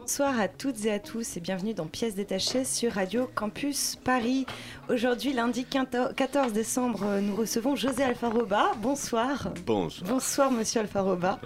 Bonsoir 0.00 0.40
à 0.40 0.48
toutes 0.48 0.86
et 0.86 0.92
à 0.92 0.98
tous 0.98 1.36
et 1.36 1.40
bienvenue 1.40 1.74
dans 1.74 1.84
Pièces 1.84 2.14
détachées 2.14 2.64
sur 2.64 2.92
Radio 2.92 3.28
Campus 3.34 3.96
Paris. 4.02 4.46
Aujourd'hui, 4.88 5.34
lundi 5.34 5.66
14 5.66 6.54
décembre, 6.54 7.20
nous 7.20 7.36
recevons 7.36 7.76
José 7.76 8.02
Alfaroba. 8.02 8.72
Bonsoir. 8.78 9.52
Bonsoir. 9.66 10.10
Bonsoir, 10.10 10.50
monsieur 10.52 10.80
Alfaroba. 10.80 11.38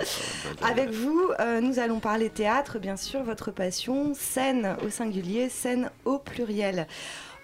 Avec 0.63 0.91
vous, 0.91 1.21
euh, 1.41 1.61
nous 1.61 1.81
allons 1.81 1.99
parler 1.99 2.31
théâtre, 2.31 2.79
bien 2.79 2.97
sûr, 2.97 3.25
votre 3.25 3.51
passion, 3.51 4.15
scène 4.15 4.77
au 4.87 4.89
singulier, 4.89 5.49
scène 5.49 5.91
au 6.05 6.19
pluriel. 6.19 6.87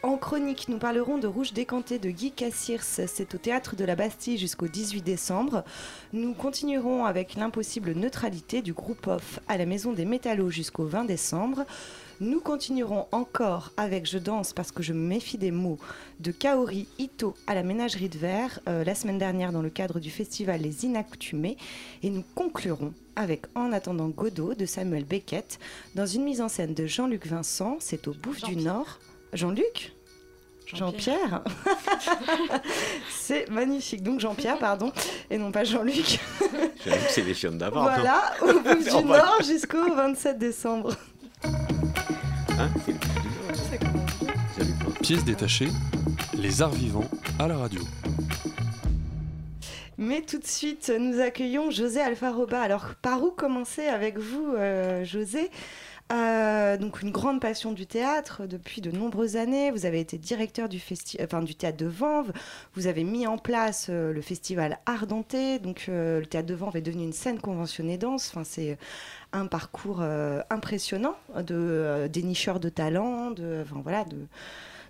En 0.02 0.16
chronique, 0.16 0.68
nous 0.70 0.78
parlerons 0.78 1.18
de 1.18 1.26
Rouge 1.26 1.52
décanté 1.52 1.98
de 1.98 2.08
Guy 2.08 2.32
Cassirs. 2.32 2.82
C'est 2.84 3.34
au 3.34 3.38
théâtre 3.38 3.76
de 3.76 3.84
la 3.84 3.96
Bastille 3.96 4.38
jusqu'au 4.38 4.66
18 4.66 5.02
décembre. 5.02 5.62
Nous 6.14 6.32
continuerons 6.32 7.04
avec 7.04 7.34
l'impossible 7.34 7.92
neutralité 7.92 8.62
du 8.62 8.72
groupe 8.72 9.06
off 9.08 9.40
à 9.46 9.58
la 9.58 9.66
Maison 9.66 9.92
des 9.92 10.06
Métallos 10.06 10.48
jusqu'au 10.48 10.86
20 10.86 11.04
décembre. 11.04 11.66
Nous 12.18 12.40
continuerons 12.40 13.08
encore 13.12 13.72
avec 13.76 14.06
Je 14.06 14.16
danse 14.16 14.54
parce 14.54 14.72
que 14.72 14.82
je 14.82 14.94
me 14.94 15.06
méfie 15.06 15.36
des 15.36 15.50
mots 15.50 15.78
de 16.18 16.32
Kaori 16.32 16.88
Ito 16.98 17.34
à 17.46 17.54
la 17.54 17.62
Ménagerie 17.62 18.08
de 18.08 18.16
Verre 18.16 18.60
euh, 18.68 18.84
la 18.84 18.94
semaine 18.94 19.18
dernière 19.18 19.52
dans 19.52 19.62
le 19.62 19.70
cadre 19.70 20.00
du 20.00 20.10
festival 20.10 20.62
Les 20.62 20.86
Inaccoutumés. 20.86 21.58
Et 22.02 22.08
nous 22.08 22.24
conclurons 22.34 22.94
avec 23.16 23.44
En 23.54 23.70
attendant 23.70 24.08
Godot 24.08 24.54
de 24.54 24.64
Samuel 24.64 25.04
Beckett 25.04 25.58
dans 25.94 26.06
une 26.06 26.24
mise 26.24 26.40
en 26.40 26.48
scène 26.48 26.72
de 26.72 26.86
Jean-Luc 26.86 27.26
Vincent. 27.26 27.76
C'est 27.80 28.08
au 28.08 28.14
Bouffe 28.14 28.42
du 28.44 28.56
Nord. 28.56 28.98
Jean-Luc? 29.32 29.92
Jean-Pierre 30.74 31.42
C'est 33.10 33.48
magnifique. 33.50 34.02
Donc 34.02 34.20
Jean-Pierre, 34.20 34.58
pardon, 34.58 34.92
et 35.30 35.38
non 35.38 35.50
pas 35.52 35.64
Jean-Luc. 35.64 36.18
C'est 37.08 37.22
les 37.24 37.34
films 37.34 37.58
d'avant. 37.58 37.82
Voilà, 37.82 38.32
au 38.42 38.60
Bouffe 38.60 38.84
du 38.96 39.04
Nord 39.04 39.42
jusqu'au 39.44 39.94
27 39.94 40.38
décembre. 40.38 40.94
Hein 41.44 42.68
C'est 42.84 42.92
les 42.92 42.98
films 42.98 43.22
du 43.22 43.28
Nord. 43.46 43.56
Salut, 44.56 44.72
toi. 44.80 44.92
Pièce 45.02 45.24
détachée, 45.24 45.68
les 46.34 46.62
arts 46.62 46.70
vivants 46.72 47.08
à 47.38 47.48
la 47.48 47.56
radio. 47.56 47.80
Mais 49.98 50.22
tout 50.22 50.38
de 50.38 50.46
suite, 50.46 50.90
nous 50.98 51.20
accueillons 51.20 51.70
José 51.70 52.00
Alfaroba. 52.00 52.60
Alors, 52.60 52.86
par 53.02 53.22
où 53.22 53.30
commencer 53.30 53.86
avec 53.86 54.18
vous, 54.18 54.54
euh, 54.56 55.04
José? 55.04 55.50
Euh, 56.12 56.76
donc 56.76 57.02
une 57.02 57.12
grande 57.12 57.40
passion 57.40 57.70
du 57.72 57.86
théâtre 57.86 58.46
depuis 58.46 58.80
de 58.80 58.90
nombreuses 58.90 59.36
années. 59.36 59.70
Vous 59.70 59.86
avez 59.86 60.00
été 60.00 60.18
directeur 60.18 60.68
du, 60.68 60.78
du 60.78 61.54
théâtre 61.54 61.76
de 61.76 61.86
Vanves. 61.86 62.32
Vous 62.74 62.88
avez 62.88 63.04
mis 63.04 63.26
en 63.26 63.38
place 63.38 63.86
euh, 63.90 64.12
le 64.12 64.20
festival 64.20 64.78
Ardenté. 64.86 65.60
Donc 65.60 65.86
euh, 65.88 66.20
le 66.20 66.26
théâtre 66.26 66.48
de 66.48 66.54
Vanves 66.54 66.76
est 66.76 66.82
devenu 66.82 67.04
une 67.04 67.12
scène 67.12 67.38
conventionnée 67.38 67.96
danse. 67.96 68.30
Enfin, 68.30 68.44
c'est 68.44 68.76
un 69.32 69.46
parcours 69.46 70.02
impressionnant 70.50 71.14
de 71.36 72.08
dénicheurs 72.12 72.58
de 72.58 72.68
talent, 72.68 73.30
de, 73.30 73.62
enfin, 73.62 73.80
voilà, 73.80 74.04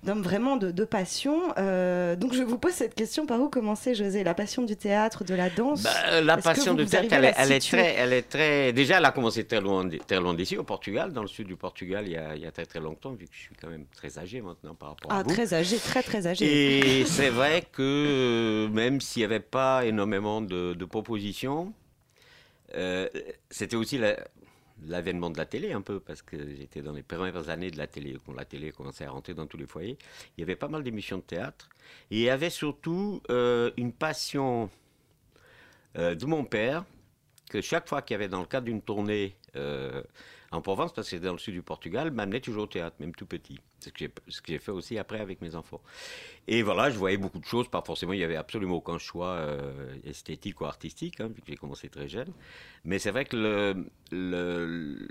d'hommes 0.02 0.22
vraiment 0.22 0.56
de, 0.56 0.70
de 0.70 0.84
passion. 0.84 1.40
Euh, 1.58 2.16
donc 2.16 2.32
je 2.34 2.42
vous 2.42 2.58
pose 2.58 2.72
cette 2.72 2.94
question 2.94 3.26
par 3.26 3.40
où 3.40 3.48
commencer, 3.48 3.94
José? 3.94 4.24
La 4.24 4.34
passion 4.34 4.62
du 4.62 4.76
théâtre, 4.76 5.24
de 5.24 5.34
la 5.34 5.50
danse? 5.50 5.82
Bah, 5.82 6.20
la 6.20 6.36
passion 6.38 6.74
vous 6.74 6.84
théâtre, 6.84 7.08
elle, 7.12 7.24
est- 7.26 7.34
elle 7.36 7.58
très, 7.60 7.94
elle 7.94 8.12
est 8.12 8.22
très. 8.28 8.72
Déjà, 8.72 8.98
elle 8.98 9.04
a 9.04 9.12
commencé 9.12 9.44
très 9.44 9.60
loin, 9.60 9.88
très 10.06 10.18
loin 10.20 10.34
d'ici, 10.34 10.56
au 10.56 10.64
Portugal, 10.64 11.12
dans 11.12 11.22
le 11.22 11.28
sud 11.28 11.46
du 11.46 11.56
Portugal, 11.56 12.04
il 12.06 12.12
y, 12.12 12.16
a, 12.16 12.34
il 12.34 12.42
y 12.42 12.46
a 12.46 12.50
très 12.52 12.66
très 12.66 12.80
longtemps, 12.80 13.12
vu 13.12 13.26
que 13.26 13.34
je 13.34 13.40
suis 13.40 13.54
quand 13.60 13.68
même 13.68 13.84
très 13.94 14.18
âgé 14.18 14.40
maintenant 14.40 14.74
par 14.74 14.90
rapport 14.90 15.12
à 15.12 15.18
Ah, 15.18 15.24
très 15.24 15.52
âgé, 15.54 15.76
très 15.78 16.02
très 16.02 16.26
âgé. 16.26 17.00
Et 17.00 17.04
c'est 17.04 17.30
vrai 17.30 17.62
que 17.72 17.82
euh, 17.82 18.68
même 18.68 19.00
s'il 19.00 19.20
n'y 19.20 19.24
avait 19.24 19.40
pas 19.40 19.84
énormément 19.84 20.40
de, 20.40 20.74
de 20.74 20.84
propositions, 20.84 21.72
euh, 22.76 23.08
c'était 23.50 23.76
aussi 23.76 23.98
la- 23.98 24.16
l'avènement 24.86 25.30
de 25.30 25.38
la 25.38 25.46
télé 25.46 25.72
un 25.72 25.82
peu, 25.82 26.00
parce 26.00 26.22
que 26.22 26.36
j'étais 26.54 26.82
dans 26.82 26.92
les 26.92 27.02
premières 27.02 27.48
années 27.48 27.70
de 27.70 27.78
la 27.78 27.86
télé, 27.86 28.16
quand 28.24 28.32
la 28.32 28.44
télé 28.44 28.72
commençait 28.72 29.04
à 29.04 29.10
rentrer 29.10 29.34
dans 29.34 29.46
tous 29.46 29.56
les 29.56 29.66
foyers. 29.66 29.98
Il 30.36 30.40
y 30.40 30.42
avait 30.42 30.56
pas 30.56 30.68
mal 30.68 30.82
d'émissions 30.82 31.18
de 31.18 31.22
théâtre. 31.22 31.68
Et 32.10 32.18
il 32.18 32.22
y 32.22 32.30
avait 32.30 32.50
surtout 32.50 33.22
euh, 33.30 33.70
une 33.76 33.92
passion 33.92 34.70
euh, 35.98 36.14
de 36.14 36.26
mon 36.26 36.44
père, 36.44 36.84
que 37.50 37.60
chaque 37.60 37.88
fois 37.88 38.02
qu'il 38.02 38.14
y 38.14 38.16
avait 38.16 38.28
dans 38.28 38.40
le 38.40 38.46
cadre 38.46 38.66
d'une 38.66 38.82
tournée 38.82 39.36
euh, 39.56 40.02
en 40.52 40.60
Provence, 40.62 40.92
parce 40.92 41.08
que 41.08 41.16
c'était 41.16 41.26
dans 41.26 41.32
le 41.32 41.38
sud 41.38 41.54
du 41.54 41.62
Portugal, 41.62 42.10
m'amenait 42.10 42.40
toujours 42.40 42.64
au 42.64 42.68
théâtre, 42.68 42.96
même 43.00 43.14
tout 43.14 43.26
petit. 43.26 43.58
C'est 43.80 43.90
ce 44.28 44.40
que 44.42 44.48
j'ai- 44.52 44.58
fait 44.58 44.70
aussi 44.72 44.98
après 44.98 45.20
avec 45.20 45.40
mes 45.40 45.54
enfants. 45.54 45.80
Et 46.48 46.62
voilà, 46.62 46.90
je 46.90 46.98
voyais 46.98 47.16
beaucoup 47.16 47.38
de 47.38 47.44
choses, 47.44 47.68
pas 47.68 47.82
forcément, 47.82 48.12
il 48.12 48.18
n'y 48.18 48.24
avait 48.24 48.36
absolument 48.36 48.76
aucun 48.76 48.98
choix 48.98 49.28
euh, 49.36 49.94
esthétique 50.04 50.60
ou 50.60 50.66
artistique, 50.66 51.20
hein, 51.20 51.28
vu 51.28 51.40
que 51.40 51.46
j'ai 51.48 51.56
commencé 51.56 51.88
très 51.88 52.08
jeune. 52.08 52.32
Mais 52.84 52.98
c'est 52.98 53.10
vrai 53.10 53.24
que 53.24 53.36
le- 53.36 55.08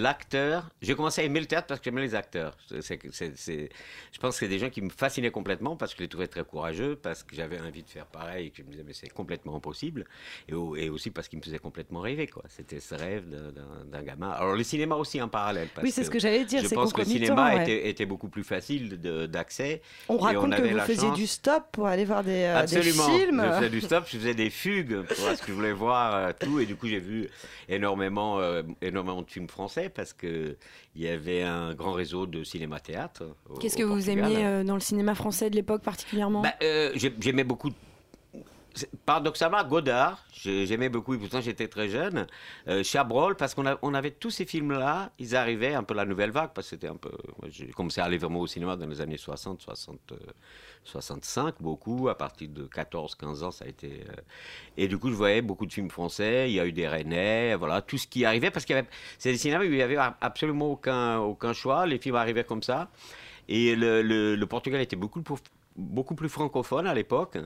l'acteur, 0.00 0.68
j'ai 0.82 0.94
commencé 0.94 1.20
à 1.22 1.24
aimer 1.24 1.40
le 1.40 1.46
théâtre 1.46 1.66
parce 1.66 1.80
que 1.80 1.84
j'aimais 1.84 2.02
les 2.02 2.14
acteurs. 2.14 2.56
C'est- 2.68 2.82
c'est- 2.82 3.00
c'est- 3.12 3.36
c'est- 3.36 3.68
je 4.12 4.18
pense 4.18 4.34
que 4.34 4.40
c'est 4.40 4.48
des 4.48 4.58
gens 4.58 4.70
qui 4.70 4.82
me 4.82 4.90
fascinaient 4.90 5.30
complètement 5.30 5.76
parce 5.76 5.92
que 5.92 5.98
je 5.98 6.02
les 6.04 6.08
trouvais 6.08 6.26
très 6.28 6.44
courageux, 6.44 6.96
parce 6.96 7.22
que 7.22 7.34
j'avais 7.34 7.60
envie 7.60 7.82
de 7.82 7.88
faire 7.88 8.06
pareil, 8.06 8.46
et 8.46 8.50
que 8.50 8.58
je 8.58 8.62
me 8.62 8.70
disais, 8.70 8.84
mais 8.86 8.92
c'est 8.92 9.08
complètement 9.08 9.56
impossible. 9.56 10.04
Et, 10.48 10.54
au- 10.54 10.76
et 10.76 10.88
aussi 10.90 11.10
parce 11.10 11.28
qu'ils 11.28 11.38
me 11.38 11.44
faisaient 11.44 11.58
complètement 11.58 12.00
rêver, 12.00 12.26
quoi. 12.26 12.42
C'était 12.48 12.80
ce 12.80 12.94
rêve 12.94 13.28
d'un- 13.28 13.52
d'un 13.52 13.66
d'un 13.86 14.02
gamin. 14.02 14.30
Alors 14.30 14.54
le 14.54 14.62
cinéma 14.62 14.96
aussi 14.96 15.20
en 15.22 15.28
parallèle. 15.28 15.68
parce 15.74 15.84
Oui, 15.84 15.90
c'est 15.90 16.04
ce 16.04 16.10
que 16.10 16.18
j'allais 16.18 16.44
dire, 16.44 16.62
Je 16.62 16.68
pense 16.68 16.92
que 16.92 17.00
le 17.00 17.06
cinéma 17.06 17.54
ouais. 17.54 17.62
était, 17.62 17.88
était 17.88 18.06
beaucoup 18.06 18.28
plus 18.28 18.44
facile 18.44 19.00
de- 19.00 19.26
d'accès. 19.26 19.80
On 20.08 20.16
raconte 20.18 20.52
on 20.52 20.56
que 20.56 20.62
vous 20.62 20.78
faisiez 20.80 21.08
chance- 21.08 21.16
du 21.18 21.26
stop 21.26 21.64
pour 21.72 21.86
aller 21.86 22.04
voir 22.04 22.22
des, 22.24 22.42
euh, 22.44 22.54
des 22.66 22.76
Absolument. 22.76 23.08
films. 23.08 23.42
Je 23.46 23.52
faisais 23.58 23.70
du 23.70 23.80
stop, 23.80 24.04
je 24.08 24.16
faisais 24.18 24.34
des 24.34 24.50
fugues 24.50 25.02
parce 25.08 25.40
que 25.40 25.48
je 25.48 25.52
voulais 25.52 25.72
voir 25.72 26.14
euh, 26.14 26.32
tout 26.38 26.60
et 26.60 26.66
du 26.66 26.76
coup 26.76 26.86
j'ai 26.88 26.98
vu 27.00 27.28
énormément, 27.68 28.38
euh, 28.40 28.62
énormément 28.82 29.22
de 29.22 29.30
films 29.30 29.48
français 29.48 29.85
parce 29.88 30.12
que 30.12 30.56
il 30.94 31.02
y 31.02 31.08
avait 31.08 31.42
un 31.42 31.74
grand 31.74 31.92
réseau 31.92 32.26
de 32.26 32.44
cinéma-théâtre. 32.44 33.24
Qu'est-ce 33.60 33.76
que 33.76 33.82
vous 33.82 34.10
aimiez 34.10 34.44
euh, 34.44 34.64
dans 34.64 34.74
le 34.74 34.80
cinéma 34.80 35.14
français 35.14 35.50
de 35.50 35.56
l'époque 35.56 35.82
particulièrement? 35.82 36.42
Bah, 36.42 36.54
euh, 36.62 36.90
j'ai- 36.94 37.14
J'aimais 37.20 37.44
beaucoup. 37.44 37.70
Paradoxalement, 39.06 39.62
Godard, 39.64 40.22
j'ai- 40.32 40.66
j'aimais 40.66 40.88
beaucoup, 40.88 41.14
et 41.14 41.18
pourtant 41.18 41.40
j'étais 41.40 41.68
très 41.68 41.88
jeune. 41.88 42.26
Euh, 42.68 42.82
Chabrol, 42.82 43.36
parce 43.36 43.54
qu'on 43.54 43.94
avait 43.94 44.10
tous 44.10 44.30
ces 44.30 44.44
films-là, 44.44 45.10
ils 45.18 45.34
arrivaient 45.34 45.74
un 45.74 45.82
peu 45.82 45.94
la 45.94 46.04
nouvelle 46.04 46.30
vague, 46.30 46.50
parce 46.54 46.66
que 46.66 46.70
c'était 46.76 46.88
un 46.88 46.96
peu. 46.96 47.10
J'ai 47.48 47.68
commencé 47.68 48.00
à 48.00 48.04
aller 48.04 48.18
vraiment 48.18 48.40
au 48.40 48.46
cinéma 48.46 48.76
dans 48.76 48.86
les 48.86 49.00
années 49.00 49.16
60, 49.16 49.62
60, 49.62 49.98
euh, 50.12 50.16
65, 50.84 51.54
beaucoup. 51.60 52.08
À 52.08 52.16
partir 52.16 52.48
de 52.48 52.64
14, 52.66 53.14
15 53.14 53.42
ans, 53.42 53.50
ça 53.50 53.64
a 53.64 53.68
été. 53.68 54.04
euh, 54.08 54.12
Et 54.76 54.88
du 54.88 54.98
coup, 54.98 55.08
je 55.10 55.14
voyais 55.14 55.42
beaucoup 55.42 55.66
de 55.66 55.72
films 55.72 55.90
français. 55.90 56.50
Il 56.50 56.54
y 56.54 56.60
a 56.60 56.66
eu 56.66 56.72
des 56.72 56.86
Rennais, 56.88 57.54
voilà, 57.56 57.80
tout 57.82 57.98
ce 57.98 58.06
qui 58.06 58.24
arrivait, 58.24 58.50
parce 58.50 58.64
qu'il 58.66 58.76
y 58.76 58.78
avait. 58.78 58.88
C'est 59.18 59.32
des 59.32 59.38
cinémas 59.38 59.60
où 59.60 59.64
il 59.64 59.70
n'y 59.70 59.82
avait 59.82 59.96
absolument 60.20 60.72
aucun, 60.72 61.18
aucun 61.18 61.52
choix. 61.52 61.86
Les 61.86 61.98
films 61.98 62.16
arrivaient 62.16 62.44
comme 62.44 62.62
ça. 62.62 62.88
Et 63.48 63.76
le, 63.76 64.44
Portugal 64.46 64.80
était 64.80 64.96
beaucoup 64.96 65.22
beaucoup 65.76 66.14
plus 66.14 66.28
francophone 66.28 66.86
à 66.86 66.94
l'époque. 66.94 67.38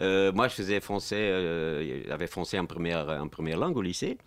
Euh, 0.00 0.32
moi, 0.32 0.48
je 0.48 0.54
faisais 0.54 0.80
français, 0.80 1.16
euh, 1.16 2.04
j'avais 2.06 2.26
français 2.26 2.58
en 2.58 2.66
première, 2.66 3.06
langue 3.06 3.76
au 3.76 3.82
lycée. 3.82 4.18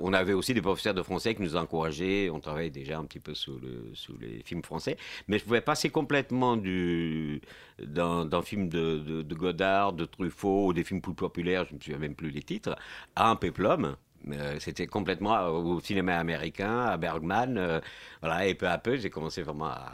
On 0.00 0.12
avait 0.12 0.32
aussi 0.32 0.54
des 0.54 0.62
professeurs 0.62 0.94
de 0.94 1.02
français 1.02 1.34
qui 1.34 1.42
nous 1.42 1.56
encourageaient. 1.56 2.30
On 2.30 2.38
travaillait 2.38 2.70
déjà 2.70 2.98
un 2.98 3.04
petit 3.04 3.18
peu 3.18 3.34
sous, 3.34 3.58
le, 3.58 3.90
sous 3.94 4.16
les 4.18 4.42
films 4.44 4.62
français. 4.62 4.96
Mais 5.26 5.38
je 5.38 5.44
pouvais 5.44 5.60
passer 5.60 5.90
complètement 5.90 6.56
du, 6.56 7.40
d'un, 7.80 8.42
film 8.42 8.68
de 8.68 9.34
Godard, 9.34 9.92
de 9.92 10.04
Truffaut, 10.04 10.68
ou 10.68 10.72
des 10.72 10.84
films 10.84 11.00
plus 11.00 11.14
populaires, 11.14 11.64
je 11.64 11.72
ne 11.72 11.78
me 11.78 11.82
souviens 11.82 11.98
même 11.98 12.14
plus 12.14 12.30
des 12.30 12.42
titres, 12.42 12.76
à 13.16 13.28
un 13.28 13.36
péplum. 13.36 13.96
Euh, 14.30 14.56
C'était 14.60 14.86
complètement 14.86 15.46
au 15.48 15.80
cinéma 15.80 16.18
américain, 16.18 16.80
à 16.86 16.96
Bergman. 16.96 17.56
euh, 17.58 17.80
voilà, 18.20 18.46
et 18.46 18.54
peu 18.54 18.68
à 18.68 18.78
peu, 18.78 18.96
j'ai 18.96 19.10
commencé 19.10 19.42
vraiment 19.42 19.66
à. 19.66 19.92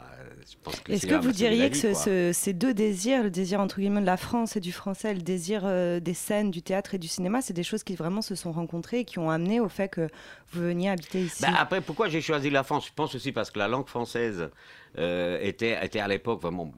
Est-ce 0.89 1.05
que 1.07 1.15
vous 1.15 1.31
diriez 1.31 1.69
que 1.69 1.77
ce- 1.77 1.87
quoi. 1.91 2.03
ce- 2.03 2.31
ces 2.33 2.53
deux 2.53 2.73
désirs, 2.73 3.23
le 3.23 3.31
désir 3.31 3.59
entre 3.59 3.79
guillemets 3.79 4.01
de 4.01 4.05
la 4.05 4.17
France 4.17 4.55
et 4.55 4.59
du 4.59 4.71
français, 4.71 5.13
le 5.13 5.21
désir 5.21 5.61
euh, 5.65 5.99
des 5.99 6.13
scènes, 6.13 6.51
du 6.51 6.61
théâtre 6.61 6.95
et 6.95 6.97
du 6.97 7.07
cinéma, 7.07 7.41
c'est 7.41 7.53
des 7.53 7.63
choses 7.63 7.83
qui 7.83 7.95
vraiment 7.95 8.21
se 8.21 8.35
sont 8.35 8.51
rencontrées 8.51 8.99
et 8.99 9.05
qui 9.05 9.19
ont 9.19 9.29
amené 9.29 9.59
au 9.59 9.69
fait 9.69 9.89
que 9.89 10.07
vous 10.51 10.61
veniez 10.61 10.89
habiter 10.89 11.21
ici? 11.21 11.41
Bah, 11.41 11.49
après, 11.57 11.81
pourquoi 11.81 12.09
j'ai 12.09 12.21
choisi 12.21 12.49
la 12.49 12.63
France? 12.63 12.87
Je 12.87 12.93
pense 12.93 13.15
aussi 13.15 13.31
parce 13.31 13.51
que 13.51 13.59
la 13.59 13.67
langue 13.67 13.87
française 13.87 14.49
euh, 14.97 15.39
était, 15.41 15.77
était 15.83 15.99
à 15.99 16.07
l'époque 16.07 16.41
vraiment, 16.41 16.71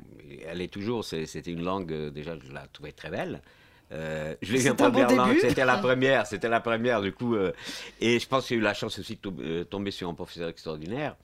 elle 0.47 0.61
est 0.61 0.71
toujours, 0.71 1.03
c'était 1.03 1.51
une 1.51 1.63
langue, 1.63 1.93
déjà, 2.09 2.35
je 2.39 2.51
la 2.51 2.67
trouvais 2.67 2.91
très 2.91 3.09
belle. 3.09 3.41
Euh, 3.91 4.35
je 4.41 4.53
l'ai 4.53 4.59
vu 4.59 4.69
en 4.69 4.75
un 4.79 4.89
bon 4.89 5.35
c'était 5.41 5.65
la 5.65 5.77
première, 5.79 6.25
c'était 6.25 6.49
la 6.49 6.61
première 6.61 7.01
du 7.01 7.11
coup. 7.11 7.35
euh, 7.35 7.51
et 7.99 8.19
je 8.19 8.27
pense 8.27 8.43
que 8.43 8.49
j'ai 8.49 8.55
eu 8.55 8.61
la 8.61 8.73
chance 8.73 8.97
aussi 8.99 9.19
de 9.21 9.31
euh, 9.41 9.63
tomber 9.65 9.91
sur 9.91 10.07
un 10.09 10.13
professeur 10.13 10.47
extraordinaire 10.49 11.15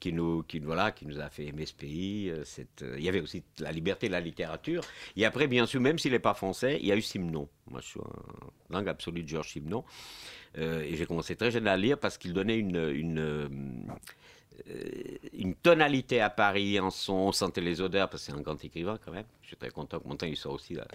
qui 0.00 0.12
nous, 0.12 0.42
qui, 0.42 0.58
voilà, 0.58 0.92
qui 0.92 1.06
nous 1.06 1.18
a 1.18 1.28
fait 1.30 1.46
aimer 1.46 1.66
ce 1.66 1.72
pays. 1.72 2.28
euh, 2.30 2.44
cette, 2.44 2.82
euh, 2.82 2.94
il 2.98 3.04
y 3.04 3.08
avait 3.08 3.20
aussi 3.20 3.42
la 3.58 3.72
liberté 3.72 4.08
de 4.08 4.12
la 4.12 4.20
littérature. 4.20 4.82
Et 5.16 5.24
après, 5.24 5.46
bien 5.46 5.66
sûr, 5.66 5.80
même 5.80 5.98
s'il 5.98 6.12
n'est 6.12 6.18
pas 6.18 6.34
français, 6.34 6.78
il 6.80 6.86
y 6.86 6.92
a 6.92 6.96
eu 6.96 7.02
Simon. 7.02 7.48
Moi, 7.70 7.80
je 7.80 7.86
suis 7.86 8.00
un 8.00 8.74
langue 8.74 8.88
absolue 8.88 9.22
de 9.22 9.28
Georges 9.28 9.50
Simon. 9.52 9.84
Euh, 10.58 10.82
et 10.82 10.94
j'ai 10.96 11.06
commencé 11.06 11.36
très 11.36 11.50
jeune 11.50 11.66
à 11.66 11.76
lire 11.76 11.98
parce 11.98 12.18
qu'il 12.18 12.32
donnait 12.32 12.58
une, 12.58 12.90
une, 12.90 13.86
une 15.32 15.54
tonalité 15.54 16.20
à 16.20 16.30
Paris 16.30 16.78
en 16.80 16.90
son, 16.90 17.12
on 17.14 17.32
sentait 17.32 17.60
les 17.60 17.80
odeurs, 17.80 18.08
parce 18.08 18.24
que 18.26 18.32
c'est 18.32 18.38
un 18.38 18.40
grand 18.42 18.62
écrivain 18.64 18.98
quand 19.04 19.12
même. 19.12 19.24
Je 19.42 19.48
suis 19.48 19.56
très 19.56 19.70
content 19.70 20.00
que 20.00 20.08
Montaigne 20.08 20.34
soit 20.36 20.52
aussi 20.52 20.74
là, 20.74 20.86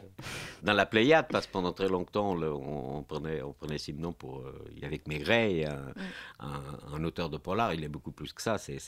dans 0.63 0.73
la 0.73 0.85
Pléiade, 0.85 1.27
parce 1.29 1.45
que 1.45 1.51
pendant 1.51 1.71
très 1.71 1.87
longtemps, 1.87 2.31
on, 2.31 2.35
le- 2.35 2.51
on- 2.53 2.97
on 2.97 3.03
prenait, 3.03 3.41
on 3.41 3.53
prenait 3.53 3.77
Simon 3.77 4.11
pour. 4.13 4.39
euh, 4.39 4.65
il 4.75 4.79
y 4.81 4.85
avait 4.85 4.97
que 4.97 5.07
Maigret, 5.09 5.53
et 5.53 5.65
un, 5.67 5.93
un- 6.39 6.93
un 6.95 7.03
auteur 7.03 7.29
de 7.29 7.37
polar, 7.37 7.73
il 7.73 7.83
est 7.83 7.87
beaucoup 7.89 8.11
plus 8.11 8.33
que 8.33 8.41
ça. 8.41 8.57
C'est, 8.57 8.79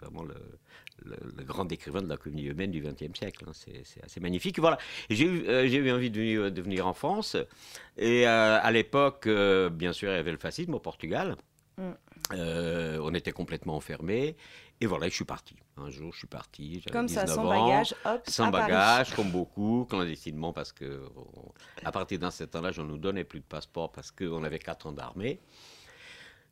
vraiment 0.00 0.22
le, 0.22 0.34
le- 1.04 1.16
le 1.36 1.44
grand 1.44 1.70
écrivain 1.72 2.02
de 2.02 2.08
la 2.08 2.16
comédie 2.16 2.46
humaine 2.46 2.70
du 2.70 2.80
XXe 2.80 3.18
siècle. 3.18 3.44
hein. 3.48 3.52
C'est, 3.54 3.82
assez 4.04 4.20
magnifique. 4.20 4.58
Voilà. 4.60 4.78
J'ai 5.10 5.24
eu, 5.24 5.46
euh, 5.48 5.66
j'ai 5.66 5.78
eu 5.78 5.90
envie 5.90 6.10
de 6.10 6.18
venir, 6.18 6.52
de 6.52 6.62
venir 6.62 6.86
en 6.86 6.92
France. 6.94 7.36
Et 7.96 8.26
euh, 8.28 8.58
à 8.62 8.70
l'époque, 8.70 9.26
euh, 9.26 9.68
bien 9.68 9.92
sûr, 9.92 10.10
il 10.10 10.14
y 10.14 10.18
avait 10.18 10.32
le 10.32 10.38
fascisme 10.38 10.74
au 10.74 10.78
Portugal. 10.80 11.36
Euh, 12.32 12.98
on 13.02 13.14
était 13.14 13.32
complètement 13.32 13.76
enfermés. 13.76 14.36
Et 14.80 14.86
voilà, 14.86 15.08
je 15.08 15.14
suis 15.14 15.24
parti. 15.24 15.56
Un 15.76 15.90
jour, 15.90 16.12
je 16.12 16.18
suis 16.18 16.26
parti. 16.28 16.74
j'avais 16.80 16.90
Comme 16.90 17.08
ça, 17.08 17.22
19 17.24 17.36
sans 17.36 17.44
ans, 17.46 17.66
bagage, 17.66 17.94
hop, 18.04 18.22
Sans 18.28 18.50
Paris. 18.50 18.62
bagage, 18.70 19.14
comme 19.14 19.30
beaucoup, 19.30 19.86
clandestinement, 19.88 20.52
parce 20.52 20.72
que 20.72 21.02
on- 21.16 21.52
à 21.84 21.90
partir 21.90 22.18
d'un 22.18 22.30
certain 22.30 22.64
âge, 22.64 22.78
on 22.78 22.84
nous 22.84 22.98
donnait 22.98 23.24
plus 23.24 23.40
de 23.40 23.44
passeport 23.44 23.90
parce 23.90 24.10
qu'on 24.10 24.44
avait 24.44 24.58
4 24.58 24.86
ans 24.86 24.92
d'armée. 24.92 25.40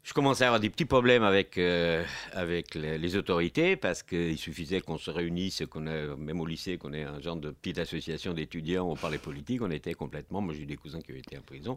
Je 0.07 0.13
commençais 0.15 0.45
à 0.45 0.47
avoir 0.47 0.61
des 0.61 0.71
petits 0.71 0.85
problèmes 0.85 1.25
avec, 1.25 1.59
euh, 1.59 2.05
avec 2.33 2.77
les, 2.77 2.97
les 2.97 3.17
autorités 3.17 3.75
parce 3.75 4.05
qu'il 4.05 4.39
suffisait 4.39 4.81
qu'on 4.81 4.99
se 4.99 5.11
réunisse, 5.11 5.65
qu'on 5.69 5.85
même 6.17 6.41
au 6.41 6.47
lycée, 6.47 6.79
qu'on 6.79 6.93
ait 6.93 7.03
un 7.03 7.21
genre 7.21 7.35
de 7.35 7.51
petite 7.51 7.79
association 7.79 8.33
d'étudiants, 8.33 8.89
on 8.89 8.95
parlait 8.95 9.19
politique, 9.19 9.63
on 9.63 9.71
était 9.73 9.95
complètement. 9.95 10.41
Moi, 10.41 10.55
j'ai 10.55 10.63
eu 10.63 10.67
des 10.67 10.77
cousins 10.77 11.01
qui 11.01 11.11
été 11.19 11.37
en 11.37 11.41
prison. 11.41 11.77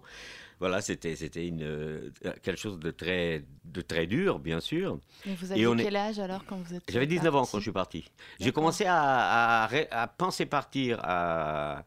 Voilà, 0.60 0.80
c'était 1.16 1.48
une 1.48 1.64
euh, 1.64 2.12
quelque 2.44 2.60
chose 2.60 2.78
de 2.78 2.92
très 2.92 3.46
de 3.66 3.82
très 3.82 4.06
dur, 4.06 4.38
bien 4.38 4.60
sûr. 4.60 5.00
Mais 5.26 5.34
vous 5.34 5.52
aviez 5.52 5.64
est- 5.80 5.84
quel 5.86 5.96
âge 5.96 6.20
alors 6.20 6.46
quand 6.46 6.58
vous 6.58 6.76
êtes 6.76 6.84
J'avais 6.88 7.08
19 7.08 7.34
ans 7.36 7.40
parti 7.40 7.52
quand 7.52 7.58
je 7.58 7.64
suis 7.64 7.72
parti. 7.72 8.06
J'ai 8.40 8.52
commencé 8.52 8.86
à, 8.86 9.64
à 9.64 9.66
ré- 9.66 9.88
à 9.90 10.08
penser 10.08 10.46
partir 10.46 11.00
à, 11.02 11.84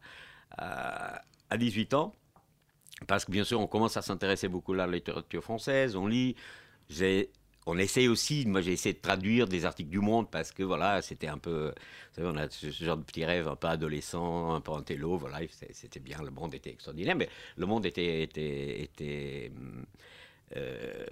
à, 0.57 1.21
à 1.49 1.57
18 1.57 1.93
ans, 1.93 2.13
parce 3.07 3.25
que 3.25 3.31
bien 3.31 3.43
sûr, 3.43 3.59
on 3.59 3.67
commence 3.67 3.97
à 3.97 4.01
s'intéresser 4.01 4.47
beaucoup 4.47 4.73
à 4.73 4.77
la 4.77 4.87
littérature 4.87 5.43
française, 5.43 5.95
on 5.95 6.07
lit. 6.07 6.35
On 7.65 7.77
essaye 7.77 8.09
aussi, 8.09 8.45
moi 8.45 8.61
j'ai 8.61 8.73
essayé 8.73 8.93
de 8.93 8.99
traduire 8.99 9.47
des 9.47 9.63
articles 9.63 9.89
du 9.89 9.99
Monde 9.99 10.29
parce 10.29 10.51
que 10.51 10.63
voilà, 10.63 11.01
c'était 11.01 11.27
un 11.27 11.37
peu, 11.37 11.67
vous 11.67 12.15
savez, 12.15 12.27
on 12.27 12.35
a 12.35 12.49
ce, 12.49 12.69
genre 12.71 12.97
de 12.97 13.03
petit 13.03 13.23
rêve 13.23 13.47
un 13.47 13.55
peu 13.55 13.67
adolescent, 13.67 14.53
un 14.53 14.59
peu 14.59 14.73
intello, 14.73 15.17
voilà, 15.17 15.39
c'était 15.71 16.01
bien, 16.01 16.21
le 16.21 16.29
Monde 16.29 16.53
était 16.55 16.71
extraordinaire, 16.71 17.15
mais 17.15 17.29
le 17.55 17.65
Monde 17.65 17.85
était, 17.85 18.23
était, 18.23 18.81
était 18.81 19.51
hum, 19.57 19.85
euh, 20.55 21.05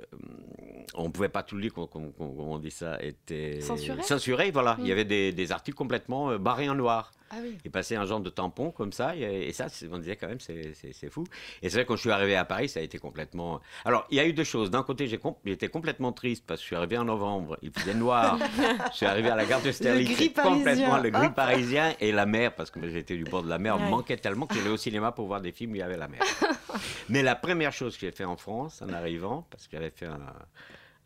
on 0.95 1.05
ne 1.05 1.09
pouvait 1.09 1.29
pas 1.29 1.43
tout 1.43 1.57
lire, 1.57 1.73
com- 1.73 1.87
com- 1.87 2.11
com- 2.17 2.33
comment 2.35 2.53
on 2.53 2.59
dit 2.59 2.71
ça, 2.71 2.97
était 3.01 3.61
Censuré? 3.61 4.01
censuré, 4.03 4.51
voilà. 4.51 4.75
Il 4.79 4.85
y 4.85 4.89
Mm. 4.89 4.91
avait 4.91 5.05
des, 5.05 5.31
des 5.31 5.51
articles 5.51 5.77
complètement 5.77 6.31
euh, 6.31 6.37
barrés 6.37 6.69
en 6.69 6.75
noir. 6.75 7.11
Ah 7.33 7.37
oui. 7.41 7.57
Il 7.63 7.71
passait 7.71 7.95
un 7.95 8.03
genre 8.05 8.19
de 8.19 8.29
tampon 8.29 8.71
comme 8.71 8.91
ça, 8.91 9.15
et, 9.15 9.21
et 9.47 9.53
ça, 9.53 9.67
on 9.89 9.99
disait 9.99 10.17
quand 10.17 10.27
même, 10.27 10.41
c'est- 10.41 10.73
fou. 11.09 11.23
Et 11.61 11.69
c'est 11.69 11.77
vrai, 11.77 11.85
quand 11.85 11.95
je 11.95 12.01
suis 12.01 12.11
arrivé 12.11 12.35
à 12.35 12.43
Paris, 12.43 12.67
ça 12.67 12.81
a 12.81 12.83
été 12.83 12.97
complètement... 12.99 13.61
Alors, 13.85 14.05
il 14.11 14.17
y 14.17 14.19
a 14.19 14.25
eu 14.27 14.33
deux 14.33 14.43
choses. 14.43 14.69
D'un 14.69 14.83
côté, 14.83 15.07
com- 15.17 15.35
j'étais 15.45 15.69
complètement 15.69 16.11
triste 16.11 16.43
parce 16.45 16.59
que 16.59 16.63
je 16.63 16.67
suis 16.67 16.75
arrivé 16.75 16.97
en 16.97 17.05
novembre, 17.05 17.57
il 17.61 17.71
faisait 17.71 17.93
noir. 17.93 18.37
je 18.91 18.97
suis 18.97 19.05
arrivé 19.05 19.29
à 19.29 19.35
la 19.37 19.45
gare 19.45 19.61
de 19.61 19.71
c'est 19.71 20.33
complètement 20.33 20.97
le 20.97 21.09
gris 21.09 21.27
hop. 21.27 21.33
parisien 21.35 21.93
et 22.01 22.11
la 22.11 22.25
mer, 22.25 22.53
parce 22.53 22.69
que 22.69 22.85
j'étais 22.89 23.15
du 23.15 23.23
bord 23.23 23.43
de 23.43 23.49
la 23.49 23.59
mer, 23.59 23.79
me 23.79 23.89
manquait 23.89 24.17
tellement 24.17 24.45
que 24.45 24.55
j'allais 24.55 24.69
au 24.69 24.75
cinéma 24.77 25.13
pour 25.13 25.27
voir 25.27 25.39
des 25.39 25.53
films 25.53 25.71
où 25.71 25.75
il 25.75 25.79
y 25.79 25.83
avait 25.83 25.95
la 25.97 26.09
mer. 26.09 26.21
Mais 27.09 27.23
la 27.23 27.35
première 27.35 27.71
chose 27.71 27.95
que 27.95 28.01
j'ai 28.07 28.11
fait 28.11 28.25
en 28.25 28.35
France, 28.37 28.81
en 28.81 28.91
arrivant, 28.91 29.30
parce 29.49 29.67
que 29.67 29.77
j'avais 29.77 29.89
fait 29.91 30.05
un, 30.05 30.19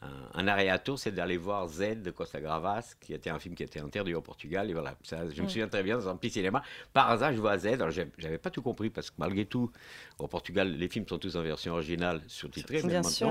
un, 0.01 0.09
un 0.33 0.47
arrêt 0.47 0.69
à 0.69 0.77
tour, 0.79 0.99
c'est 0.99 1.11
d'aller 1.11 1.37
voir 1.37 1.67
Z 1.67 2.01
de 2.03 2.11
Costa 2.11 2.39
Gravas, 2.41 2.95
qui 2.99 3.13
était 3.13 3.29
un 3.29 3.39
film 3.39 3.55
qui 3.55 3.63
était 3.63 3.79
interdit 3.79 4.13
au 4.13 4.21
Portugal. 4.21 4.69
Et 4.69 4.73
voilà, 4.73 4.95
ça, 5.03 5.29
je 5.29 5.41
me 5.41 5.47
souviens 5.47 5.67
très 5.67 5.83
bien 5.83 5.97
dans 5.97 6.09
un 6.09 6.15
petit 6.17 6.29
cinéma. 6.31 6.61
Par 6.93 7.09
hasard, 7.09 7.33
je 7.33 7.39
vois 7.39 7.57
Z. 7.57 7.67
Alors, 7.67 7.91
j'avais 7.91 8.37
pas 8.37 8.49
tout 8.49 8.61
compris, 8.61 8.89
parce 8.89 9.09
que 9.09 9.15
malgré 9.17 9.45
tout, 9.45 9.71
au 10.19 10.27
Portugal, 10.27 10.69
les 10.75 10.87
films 10.89 11.07
sont 11.07 11.17
tous 11.17 11.35
en 11.37 11.41
version 11.41 11.73
originale, 11.73 12.21
sous-titrés, 12.27 12.81
même 12.83 13.01
Bien 13.01 13.03
sûr. 13.09 13.27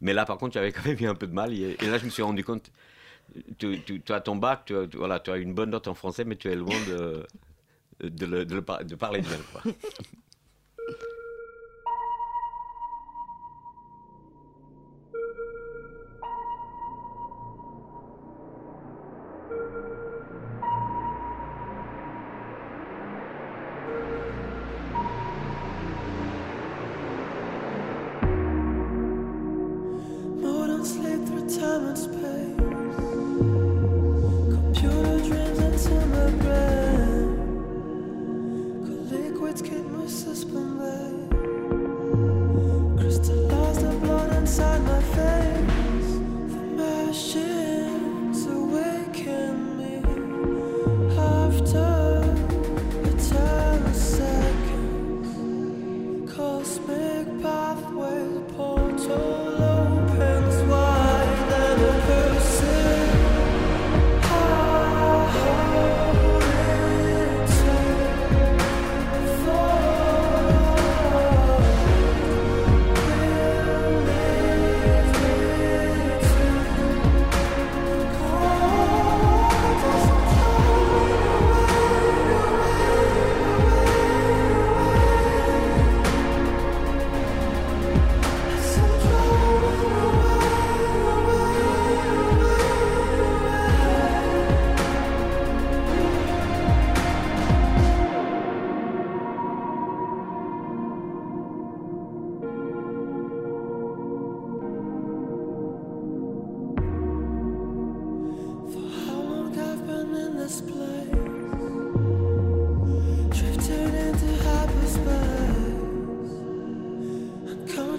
Mais 0.00 0.12
là, 0.12 0.24
par 0.26 0.36
contre, 0.38 0.54
j'avais 0.54 0.72
quand 0.72 0.84
même 0.84 0.98
eu 1.00 1.06
un 1.06 1.14
peu 1.14 1.26
de 1.26 1.34
mal. 1.34 1.52
Et, 1.54 1.76
et 1.80 1.86
là, 1.86 1.98
je 1.98 2.04
me 2.04 2.10
suis 2.10 2.22
rendu 2.22 2.42
compte. 2.44 2.70
Tu, 3.58 3.80
tu- 3.86 4.00
tu 4.02 4.12
as 4.12 4.20
ton 4.20 4.34
bac, 4.36 4.64
tu 4.66 4.74
voilà, 4.96 5.20
tu 5.20 5.30
as 5.30 5.36
une 5.36 5.54
bonne 5.54 5.70
note 5.70 5.86
en 5.86 5.94
français, 5.94 6.24
mais 6.24 6.34
tu 6.36 6.50
es 6.50 6.56
loin 6.56 6.74
de, 6.88 7.24
de, 8.02 8.26
le- 8.26 8.44
de 8.44 8.54
le 8.56 8.62
par- 8.62 8.84
de 8.84 8.94
parler 8.96 9.20
bien. 9.20 9.38
Quoi. 9.52 9.62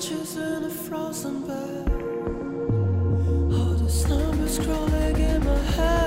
Vultures 0.01 0.36
in 0.36 0.63
a 0.63 0.70
frozen 0.70 1.46
bed. 1.46 1.88
All 3.53 3.75
the 3.75 4.08
numbers 4.10 4.58
crawling 4.58 5.20
in 5.20 5.46
my 5.46 5.58
head. 5.75 6.00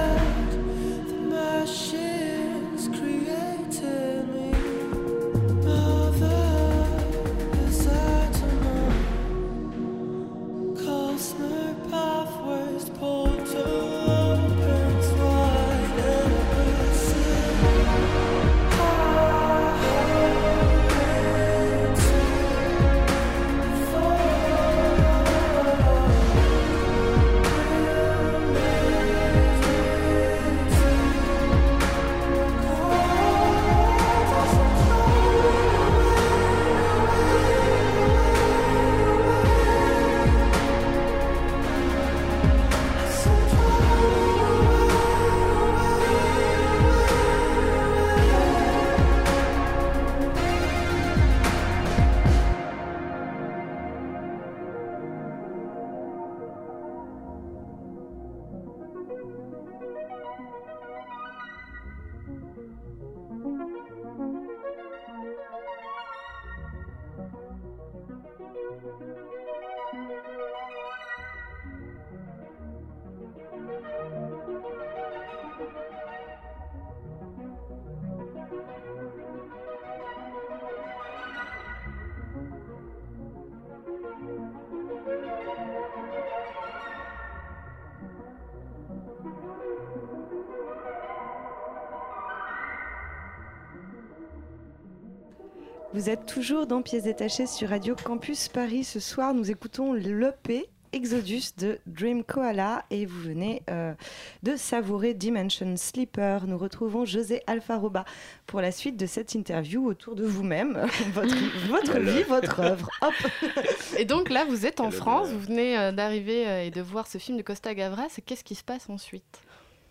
Vous 95.95 96.11
êtes 96.11 96.27
toujours 96.27 96.67
dans 96.67 96.83
Pièces 96.83 97.05
détachées 97.05 97.47
sur 97.47 97.69
Radio 97.69 97.95
Campus 97.95 98.49
Paris. 98.49 98.83
Ce 98.83 98.99
soir, 98.99 99.33
nous 99.33 99.53
écoutons 99.53 99.93
l'EP 99.93 100.69
Exodus 100.93 101.53
de 101.57 101.79
Dream 101.87 102.25
Koala 102.25 102.85
et 102.91 103.07
vous 103.07 103.21
venez 103.21 103.63
euh, 103.71 103.95
de 104.43 104.57
savourer 104.57 105.15
Dimension 105.15 105.77
Sleeper. 105.77 106.49
Nous 106.49 106.59
retrouvons 106.59 107.05
José 107.05 107.45
Alfaroba 107.47 108.05
pour 108.49 108.61
la 108.61 108.73
suite 108.73 108.97
de 108.97 109.07
cette 109.07 109.35
interview 109.35 109.87
autour 109.87 110.17
de 110.17 110.25
vous-même, 110.25 110.85
votre, 111.13 111.69
votre 111.69 112.01
vie, 112.01 112.25
votre 112.25 112.59
œuvre. 112.59 112.91
Hop 113.01 113.15
Et 113.97 114.05
donc 114.05 114.31
là, 114.31 114.45
vous 114.45 114.67
êtes 114.67 114.81
en 114.81 114.91
France, 114.91 115.29
vous 115.29 115.39
venez 115.39 115.79
euh, 115.79 115.93
d'arriver 115.93 116.49
euh, 116.49 116.65
et 116.65 116.73
de 116.73 116.81
voir 116.81 117.07
ce 117.07 117.19
film 117.19 117.39
de 117.39 117.43
Costa 117.43 117.73
Gavras. 117.73 118.19
Qu'est-ce 118.27 118.43
qui 118.43 118.57
se 118.57 118.65
passe 118.65 118.91
ensuite? 118.91 119.44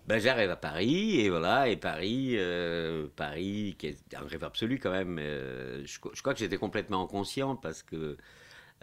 Ben, 0.07 0.19
j'arrive 0.19 0.49
à 0.49 0.57
Paris 0.57 1.21
et 1.21 1.29
voilà, 1.29 1.69
et 1.69 1.77
Paris, 1.77 2.33
euh, 2.37 3.07
Paris, 3.15 3.75
qui 3.79 3.87
est 3.87 4.15
un 4.15 4.27
rêve 4.27 4.43
absolu 4.43 4.77
quand 4.77 4.91
même. 4.91 5.17
euh, 5.17 5.85
je, 5.85 5.99
crois 5.99 6.33
que 6.33 6.39
j'étais 6.39 6.57
complètement 6.57 7.03
inconscient 7.05 7.55
parce 7.55 7.83
que 7.83 8.17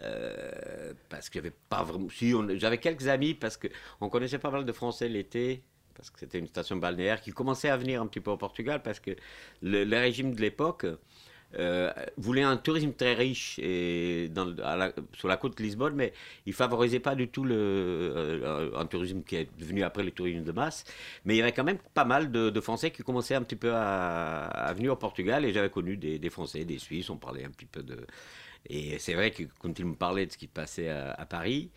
euh, 0.03 0.95
parce 1.11 1.29
que 1.29 1.39
j'avais 1.41 1.53
pas 1.69 1.83
vraiment. 1.83 2.09
Si, 2.09 2.33
j'avais 2.59 2.79
quelques 2.79 3.09
amis 3.09 3.35
parce 3.35 3.57
que 3.59 3.69
on 4.01 4.09
connaissait 4.09 4.39
pas 4.39 4.51
mal 4.51 4.65
de 4.65 4.73
Français 4.73 5.09
l'été. 5.09 5.63
Parce 5.95 6.11
que 6.11 6.21
c'était 6.21 6.39
une 6.39 6.47
station 6.47 6.77
balnéaire 6.77 7.21
qui 7.21 7.33
commençait 7.33 7.69
à 7.69 7.77
venir 7.77 8.01
un 8.01 8.07
petit 8.07 8.21
peu 8.21 8.31
au 8.31 8.39
Portugal 8.39 8.83
parce 8.83 9.01
que 9.01 9.11
le 9.61 9.85
régime 9.99 10.35
de 10.35 10.41
l'époque 10.41 10.87
euh, 11.59 11.91
voulait 12.17 12.43
un 12.43 12.57
tourisme 12.57 12.93
très 12.93 13.15
riche 13.15 13.59
et 13.59 14.31
sur 15.15 15.29
la 15.29 15.37
côte 15.37 15.59
de 15.59 15.63
Lisbonne, 15.63 15.95
mais 15.95 16.13
il 16.47 16.53
favorisait 16.53 17.01
pas 17.01 17.15
du 17.15 17.29
tout 17.29 17.45
le, 17.45 17.55
euh, 17.57 18.71
un 18.77 18.87
tourisme 18.87 19.23
qui 19.23 19.37
est 19.37 19.49
devenu 19.59 19.83
après 19.83 20.05
le 20.05 20.13
tourisme 20.13 20.45
de 20.45 20.53
masse. 20.53 20.85
Mais 21.25 21.35
il 21.35 21.39
y 21.39 21.43
avait 21.43 21.53
quand 21.53 21.65
même 21.65 21.79
pas 21.95 22.05
mal 22.05 22.31
de, 22.31 22.61
Français 22.61 22.91
qui 22.91 23.03
commençaient 23.03 23.35
un 23.35 23.43
petit 23.43 23.57
peu 23.57 23.73
à, 23.75 24.73
venir 24.77 24.93
au 24.93 24.97
Portugal 24.97 25.45
et 25.45 25.53
j'avais 25.53 25.71
connu 25.71 25.97
des, 25.97 26.31
Français, 26.31 26.65
des 26.65 26.79
Suisses, 26.79 27.11
on 27.11 27.17
parlait 27.17 27.45
un 27.45 27.51
petit 27.51 27.67
peu 27.67 27.83
de... 27.83 28.07
Et 28.69 28.99
c'est 28.99 29.15
vrai 29.15 29.31
que 29.31 29.45
quand 29.59 29.79
ils 29.79 29.87
me 29.87 29.95
parlaient 29.95 30.27
de 30.27 30.33
ce 30.33 30.37
qui 30.37 30.45
se 30.45 30.51
passait 30.51 30.91
à 30.91 31.27
Paris, 31.27 31.71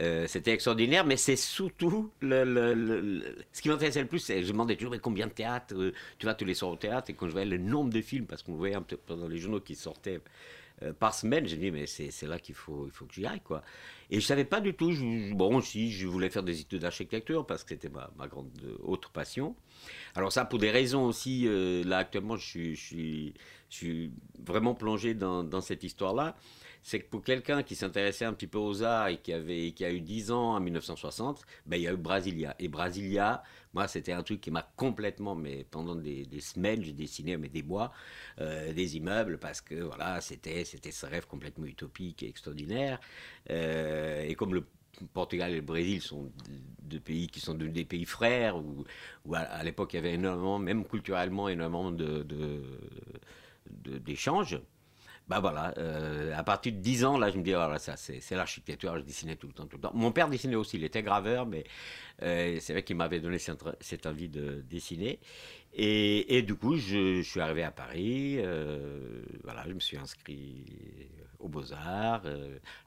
euh, 0.00 0.26
c'était 0.26 0.52
extraordinaire, 0.52 1.04
mais 1.04 1.16
c'est 1.16 1.36
surtout 1.36 2.10
ce 2.22 3.60
qui 3.60 3.68
m'intéressait 3.68 4.00
le 4.00 4.06
plus. 4.06 4.26
Je 4.26 4.34
me 4.34 4.48
demandais 4.48 4.76
toujours 4.76 4.94
combien 5.00 5.26
de 5.26 5.32
théâtres 5.32 5.74
euh, 5.74 5.92
tu 6.18 6.26
vas 6.26 6.34
tous 6.34 6.46
les 6.46 6.54
soirs 6.54 6.70
au 6.70 6.76
théâtre. 6.76 7.10
Et 7.10 7.14
quand 7.14 7.26
je 7.26 7.32
voyais 7.32 7.46
le 7.46 7.58
nombre 7.58 7.90
de 7.92 8.00
films, 8.00 8.26
parce 8.26 8.42
qu'on 8.42 8.54
voyait 8.54 8.74
un 8.74 8.82
peu 8.82 8.96
dans 9.08 9.28
les 9.28 9.36
journaux 9.36 9.60
qui 9.60 9.74
sortaient 9.74 10.20
euh, 10.82 10.94
par 10.94 11.14
semaine, 11.14 11.46
je 11.46 11.56
me 11.56 11.60
dis 11.60 11.70
mais 11.70 11.86
c'est 11.86 12.22
là 12.22 12.38
qu'il 12.38 12.54
faut, 12.54 12.86
il 12.86 12.92
faut 12.92 13.04
que 13.04 13.12
j'y 13.12 13.26
aille. 13.26 13.42
Quoi. 13.42 13.62
Et 14.10 14.20
je 14.20 14.26
savais 14.26 14.46
pas 14.46 14.60
du 14.60 14.72
tout. 14.72 14.90
bon, 15.34 15.60
si, 15.60 15.92
je 15.92 16.06
voulais 16.06 16.30
faire 16.30 16.44
des 16.44 16.60
études 16.60 16.80
d'architecture 16.80 17.44
parce 17.44 17.62
que 17.62 17.70
c'était 17.70 17.90
ma, 17.90 18.26
grande 18.26 18.50
autre 18.82 19.10
passion. 19.10 19.54
Alors 20.14 20.32
ça, 20.32 20.46
pour 20.46 20.58
des 20.58 20.70
raisons 20.70 21.04
aussi, 21.04 21.46
là 21.84 21.98
actuellement, 21.98 22.36
je 22.36 22.74
suis, 22.74 24.14
vraiment 24.46 24.74
plongé 24.74 25.12
dans 25.12 25.60
cette 25.60 25.84
histoire-là. 25.84 26.36
C'est 26.82 27.00
que 27.00 27.08
pour 27.10 27.22
quelqu'un 27.22 27.62
qui 27.62 27.74
s'intéressait 27.76 28.24
un 28.24 28.32
petit 28.32 28.46
peu 28.46 28.58
aux 28.58 28.82
arts 28.82 29.08
et 29.08 29.18
qui, 29.18 29.32
avait, 29.32 29.72
qui 29.72 29.84
a 29.84 29.92
eu 29.92 30.00
10 30.00 30.30
ans 30.30 30.54
en 30.54 30.60
1960, 30.60 31.44
ben, 31.66 31.76
il 31.76 31.82
y 31.82 31.88
a 31.88 31.92
eu 31.92 31.96
Brasilia. 31.96 32.54
Et 32.58 32.68
Brasilia, 32.68 33.42
moi, 33.74 33.86
c'était 33.86 34.12
un 34.12 34.22
truc 34.22 34.40
qui 34.40 34.50
m'a 34.50 34.62
complètement, 34.76 35.34
mais 35.34 35.64
pendant 35.70 35.94
des, 35.94 36.26
semaines, 36.40 36.82
j'ai 36.82 36.92
dessiné, 36.92 37.36
mais 37.36 37.48
des 37.48 37.64
euh, 38.40 38.72
des 38.72 38.96
immeubles 38.96 39.38
parce 39.38 39.60
que 39.60 39.74
voilà, 39.74 40.20
c'était, 40.20 40.64
ce 40.64 41.06
rêve 41.06 41.26
complètement 41.26 41.66
utopique 41.66 42.22
et 42.22 42.28
extraordinaire. 42.28 43.00
Euh, 43.50 44.22
et 44.22 44.34
comme 44.34 44.54
le 44.54 44.64
Portugal 45.12 45.52
et 45.52 45.56
le 45.56 45.62
Brésil 45.62 46.00
sont 46.02 46.30
deux 46.82 47.00
pays 47.00 47.28
qui 47.28 47.40
sont 47.40 47.54
des 47.54 47.84
pays 47.84 48.04
frères, 48.04 48.56
où, 48.56 48.84
à, 49.34 49.62
l'époque 49.62 49.92
il 49.92 49.96
y 49.96 49.98
avait 49.98 50.14
énormément, 50.14 50.58
même 50.58 50.84
culturellement, 50.84 51.48
énormément 51.48 51.92
de, 51.92 52.22
de- 52.22 52.62
de- 53.70 53.98
d'échanges. 53.98 54.60
Bah 55.30 55.38
voilà, 55.38 55.72
euh, 55.78 56.36
à 56.36 56.42
partir 56.42 56.72
de 56.72 56.78
10 56.78 57.04
ans, 57.04 57.16
là, 57.16 57.30
je 57.30 57.38
me 57.38 57.44
dis, 57.44 57.52
voilà, 57.52 57.78
ça, 57.78 57.94
c'est, 57.96 58.20
l'architecture, 58.32 58.96
je 58.98 59.02
dessinais 59.02 59.36
tout 59.36 59.46
le 59.46 59.52
temps, 59.52 59.64
tout 59.66 59.76
le 59.76 59.82
temps. 59.82 59.92
Mon 59.94 60.10
père 60.10 60.28
dessinait 60.28 60.56
aussi, 60.56 60.76
il 60.76 60.82
était 60.82 61.04
graveur, 61.04 61.46
mais 61.46 61.62
euh, 62.22 62.58
c'est 62.60 62.72
vrai 62.72 62.82
qu'il 62.82 62.96
m'avait 62.96 63.20
donné 63.20 63.38
cette, 63.38 63.62
cette 63.80 64.06
envie 64.06 64.28
de 64.28 64.64
dessiner. 64.68 65.20
Et, 65.72 66.36
et 66.36 66.42
du 66.42 66.56
coup, 66.56 66.76
je, 66.76 67.22
je 67.22 67.30
suis 67.30 67.38
arrivé 67.40 67.62
à 67.62 67.70
Paris, 67.70 68.38
euh, 68.40 69.22
voilà, 69.44 69.62
je 69.68 69.72
me 69.72 69.78
suis 69.78 69.96
inscrit 69.96 70.64
aux 71.38 71.48
Beaux-Arts, 71.48 72.24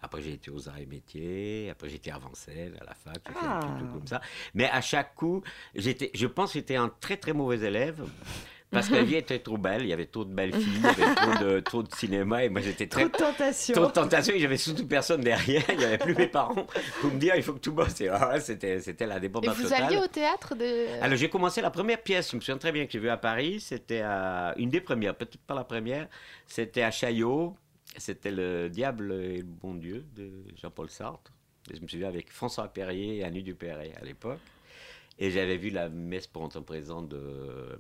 après 0.01 0.21
j'ai 0.21 0.33
été 0.33 0.51
aux 0.51 0.67
Arts 0.67 0.79
et 0.79 0.85
Métiers, 0.85 1.69
après 1.71 1.88
j'étais 1.88 2.12
à 2.12 2.17
Vincennes, 2.17 2.75
à 2.81 2.83
la 2.83 2.93
fac, 2.93 3.21
Ah. 3.41 3.62
truc 3.77 3.89
comme 3.93 4.05
ça. 4.07 4.19
Mais 4.53 4.65
à 4.69 4.81
chaque 4.81 5.15
coup, 5.15 5.41
j'étais, 5.75 6.12
je 6.13 6.27
pense 6.27 6.51
que 6.51 6.59
j'étais 6.59 6.75
un 6.75 6.89
très 7.00 7.15
très 7.15 7.31
mauvais 7.31 7.65
élève. 7.65 8.03
Parce 8.74 8.89
que 8.89 8.96
la 8.96 9.03
vie 9.03 9.15
était 9.15 9.39
trop 9.39 9.58
belle, 9.58 9.84
il 9.84 9.88
y 9.88 9.94
avait 9.94 10.08
trop 10.08 10.25
de 10.25 10.34
belles 10.34 10.53
filles, 10.53 10.74
il 10.77 10.82
y 10.84 10.86
avait 10.88 11.15
trop 11.15 11.44
de, 11.44 11.60
trop 11.62 11.84
de 11.84 11.94
cinéma, 11.96 12.44
et 12.44 12.50
moi 12.50 12.60
j'étais 12.62 12.88
très, 12.88 13.08
Trop 13.08 13.12
de 13.12 13.32
tentation. 13.32 13.74
Trop 13.75 13.86
de 13.86 13.92
tentation, 13.92 14.34
et 14.36 14.39
j'avais 14.39 14.58
surtout 14.58 14.88
personne 14.88 15.22
derrière, 15.22 15.63
il 15.70 15.77
n'y 15.77 15.86
avait 15.86 15.98
plus 15.98 16.15
mes 16.15 16.27
parents 16.27 16.65
pour 17.01 17.12
me 17.13 17.20
dire 17.20 17.36
il 17.36 17.44
faut 17.44 17.53
que 17.53 17.60
tout 17.60 17.72
bosse. 17.74 18.01
Et 18.01 18.10
alors 18.10 18.30
là, 18.30 18.39
c'était, 18.42 18.82
c'était 18.82 19.06
la 19.06 19.18
Et 19.18 19.22
débandade 19.22 19.56
vous 19.56 19.63
totale. 19.63 19.84
alliez 19.84 19.98
au 19.98 20.08
théâtre 20.08 20.56
de... 20.56 21.01
Alors 21.01 21.18
j'ai 21.18 21.30
commencé 21.30 21.62
la 21.62 21.72
première 21.72 22.01
pièce, 22.01 22.32
je 22.32 22.36
me 22.36 22.42
souviens 22.42 22.58
très 22.58 22.72
bien 22.72 22.86
que 22.86 22.92
j'ai 22.92 23.00
vu 23.00 23.10
à 23.10 23.18
Paris, 23.18 23.60
c'était 23.60 24.01
à- 24.01 24.53
une 24.58 24.70
des 24.70 24.82
premières, 24.82 25.15
peut-être 25.15 25.38
pas 25.38 25.56
la 25.56 25.63
première, 25.63 26.08
c'était 26.48 26.82
à 26.84 26.92
Chaillot, 26.92 27.56
c'était 27.98 28.32
Le 28.32 28.70
Diable 28.70 29.13
et 29.13 29.38
le 29.38 29.44
Bon 29.44 29.75
Dieu 29.75 30.03
de 30.15 30.30
Jean-Paul 30.62 30.89
Sartre. 30.89 31.32
Et 31.72 31.75
je 31.77 31.82
me 31.82 31.88
souviens 31.88 32.08
avec 32.10 32.32
François 32.32 32.68
Perrier 32.68 33.18
et 33.20 33.24
Annie 33.24 33.44
Dupéret 33.44 33.94
à 34.01 34.03
l'époque. 34.03 34.39
Et 35.20 35.29
j'avais 35.32 35.58
vu 35.58 35.70
la 35.70 35.89
messe 35.89 36.27
pour 36.27 36.41
entendre 36.43 36.65
présent 36.65 37.01
de, 37.01 37.77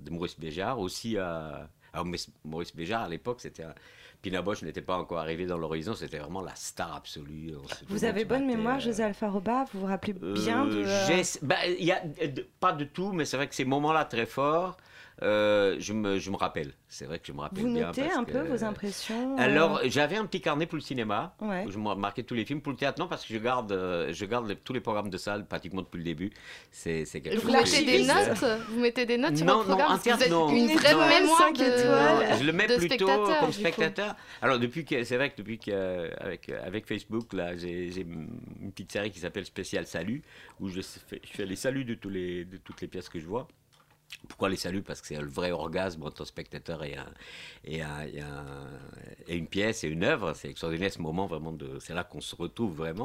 de 0.00 0.10
Maurice 0.10 0.38
Béjart, 0.38 0.78
aussi 0.80 1.16
à... 1.18 1.68
Alors, 1.92 2.06
Maurice- 2.44 2.74
Béjart, 2.74 3.02
à 3.02 3.08
l'époque, 3.08 3.40
c'était 3.40 3.62
un... 3.62 3.74
Pina 4.22 4.40
Bausch 4.42 4.62
n'était 4.62 4.80
pas 4.80 4.96
encore 4.96 5.18
arrivé 5.18 5.44
dans 5.44 5.58
l'horizon, 5.58 5.94
c'était 5.94 6.18
vraiment 6.18 6.40
la 6.40 6.54
star 6.56 6.96
absolue. 6.96 7.52
Vous 7.88 8.04
avez 8.06 8.24
bonne 8.24 8.46
mémoire, 8.46 8.76
euh, 8.78 8.80
José 8.80 9.02
Alfaroba 9.02 9.66
Vous 9.72 9.80
vous 9.80 9.86
rappelez 9.86 10.14
bien 10.14 10.64
de... 10.64 10.82
euh, 10.82 11.06
j'ai- 11.06 11.38
bah, 11.42 11.56
il 11.66 11.84
y 11.84 11.92
a 11.92 12.00
de- 12.04 12.46
pas 12.58 12.72
de 12.72 12.84
tout, 12.84 13.12
mais 13.12 13.26
c'est 13.26 13.36
vrai 13.36 13.46
que 13.48 13.54
ces 13.54 13.66
moments-là 13.66 14.06
très 14.06 14.24
forts, 14.26 14.78
euh, 15.22 15.76
je, 15.78 15.92
me, 15.92 16.18
je 16.18 16.30
me 16.30 16.36
rappelle. 16.36 16.72
C'est 16.88 17.06
vrai 17.06 17.18
que 17.18 17.26
je 17.26 17.32
me 17.32 17.40
rappelle 17.40 17.62
Vous 17.64 17.72
bien. 17.72 17.86
notez 17.86 18.02
parce 18.02 18.16
un 18.16 18.24
que- 18.24 18.32
peu 18.32 18.40
vos 18.42 18.64
impressions 18.64 19.34
euh, 19.38 19.42
Alors, 19.42 19.80
j'avais 19.84 20.16
un 20.16 20.26
petit 20.26 20.40
carnet 20.40 20.66
pour 20.66 20.76
le 20.76 20.82
cinéma, 20.82 21.34
Ouais. 21.40 21.64
où 21.66 21.70
je 21.70 21.78
marquais 21.78 22.22
tous 22.24 22.34
les 22.34 22.44
films. 22.44 22.60
Pour 22.60 22.72
le 22.72 22.78
théâtre, 22.78 23.00
non, 23.00 23.06
parce 23.08 23.24
que 23.24 23.32
je 23.34 23.38
garde, 23.38 23.70
euh, 23.72 24.12
je 24.12 24.24
garde 24.24 24.48
les- 24.48 24.56
tous 24.56 24.72
les 24.72 24.80
programmes 24.80 25.10
de 25.10 25.16
salle 25.18 25.46
pratiquement 25.46 25.82
depuis 25.82 25.98
le 25.98 26.04
début. 26.04 26.30
C'est 26.70 27.04
c'est 27.04 27.20
quelque 27.20 27.36
Vous 27.40 27.50
chose 27.52 27.72
mettez 27.72 27.84
des 27.84 28.04
notes? 28.06 28.44
Vous 28.70 28.80
mettez 28.80 29.06
des 29.06 29.16
notes 29.18 29.36
sur 29.36 29.46
Non, 29.46 29.56
votre 29.58 29.68
non, 29.70 29.76
programme? 29.76 29.98
Vous 29.98 30.08
êtes 30.22 30.30
non. 30.30 30.48
une 30.50 30.56
Une 30.70 30.76
vraie 30.76 30.90
étoile, 30.90 31.22
mémoire 31.22 31.52
de... 31.52 31.62
étoiles. 31.62 32.30
Non, 32.30 32.36
je 32.38 32.44
le 32.44 32.52
mets 32.52 32.66
de 32.66 32.76
plutôt 32.76 32.94
spectateur, 33.06 33.40
comme 33.40 33.52
spectateur. 33.52 34.16
Alors 34.42 34.58
depuis 34.58 34.84
que 34.84 35.04
c'est 35.04 35.16
vrai 35.16 35.30
que 35.30 35.36
depuis 35.36 35.58
qu'avec 35.58 36.48
avec 36.48 36.86
Facebook 36.86 37.32
là, 37.32 37.56
j'ai 37.56 37.90
j'ai 37.92 38.00
une 38.02 38.72
petite 38.72 38.92
série 38.92 39.10
qui 39.10 39.20
s'appelle 39.20 39.44
Spécial 39.44 39.86
Salut 39.86 40.22
où 40.60 40.68
je 40.68 40.80
fais, 40.80 41.20
je 41.24 41.30
fais 41.30 41.46
les 41.46 41.56
saluts 41.56 41.84
de 41.84 41.94
tous 41.94 42.10
les 42.10 42.44
de 42.44 42.56
toutes 42.56 42.80
les 42.80 42.88
pièces 42.88 43.08
que 43.08 43.18
je 43.20 43.26
vois. 43.26 43.46
Pourquoi 44.28 44.48
les 44.48 44.56
saluts 44.56 44.82
Parce 44.82 45.00
que 45.02 45.06
c'est 45.08 45.20
le 45.20 45.26
vrai 45.26 45.50
orgasme 45.50 46.02
entre 46.02 46.22
un 46.22 46.24
spectateur 46.24 46.82
et, 46.84 46.96
un, 46.96 47.06
et, 47.64 47.82
un- 47.82 48.06
et 48.06 48.20
un- 48.20 48.68
et 49.28 49.36
une 49.36 49.46
pièce 49.46 49.84
et 49.84 49.88
une 49.88 50.02
œuvre. 50.04 50.32
C'est 50.34 50.48
extraordinaire 50.48 50.92
ce 50.92 51.00
moment 51.02 51.26
vraiment 51.26 51.52
de. 51.52 51.78
C'est 51.80 51.94
là 51.94 52.04
qu'on 52.04 52.20
se 52.22 52.34
retrouve 52.34 52.74
vraiment. 52.74 53.04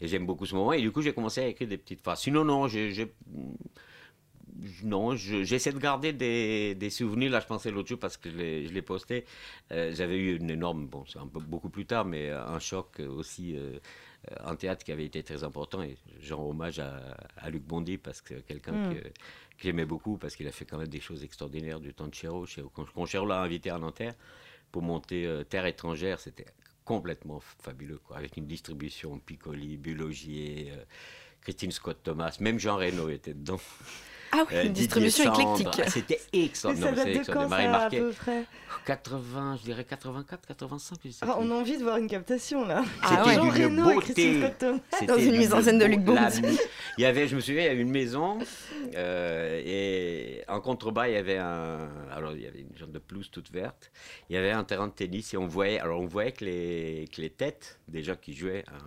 Et 0.00 0.08
j'aime 0.08 0.24
beaucoup 0.26 0.46
ce 0.46 0.54
moment. 0.54 0.72
Et 0.72 0.80
du 0.80 0.90
coup, 0.92 1.02
j'ai 1.02 1.12
commencé 1.12 1.40
à 1.42 1.46
écrire 1.46 1.68
des 1.68 1.78
petites 1.78 2.00
phrases. 2.00 2.20
Sinon, 2.20 2.44
non, 2.44 2.68
j'ai. 2.68 2.92
Non, 4.82 5.14
je- 5.16 5.42
j'essaie 5.44 5.72
de 5.72 5.78
garder 5.78 6.14
des, 6.14 6.74
des 6.74 6.88
souvenirs. 6.88 7.30
Là, 7.30 7.40
je 7.40 7.46
pensais 7.46 7.70
l'autre 7.70 7.88
jour 7.88 7.98
parce 7.98 8.16
que 8.16 8.30
je 8.30 8.36
l'ai 8.38 8.66
je 8.66 8.72
l'ai 8.72 8.80
posté. 8.80 9.26
Euh, 9.72 9.92
J'avais 9.94 10.16
eu 10.16 10.36
une 10.38 10.48
énorme, 10.50 10.86
bon, 10.86 11.04
c'est 11.06 11.18
un 11.18 11.26
peu 11.26 11.40
beaucoup 11.40 11.68
plus 11.68 11.84
tard, 11.84 12.06
mais 12.06 12.30
un 12.30 12.58
choc 12.58 13.00
aussi 13.00 13.54
euh, 13.56 13.78
en 14.44 14.56
théâtre 14.56 14.84
qui 14.84 14.92
avait 14.92 15.04
été 15.06 15.22
très 15.22 15.44
important. 15.44 15.82
Et 15.82 15.96
je 16.20 16.34
rends 16.34 16.48
hommage 16.50 16.78
à, 16.78 17.16
à 17.36 17.50
Luc 17.50 17.62
Bondy 17.64 17.98
parce 17.98 18.20
que 18.20 18.34
c'est 18.36 18.46
quelqu'un 18.46 18.72
Mm. 18.72 18.94
que, 18.94 19.00
que 19.00 19.62
j'aimais 19.62 19.84
beaucoup 19.86 20.18
parce 20.18 20.36
qu'il 20.36 20.46
a 20.48 20.52
fait 20.52 20.64
quand 20.64 20.78
même 20.78 20.88
des 20.88 21.00
choses 21.00 21.22
extraordinaires 21.24 21.80
du 21.80 21.94
temps 21.94 22.08
de 22.08 22.14
Chéreau. 22.14 22.46
Quand, 22.74 22.86
quand 22.92 23.06
Chéreau 23.06 23.26
l'a 23.26 23.40
invité 23.40 23.70
à 23.70 23.78
Nanterre 23.78 24.14
pour 24.72 24.82
monter 24.82 25.26
euh, 25.26 25.44
Terre 25.44 25.66
étrangère, 25.66 26.20
c'était 26.20 26.46
complètement 26.84 27.40
fabuleux, 27.40 27.98
quoi, 27.98 28.16
avec 28.18 28.36
une 28.36 28.46
distribution 28.46 29.18
Piccoli, 29.18 29.76
Bulogier, 29.76 30.68
euh, 30.70 30.84
Christine 31.40 31.72
Scott 31.72 31.98
Thomas, 32.02 32.36
même 32.40 32.58
Jean 32.58 32.76
Reno 32.76 33.08
était 33.08 33.34
dedans. 33.34 33.60
Ah 34.38 34.44
oui, 34.50 34.56
Euh, 34.56 34.64
une 34.66 34.72
distribution 34.72 35.24
Sandre. 35.34 35.40
éclectique. 35.60 35.82
Ah, 35.86 35.90
C'était 35.90 36.20
extraordinaire. 36.32 36.94
ça 36.96 37.04
Non, 37.04 37.12
date 37.14 37.26
de 37.28 37.32
quand 37.32 37.48
ça, 37.48 37.56
à 37.84 37.90
peu 37.90 38.10
près 38.10 38.44
80, 38.84 39.56
je 39.60 39.62
dirais 39.64 39.84
84, 39.84 40.46
85. 40.46 40.98
je 41.04 41.10
sais 41.10 41.18
Ah. 41.28 41.36
On 41.40 41.50
a 41.50 41.54
envie 41.54 41.76
de 41.78 41.82
voir 41.82 41.96
une 41.96 42.08
captation 42.08 42.64
là. 42.66 42.84
Ah 43.02 43.22
C'était 43.24 43.34
Jean 43.36 43.52
d'une 43.52 43.82
beauté. 43.82 44.40
Dans 45.06 45.18
une 45.18 45.36
mise 45.38 45.52
en 45.52 45.62
scène 45.62 45.78
de 45.78 45.84
Luc 45.86 46.00
Bondy. 46.00 46.40
Il 46.98 47.02
y 47.02 47.04
avait, 47.04 47.26
je 47.26 47.34
me 47.36 47.40
souviens, 47.40 47.62
il 47.62 47.66
y 47.66 47.70
avait 47.70 47.80
une 47.82 47.90
maison 47.90 48.38
euh, 48.94 49.60
et 49.64 50.42
en 50.48 50.60
contrebas 50.60 51.08
il 51.08 51.14
y 51.14 51.16
avait 51.16 51.38
un, 51.38 51.88
alors 52.12 52.32
il 52.32 52.42
y 52.42 52.46
avait 52.46 52.60
une 52.60 52.76
genre 52.76 52.88
de 52.88 52.98
pelouse 52.98 53.30
toute 53.30 53.50
verte. 53.50 53.90
Il 54.30 54.34
y 54.34 54.38
avait 54.38 54.52
un 54.52 54.64
terrain 54.64 54.86
de 54.88 54.92
tennis 54.92 55.34
et 55.34 55.36
on 55.36 55.46
voyait, 55.46 55.80
alors 55.80 56.00
on 56.00 56.06
voyait 56.06 56.32
que 56.32 56.44
les, 56.44 57.08
que 57.14 57.20
les 57.20 57.30
têtes 57.30 57.80
des 57.88 58.02
gens 58.02 58.16
qui 58.16 58.34
jouaient, 58.34 58.64
euh, 58.68 58.78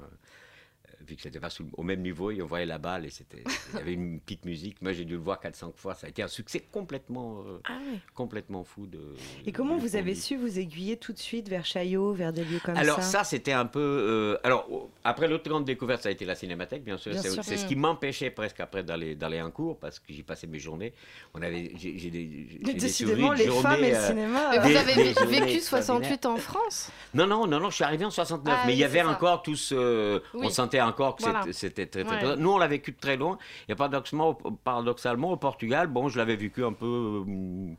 vu 1.10 1.16
que 1.16 1.22
c'était 1.22 1.39
pas 1.39 1.50
sous- 1.50 1.68
au 1.78 1.84
même 1.84 2.01
niveau, 2.01 2.32
et 2.32 2.42
on 2.42 2.46
voyait 2.46 2.66
la 2.66 2.78
balle 2.78 3.06
et 3.06 3.10
c'était, 3.10 3.44
il 3.74 3.78
y 3.78 3.82
avait 3.82 3.94
une 3.94 4.20
petite 4.20 4.46
musique. 4.46 4.82
Moi, 4.82 4.94
j'ai 4.94 5.06
dû 5.06 5.13
le 5.13 5.20
voir 5.20 5.39
4-5 5.42 5.74
fois. 5.75 5.96
Ça 5.96 6.08
a 6.08 6.10
été 6.10 6.22
un 6.24 6.28
succès 6.28 6.60
complètement, 6.72 7.44
euh, 7.48 7.60
Ah 7.66 7.74
ouais. 7.92 8.00
complètement 8.16 8.63
fou. 8.63 8.86
De, 8.88 9.00
Et 9.46 9.51
comment 9.51 9.75
de 9.78 9.82
vous 9.82 9.96
avez 9.96 10.16
su 10.16 10.38
vous 10.38 10.60
aiguiller 10.60 10.98
tout 10.98 11.12
de 11.13 11.18
suite 11.18 11.50
vers 11.50 11.66
Chaillot, 11.66 12.13
vers 12.13 12.32
des 12.34 12.44
lieux 12.44 12.60
comme 12.63 12.78
Alors 12.78 12.98
ça 12.98 13.20
ça, 13.20 13.24
c'était 13.24 13.51
un 13.51 13.66
peu. 13.66 13.80
euh, 13.80 14.38
alors 14.44 14.68
après 15.04 15.28
l'autre 15.28 15.50
grande 15.50 15.66
découverte, 15.66 16.04
ça 16.04 16.10
a 16.10 16.12
été 16.12 16.25
la 16.25 16.36
cinémathèque, 16.36 16.84
bien 16.84 16.98
sûr. 16.98 17.12
Bien 17.12 17.22
C'est 17.22 17.30
sûr. 17.32 17.44
c'est 17.44 17.58
ce 17.58 17.66
qui 17.66 17.75
m'empêchait 17.75 18.30
presque 18.30 18.60
après 18.60 18.84
d'aller 18.84 19.16
d'aller 19.16 19.42
en 19.42 19.51
cours 19.51 19.78
parce 19.80 20.00
que 20.00 20.06
j'y 20.13 20.24
passais 20.24 20.48
mes 20.48 20.60
journées. 20.60 20.94
On 21.34 21.42
avait, 21.42 21.72
j'ai 21.78 21.98
j'ai 21.98 22.10
des, 22.12 22.48
j'ai 22.63 22.74
Décidément, 22.74 23.32
les 23.34 23.46
journées, 23.46 23.62
femmes 23.62 23.84
et 23.84 23.92
le 23.92 23.96
euh, 23.98 24.08
cinéma. 24.08 24.54
Euh, 24.54 24.60
vous 24.62 24.68
Des- 24.70 24.78
avez 24.78 24.96
des 24.96 25.04
vécu 25.04 25.10
extraordinaires. 25.10 25.60
68 25.63 26.25
en 26.25 26.38
France? 26.38 26.92
Non, 27.13 27.25
non, 27.28 27.48
non, 27.48 27.60
non, 27.60 27.70
je 27.70 27.75
suis 27.75 27.84
arrivé 27.84 28.06
en 28.06 28.12
69, 28.12 28.56
Ah 28.58 28.63
mais 28.68 28.74
il 28.74 28.80
y 28.80 28.84
avait 28.84 29.00
ça. 29.00 29.08
encore 29.10 29.42
tous. 29.42 29.72
euh, 29.74 30.20
Oui. 30.34 30.42
On 30.46 30.50
sentait 30.50 30.82
encore 30.82 30.99
que 31.08 31.24
Voilà. 31.24 31.44
c'était- 31.51 31.88
très, 31.88 32.03
très, 32.03 32.12
Ouais. 32.12 32.20
très- 32.20 32.36
Nous, 32.38 32.51
on 32.51 32.58
l'a 32.58 32.68
vécu 32.68 32.91
de 32.91 32.98
très 32.98 33.18
loin. 33.18 33.38
Et 33.68 33.75
paradoxalement, 33.75 34.29
au- 34.29 34.51
paradoxalement, 34.51 35.32
au 35.32 35.38
Portugal, 35.38 35.88
bon, 35.88 36.10
je 36.10 36.18
l'avais 36.18 36.36
vécu 36.36 36.63
un 36.63 36.74
peu. 36.74 36.86
euh, 37.27 37.74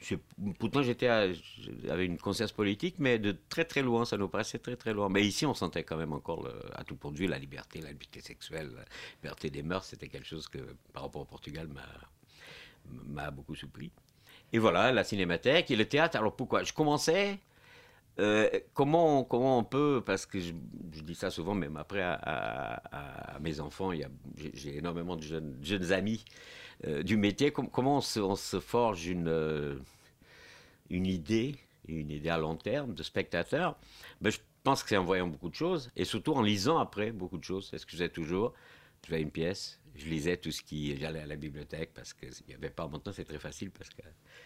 je 0.00 0.16
pourtant, 0.58 0.82
j'étais 0.82 1.08
j'avais 1.84 2.04
une 2.06 2.18
conscience 2.18 2.52
politique, 2.52 2.96
mais 2.98 3.18
de 3.18 3.34
très 3.48 3.64
très 3.64 3.80
loin, 3.82 4.04
ça 4.04 4.16
nous 4.18 4.28
paraissait 4.28 4.58
très 4.58 4.76
très 4.76 4.92
loin. 4.92 5.08
Mais 5.08 5.22
ici, 5.24 5.46
on 5.46 5.54
sentait 5.54 5.82
quand 5.82 5.96
même 5.96 6.12
encore, 6.12 6.42
le- 6.42 6.60
à 6.78 6.84
tout 6.84 6.96
point 6.96 7.10
de 7.12 7.16
vue, 7.16 7.26
la 7.26 7.38
liberté, 7.38 7.80
la 7.80 7.90
liberté 7.90 8.20
sexuelle, 8.20 8.70
la 8.76 8.84
liberté 9.22 9.48
des 9.50 9.62
mœurs. 9.62 9.84
C'était 9.86 10.08
quelque 10.08 10.26
chose 10.26 10.46
que, 10.48 10.58
par 10.92 11.04
rapport 11.04 11.22
au 11.22 11.26
Portugal, 11.26 11.68
m'a 11.68 11.82
m'a 13.06 13.30
beaucoup 13.30 13.54
surpris. 13.54 13.90
Et 14.52 14.58
voilà, 14.58 14.92
la 14.92 15.04
cinémathèque 15.04 15.70
et 15.70 15.76
le 15.76 15.86
théâtre. 15.86 16.18
Alors 16.18 16.36
pourquoi? 16.36 16.64
Je 16.64 16.72
commençais. 16.74 17.38
Euh, 18.20 18.48
comment, 18.74 19.20
on- 19.20 19.24
comment 19.24 19.58
on 19.58 19.64
peut, 19.64 20.02
parce 20.04 20.26
que 20.26 20.38
je, 20.40 20.52
dis 21.02 21.14
ça 21.14 21.30
souvent, 21.30 21.54
même 21.54 21.76
après 21.76 22.02
à, 22.02 22.82
mes 23.40 23.60
enfants, 23.60 23.90
j'ai 24.54 24.76
énormément 24.78 25.16
de 25.16 25.22
jeunes, 25.22 25.92
amis 25.92 26.24
euh, 26.86 27.02
du 27.02 27.16
métier, 27.16 27.52
Com- 27.52 27.70
comment 27.70 27.98
on 27.98 28.00
se, 28.00 28.60
forge 28.60 29.06
une, 29.06 29.28
euh, 29.28 29.76
une 30.90 31.06
idée, 31.06 31.56
une 31.88 32.10
idée 32.10 32.28
à 32.28 32.38
long 32.38 32.56
terme 32.56 32.94
de 32.94 33.02
spectateur? 33.02 33.76
Ben, 34.20 34.30
Je 34.30 34.38
pense 34.62 34.82
que 34.82 34.88
c'est 34.88 34.96
en 34.96 35.04
voyant 35.04 35.26
beaucoup 35.26 35.48
de 35.48 35.54
choses, 35.54 35.90
et 35.96 36.04
surtout 36.04 36.32
en 36.32 36.42
lisant 36.42 36.78
après 36.78 37.12
beaucoup 37.12 37.38
de 37.38 37.44
choses. 37.44 37.68
C'est 37.70 37.78
ce 37.78 37.86
que 37.86 37.92
je 37.92 37.96
faisais 37.96 38.08
toujours. 38.08 38.54
Je 39.04 39.10
vais 39.10 39.16
à 39.16 39.20
une 39.20 39.30
pièce, 39.30 39.78
je 39.96 40.06
lisais 40.06 40.36
tout 40.36 40.50
ce 40.50 40.62
qui... 40.62 40.96
J'allais 40.96 41.20
à 41.20 41.26
la 41.26 41.36
bibliothèque, 41.36 41.90
parce 41.94 42.12
qu'il 42.12 42.30
n'y 42.48 42.54
avait 42.54 42.70
pas... 42.70 42.86
Maintenant, 42.88 43.12
c'est 43.12 43.24
très 43.24 43.38
facile, 43.38 43.70
parce 43.70 43.90
que... 43.90 44.02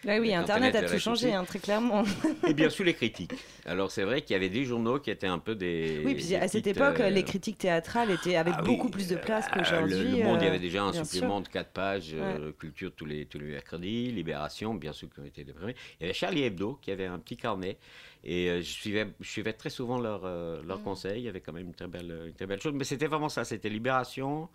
Ah 0.07 0.19
oui, 0.21 0.35
Internet 0.35 0.75
a 0.77 0.83
tout 0.83 0.99
changé, 0.99 1.33
hein, 1.33 1.45
très 1.45 1.59
clairement. 1.59 2.05
Et 2.49 2.55
bien 2.55 2.71
sûr, 2.71 2.85
les 2.85 2.95
critiques. 2.95 3.33
Alors, 3.65 3.91
c'est 3.91 4.05
vrai 4.05 4.23
qu'il 4.23 4.35
y 4.35 4.37
avait 4.37 4.51
des 4.51 4.65
journaux 4.65 5.01
qui 5.01 5.11
étaient 5.11 5.27
un 5.27 5.39
peu 5.39 5.55
des... 5.55 6.03
Oui, 6.05 6.15
puis 6.15 6.27
des 6.27 6.37
à 6.37 6.49
cette 6.49 6.65
petites, 6.65 6.77
époque, 6.77 7.01
euh, 7.01 7.11
les 7.11 7.23
critiques 7.23 7.59
théâtrales 7.59 8.11
étaient 8.11 8.37
avec 8.37 8.55
ah 8.57 8.63
oui, 8.63 8.69
beaucoup 8.69 8.91
plus 8.91 9.09
de 9.09 9.17
place 9.17 9.47
euh, 9.47 9.57
qu'aujourd'hui. 9.57 9.97
Le, 9.97 10.19
le 10.19 10.25
Monde, 10.25 10.39
il 10.41 10.45
y 10.45 10.47
euh, 10.47 10.51
avait 10.51 10.59
déjà 10.59 10.85
un 10.85 10.93
supplément 10.93 11.39
sûr. 11.39 11.49
de 11.49 11.49
4 11.49 11.71
pages, 11.71 12.11
euh, 12.15 12.53
culture 12.53 12.93
tous 12.95 13.07
les, 13.07 13.27
tous 13.27 13.39
les 13.39 13.47
mercredis, 13.47 14.13
Libération, 14.13 14.75
bien 14.75 14.93
sûr, 14.93 15.09
qui 15.13 15.21
ont 15.21 15.25
été 15.25 15.45
déprimés. 15.45 15.75
Il 15.99 16.03
y 16.03 16.05
avait 16.05 16.15
Charlie 16.15 16.43
Hebdo 16.43 16.79
qui 16.81 16.91
avait 16.91 17.07
un 17.07 17.19
petit 17.19 17.37
carnet. 17.37 17.79
Et 18.25 18.49
euh, 18.49 18.61
je, 18.61 18.71
suivais, 18.71 19.07
je 19.21 19.29
suivais 19.29 19.53
très 19.53 19.71
souvent 19.71 19.99
leurs 19.99 20.25
euh, 20.25 20.63
leurs 20.63 20.83
conseils. 20.83 21.21
Il 21.21 21.25
y 21.25 21.29
avait 21.29 21.41
quand 21.41 21.53
même 21.53 21.67
une 21.67 21.75
très 21.75 21.87
belle, 21.87 22.25
une 22.27 22.35
très 22.35 22.47
belle 22.47 22.61
chose. 22.61 22.73
Mais 22.75 22.85
c'était 22.85 23.07
vraiment 23.07 23.29
ça. 23.29 23.45
C'était 23.45 23.69
Libération, 23.69 24.49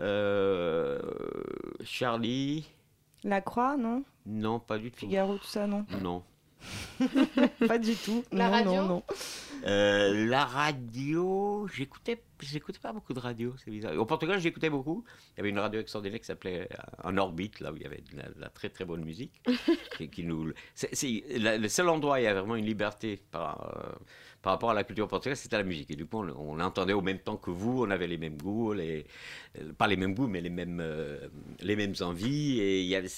euh, 0.00 1.00
Charlie. 1.84 2.68
La 3.22 3.40
Croix, 3.40 3.76
non? 3.76 4.04
Non, 4.26 4.58
pas 4.60 4.78
du 4.78 4.90
tout. 4.90 5.00
Figaro, 5.00 5.36
tout 5.38 5.46
ça, 5.46 5.66
non? 5.66 5.86
Non. 6.02 6.22
Pas 7.68 7.76
du 7.78 7.94
tout. 7.94 8.24
La 8.32 8.46
non, 8.46 8.52
radio? 8.52 8.72
non, 8.74 8.88
non. 8.88 9.02
Euh, 9.66 10.26
la 10.26 10.46
radio, 10.46 11.68
j'écoutais, 11.74 12.22
j'écoutais 12.40 12.78
pas 12.78 12.92
beaucoup 12.92 13.12
de 13.12 13.18
radio, 13.18 13.54
c'est 13.62 13.70
bizarre. 13.70 13.94
Au 13.98 14.06
Portugal, 14.06 14.38
j'écoutais 14.40 14.70
beaucoup. 14.70 15.04
Il 15.32 15.38
y 15.38 15.40
avait 15.40 15.50
une 15.50 15.58
radio 15.58 15.80
extraordinaire 15.80 16.20
qui 16.20 16.26
s'appelait 16.26 16.68
euh, 16.72 16.76
En 17.08 17.18
orbite, 17.18 17.60
là 17.60 17.70
où 17.72 17.76
il 17.76 17.82
y 17.82 17.86
avait 17.86 18.02
de 18.10 18.16
la, 18.16 18.28
de 18.30 18.40
la 18.40 18.48
très 18.48 18.70
très 18.70 18.86
bonne 18.86 19.04
musique. 19.04 19.42
qui, 19.98 20.08
qui 20.08 20.24
nous, 20.24 20.52
c'est, 20.74 20.94
c'est 20.94 21.22
la- 21.38 21.58
le 21.58 21.68
seul 21.68 21.88
endroit 21.90 22.14
où 22.14 22.18
il 22.18 22.24
y 22.24 22.26
avait 22.26 22.40
vraiment 22.40 22.56
une 22.56 22.64
liberté 22.66 23.22
par, 23.30 23.74
euh, 23.76 23.92
par 24.44 24.52
rapport 24.52 24.70
à 24.72 24.74
la 24.74 24.84
culture 24.84 25.08
portugaise, 25.08 25.38
c'était 25.38 25.56
la 25.56 25.62
musique. 25.62 25.90
Et 25.90 25.96
du 25.96 26.04
coup, 26.04 26.22
on, 26.22 26.54
l'entendait 26.56 26.92
au 26.92 27.00
même 27.00 27.18
temps 27.18 27.38
que 27.38 27.50
vous, 27.50 27.82
on 27.82 27.90
avait 27.90 28.06
les 28.06 28.18
mêmes 28.18 28.36
goûts, 28.36 28.74
euh, 28.74 29.02
pas 29.78 29.86
les 29.86 29.96
mêmes 29.96 30.14
goûts, 30.14 30.26
mais 30.26 30.42
les 30.42 30.50
mêmes, 30.50 30.80
euh, 30.82 31.28
les 31.62 31.76
mêmes 31.76 31.94
envies. 32.02 32.60
Et 32.60 33.08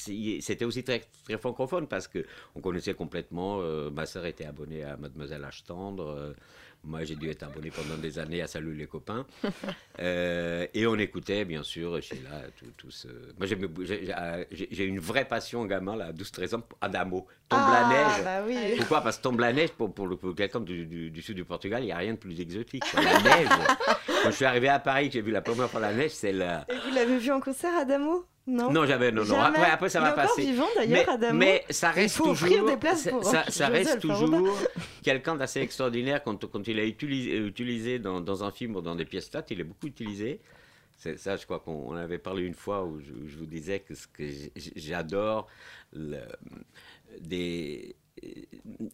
c'était 0.41 0.65
aussi 0.65 0.85
très, 0.85 1.03
très 1.25 1.37
francophone 1.37 1.89
parce 1.89 2.07
que 2.07 2.25
on 2.55 2.61
connaissait 2.61 2.95
complètement. 2.95 3.59
euh, 3.61 3.91
ma 3.91 4.07
sœur 4.07 4.25
était 4.27 4.45
abonnée 4.47 4.85
à 4.85 4.97
Mademoiselle 4.97 5.43
H. 5.43 5.65
Tendre. 5.67 6.33
Euh, 6.87 6.91
moi, 6.91 7.05
j'ai 7.05 7.17
dû 7.17 7.29
être 7.29 7.43
abonné 7.43 7.71
pendant 7.71 7.97
des 8.01 8.19
années 8.19 8.43
à 8.43 8.47
Salut 8.47 8.75
les 8.75 8.87
copains. 8.87 9.27
Euh, 9.99 10.67
et 10.75 10.87
on 10.87 10.95
écoutait, 10.97 11.47
bien 11.47 11.63
sûr, 11.63 12.03
Sheila, 12.03 12.43
tout, 12.59 12.67
tout 12.77 12.91
ce... 12.91 13.09
Moi, 13.39 13.47
bou- 13.67 13.83
j'ai- 13.83 14.85
une 14.85 14.99
vraie 15.01 15.25
passion, 15.25 15.65
gamin, 15.65 15.97
là, 15.97 16.07
à 16.09 16.13
12-13 16.13 16.55
ans, 16.57 16.63
Adamo. 16.83 17.27
Tombe 17.49 17.61
la 17.61 17.87
Ah, 17.87 17.89
neige. 17.89 18.25
bah 18.25 18.43
oui. 18.47 18.75
Pourquoi? 18.77 19.01
Parce 19.01 19.17
que 19.17 19.23
tombe 19.23 19.41
la 19.41 19.55
neige, 19.55 19.71
pour, 19.71 19.95
pour, 19.95 20.19
pour 20.19 20.35
quelqu'un 20.35 20.61
du, 20.61 20.85
du- 20.85 21.11
du 21.11 21.23
sud 21.23 21.37
du 21.37 21.47
Portugal, 21.47 21.83
il 21.83 21.87
n'y 21.87 21.93
a 21.93 21.97
rien 21.97 22.13
de 22.13 22.19
plus 22.19 22.39
exotique. 22.39 22.85
quoi. 22.91 23.03
La 23.03 23.21
neige. 23.23 23.49
Quand 24.23 24.31
je 24.31 24.37
suis 24.37 24.45
arrivé 24.45 24.69
à 24.69 24.79
Paris, 24.81 25.09
j'ai 25.11 25.23
vu 25.23 25.31
la 25.31 25.41
première 25.41 25.71
fois 25.71 25.81
la 25.81 25.95
neige, 25.95 26.11
c'est 26.11 26.33
la... 26.33 26.67
Et 26.69 26.75
vous 26.87 26.95
l'avez 26.95 27.17
vu 27.19 27.31
en 27.33 27.41
concert, 27.41 27.73
Adamo? 27.81 28.27
Non 28.49 28.71
Non, 28.71 28.87
jamais, 28.87 29.11
non, 29.11 29.25
non. 29.25 29.41
Après, 29.41 29.71
après, 29.71 29.89
ça 29.89 29.99
Il 29.99 30.03
va 30.03 30.13
passer. 30.13 30.43
vivant, 30.43 30.67
d'ailleurs, 30.77 31.05
mais, 31.07 31.13
Adamo. 31.13 31.39
mais 31.39 31.65
ça 31.71 31.91
Il 31.97 32.01
reste 32.01 32.17
toujours, 32.19 32.67
des 32.71 32.77
places 32.77 33.03
ça, 33.03 33.11
pour 33.11 33.25
ça- 33.25 33.69
reste 33.69 34.01
toujours 34.01 34.57
quelqu'un 35.03 35.35
d'assez 35.35 35.61
extraordinaire 35.61 36.23
quand, 36.23 36.47
quand 36.47 36.67
il 36.69 36.79
est 36.79 36.89
utilisé, 36.89 37.39
utilisé 37.39 37.99
dans, 37.99 38.21
dans 38.21 38.45
un 38.45 38.53
film 38.53 38.77
ou 38.77 38.81
dans 38.81 38.95
des 38.95 39.05
pièces 39.05 39.31
théâtre, 39.31 39.49
il 39.51 39.61
est 39.61 39.65
beaucoup 39.65 39.89
utilisé. 39.89 40.41
C'est 40.97 41.19
ça, 41.19 41.37
je 41.37 41.45
crois 41.45 41.59
qu'on 41.61 41.89
on 41.93 41.97
avait 41.97 42.19
parlé 42.19 42.45
une 42.45 42.55
fois 42.55 42.85
où 42.85 43.01
je, 43.01 43.13
où 43.13 43.27
je 43.29 43.37
vous 43.37 43.47
disais 43.47 43.81
que 43.81 43.95
ce 43.95 44.07
que 44.07 44.23
j'adore, 44.77 45.47
des, 47.21 47.97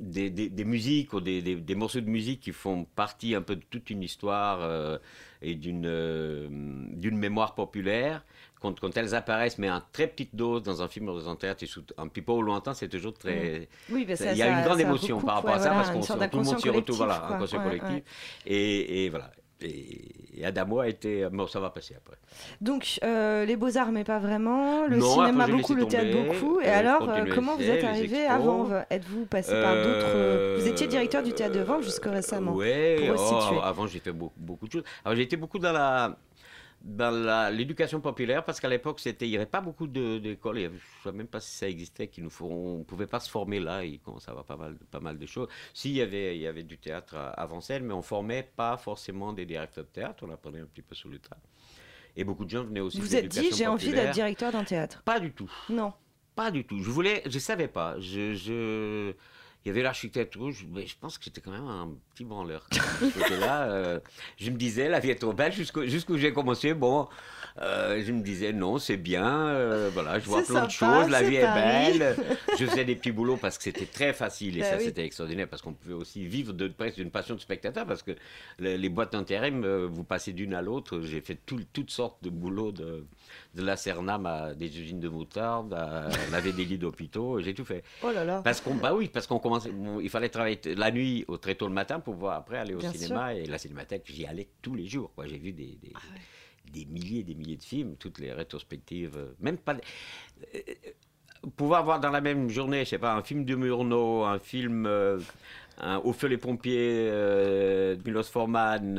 des, 0.00 0.30
des- 0.30 0.48
des 0.48 0.64
musiques 0.64 1.12
ou 1.12 1.20
des 1.20 1.74
morceaux 1.74 2.00
de 2.00 2.08
musique 2.10 2.40
qui 2.40 2.52
font 2.52 2.84
partie 2.84 3.34
un 3.34 3.42
peu 3.42 3.56
de 3.56 3.62
toute 3.68 3.90
une 3.90 4.02
histoire 4.02 4.60
euh, 4.62 4.98
et 5.42 5.54
d'une 5.54 5.86
euh, 5.86 6.48
d'une 6.50 7.18
mémoire 7.18 7.54
populaire. 7.54 8.24
Quand, 8.62 8.78
quand 8.78 8.96
elles 8.96 9.14
apparaissent, 9.14 9.58
mais 9.58 9.70
en 9.70 9.82
très 9.92 10.06
petite 10.06 10.34
dose 10.36 10.62
dans 10.62 10.80
un 10.82 10.88
film 10.88 11.08
ou 11.08 11.18
dans 11.18 11.28
un 11.28 11.34
théâtre, 11.36 11.64
un 11.98 12.06
petit 12.06 12.22
peu 12.22 12.32
au 12.32 12.40
lointain, 12.42 12.74
c'est 12.74 12.88
toujours 12.88 13.12
très. 13.12 13.68
Oui, 13.90 14.04
bah, 14.06 14.14
ça- 14.16 14.32
il 14.32 14.38
y 14.38 14.42
a 14.42 14.46
ça- 14.46 14.58
une 14.60 14.64
grande 14.64 14.80
émotion 14.80 15.16
recoupe, 15.16 15.26
par 15.26 15.36
rapport 15.36 15.50
ouais, 15.50 15.56
à 15.56 15.60
ça, 15.62 15.70
parce 15.70 15.90
qu'on 15.90 16.00
tout 16.00 16.38
le 16.38 16.44
monde 16.44 16.58
s'y 16.60 16.70
retrouve, 16.70 16.96
voilà, 16.96 17.26
un 17.28 17.38
conscient 17.38 17.58
ouais, 17.58 17.64
collectif. 17.64 17.90
ouais. 17.96 18.04
Et, 18.46 19.04
et 19.04 19.08
voilà. 19.10 19.30
Et, 19.64 20.40
et 20.40 20.44
Adamo 20.44 20.80
a 20.80 20.88
été. 20.88 21.28
Bon, 21.30 21.46
ça 21.46 21.60
va 21.60 21.70
passer 21.70 21.94
après. 21.94 22.16
Donc, 22.60 22.98
euh, 23.04 23.44
les 23.44 23.54
beaux-arts, 23.56 23.92
mais 23.92 24.02
pas 24.02 24.18
vraiment. 24.18 24.86
Le 24.88 24.96
Non, 24.96 25.06
cinéma, 25.14 25.46
beaucoup, 25.46 25.74
le 25.74 25.86
théâtre, 25.86 26.10
tomber. 26.10 26.28
beaucoup. 26.40 26.60
Et 26.60 26.66
Euh, 26.68 26.78
alors, 26.78 27.08
euh, 27.08 27.22
à 27.22 27.26
comment 27.32 27.54
vous 27.56 27.62
êtes 27.62 27.84
arrivé 27.84 28.22
expos. 28.24 28.30
avant 28.40 28.68
Êtes-vous 28.90 29.26
passé 29.26 29.52
par 29.52 29.74
d'autres 29.74 30.58
Vous 30.60 30.66
étiez 30.66 30.88
directeur 30.88 31.22
du 31.22 31.32
théâtre 31.32 31.54
de 31.54 31.60
Vanves 31.62 31.84
jusque 31.84 32.04
récemment. 32.06 32.54
Oui, 32.54 33.08
resituer. 33.08 33.60
avant 33.62 33.86
j'ai 33.86 34.00
fait 34.00 34.10
beaucoup, 34.12 34.34
beaucoup 34.36 34.66
de 34.66 34.72
choses. 34.72 34.84
Alors 35.04 35.14
j'ai 35.16 35.22
été 35.22 35.36
beaucoup 35.36 35.60
dans 35.60 35.72
la 35.72 36.16
dans 36.84 37.54
l'éducation 37.54 38.00
populaire 38.00 38.44
parce 38.44 38.58
qu'à 38.60 38.68
l'époque 38.68 38.98
c'était 38.98 39.26
il 39.26 39.30
n'y 39.30 39.36
avait 39.36 39.46
pas 39.46 39.60
beaucoup 39.60 39.86
d'écoles 39.86 40.58
il 40.58 40.62
y 40.62 40.64
avait- 40.64 40.76
je 40.78 41.08
ne 41.08 41.12
sais 41.12 41.16
même 41.16 41.28
pas 41.28 41.38
si 41.40 41.54
ça 41.56 41.68
existait 41.68 42.08
qui 42.08 42.20
nous 42.22 42.30
feront 42.30 42.74
on 42.74 42.78
ne 42.78 42.84
pouvait 42.84 43.06
pas 43.06 43.20
se 43.20 43.30
former 43.30 43.60
là 43.60 43.84
il 43.84 44.00
commence 44.00 44.26
à 44.26 44.32
avoir 44.32 44.44
pas 44.44 44.56
mal 44.56 44.76
pas 44.90 44.98
mal 44.98 45.16
de 45.16 45.26
choses 45.26 45.46
si 45.72 45.90
il 45.90 45.96
y 45.96 46.02
avait 46.02 46.36
il 46.36 46.42
y 46.42 46.46
avait 46.48 46.64
du 46.64 46.78
théâtre 46.78 47.14
à 47.14 47.46
Vincennes 47.46 47.84
mais 47.84 47.94
on 47.94 48.02
formait 48.02 48.42
pas 48.56 48.76
forcément 48.76 49.32
des 49.32 49.46
directeurs 49.46 49.84
de 49.84 49.90
théâtre 49.90 50.24
on 50.26 50.30
apprenait 50.32 50.60
un 50.60 50.66
petit 50.66 50.82
peu 50.82 50.96
sur 50.96 51.08
le 51.08 51.20
tas 51.20 51.36
et 52.16 52.24
beaucoup 52.24 52.44
de 52.44 52.50
gens 52.50 52.64
venaient 52.64 52.80
aussi 52.80 53.00
Vous 53.00 53.14
êtes 53.14 53.28
dit, 53.28 53.50
j'ai 53.56 53.66
envie 53.68 53.90
d'être 53.92 54.12
directeur 54.12 54.50
d'un 54.50 54.64
théâtre. 54.64 55.02
pas 55.04 55.20
du 55.20 55.32
tout 55.32 55.50
Non. 55.70 55.92
pas 56.34 56.50
du 56.50 56.64
tout. 56.66 56.82
Je 56.82 56.90
voulais, 56.90 57.22
je 57.26 57.38
savais 57.38 57.68
pas. 57.68 57.98
Je, 58.00 58.34
je- 58.34 59.12
il 59.64 59.68
y 59.68 59.70
avait 59.70 59.82
l'architecte 59.82 60.34
rouge, 60.34 60.66
mais 60.72 60.86
je 60.86 60.96
pense 61.00 61.18
que 61.18 61.24
j'étais 61.24 61.40
quand 61.40 61.52
même 61.52 61.66
un 61.68 61.88
petit 62.14 62.24
branleur. 62.24 62.66
Là, 63.40 63.62
euh, 63.70 64.00
je 64.38 64.50
me 64.50 64.56
disais, 64.56 64.88
la 64.88 64.98
vie 65.00 65.10
est 65.10 65.16
trop 65.20 65.32
belle. 65.32 65.52
Jusqu'où 65.52 66.18
j'ai 66.18 66.32
commencé, 66.32 66.74
bon, 66.74 67.06
euh, 67.60 68.02
je 68.04 68.10
me 68.12 68.22
disais, 68.22 68.52
non, 68.52 68.78
c'est 68.78 68.96
bien, 68.96 69.46
euh, 69.48 69.90
voilà, 69.92 70.18
je 70.18 70.26
vois 70.26 70.42
plein 70.42 70.66
de 70.66 70.70
choses, 70.70 71.08
la 71.08 71.22
vie 71.22 71.36
est 71.36 71.42
belle. 71.54 72.16
Je 72.58 72.66
faisais 72.66 72.84
des 72.84 72.96
petits 72.96 73.12
boulots 73.12 73.36
parce 73.38 73.56
que 73.56 73.64
c'était 73.64 73.86
très 73.86 74.12
facile 74.12 74.56
et 74.58 74.60
Bah 74.60 74.70
ça, 74.70 74.76
oui. 74.76 74.84
c'était 74.84 75.04
extraordinaire 75.04 75.48
parce 75.48 75.62
qu'on 75.62 75.72
pouvait 75.72 75.94
aussi 75.94 76.26
vivre 76.26 76.52
de 76.52 76.68
presque 76.68 76.96
d'une 76.96 77.10
passion 77.10 77.34
de 77.34 77.40
spectateur 77.40 77.86
parce 77.86 78.02
que 78.02 78.12
les, 78.58 78.76
les 78.76 78.88
boîtes 78.90 79.12
d'intérim, 79.12 79.64
vous 79.86 80.04
passez 80.04 80.32
d'une 80.32 80.52
à 80.54 80.60
l'autre. 80.62 81.00
J'ai 81.00 81.20
fait 81.22 81.38
tout- 81.46 81.64
toutes 81.72 81.90
sortes 81.90 82.22
de 82.22 82.28
boulots 82.30 82.70
de, 82.72 83.04
de 83.54 83.62
la 83.62 83.76
Cernam 83.76 84.26
à 84.26 84.54
des 84.54 84.80
usines 84.80 85.00
de 85.00 85.08
moutarde, 85.08 85.72
à 85.74 86.08
laver 86.30 86.52
des 86.52 86.64
lits 86.64 86.78
d'hôpitaux, 86.78 87.40
j'ai 87.40 87.54
tout 87.54 87.64
fait. 87.64 87.82
Oh 88.02 88.10
là 88.12 88.24
là. 88.24 88.40
Parce 88.42 88.60
qu'on, 88.60 88.74
bah 88.74 88.94
oui, 88.94 89.08
parce 89.12 89.26
qu'on 89.26 89.38
commençait, 89.38 89.70
il 90.00 90.10
fallait 90.10 90.28
travailler 90.28 90.60
la 90.76 90.90
nuit 90.90 91.24
au 91.28 91.36
très 91.36 91.54
tôt 91.54 91.68
le 91.68 91.74
matin 91.74 92.00
pour 92.00 92.14
pouvoir 92.14 92.36
après 92.36 92.58
aller 92.58 92.74
au 92.74 92.78
Bien 92.78 92.92
cinéma 92.92 93.34
et 93.34 93.46
la 93.46 93.58
cinémathèque, 93.58 94.04
j'y 94.06 94.26
allais 94.26 94.48
tous 94.62 94.74
les 94.74 94.86
jours. 94.86 95.12
Quoi. 95.14 95.26
J'ai 95.26 95.38
vu 95.38 95.52
des, 95.52 95.78
des, 95.82 95.92
des 96.72 96.84
milliers 96.86 97.20
et 97.20 97.24
des 97.24 97.34
milliers 97.34 97.56
de 97.56 97.62
films, 97.62 97.96
toutes 97.96 98.18
les 98.18 98.32
rétrospectives, 98.32 99.16
euh, 99.16 99.34
même 99.40 99.58
pas. 99.58 99.76
euh, 100.54 100.60
pouvoir 101.56 101.84
voir 101.84 101.98
dans 101.98 102.10
la 102.10 102.20
même 102.20 102.48
journée, 102.48 102.84
je 102.84 102.90
sais 102.90 102.98
pas, 102.98 103.14
un 103.14 103.22
film 103.22 103.44
de 103.44 103.54
Murnau, 103.56 104.22
un 104.22 104.38
film 104.38 104.86
euh, 104.86 105.18
un 105.78 105.96
Au 105.98 106.12
feu 106.12 106.28
les 106.28 106.36
pompiers 106.36 107.08
euh, 107.10 107.96
de 107.96 108.02
Milos 108.04 108.24
Forman. 108.24 108.98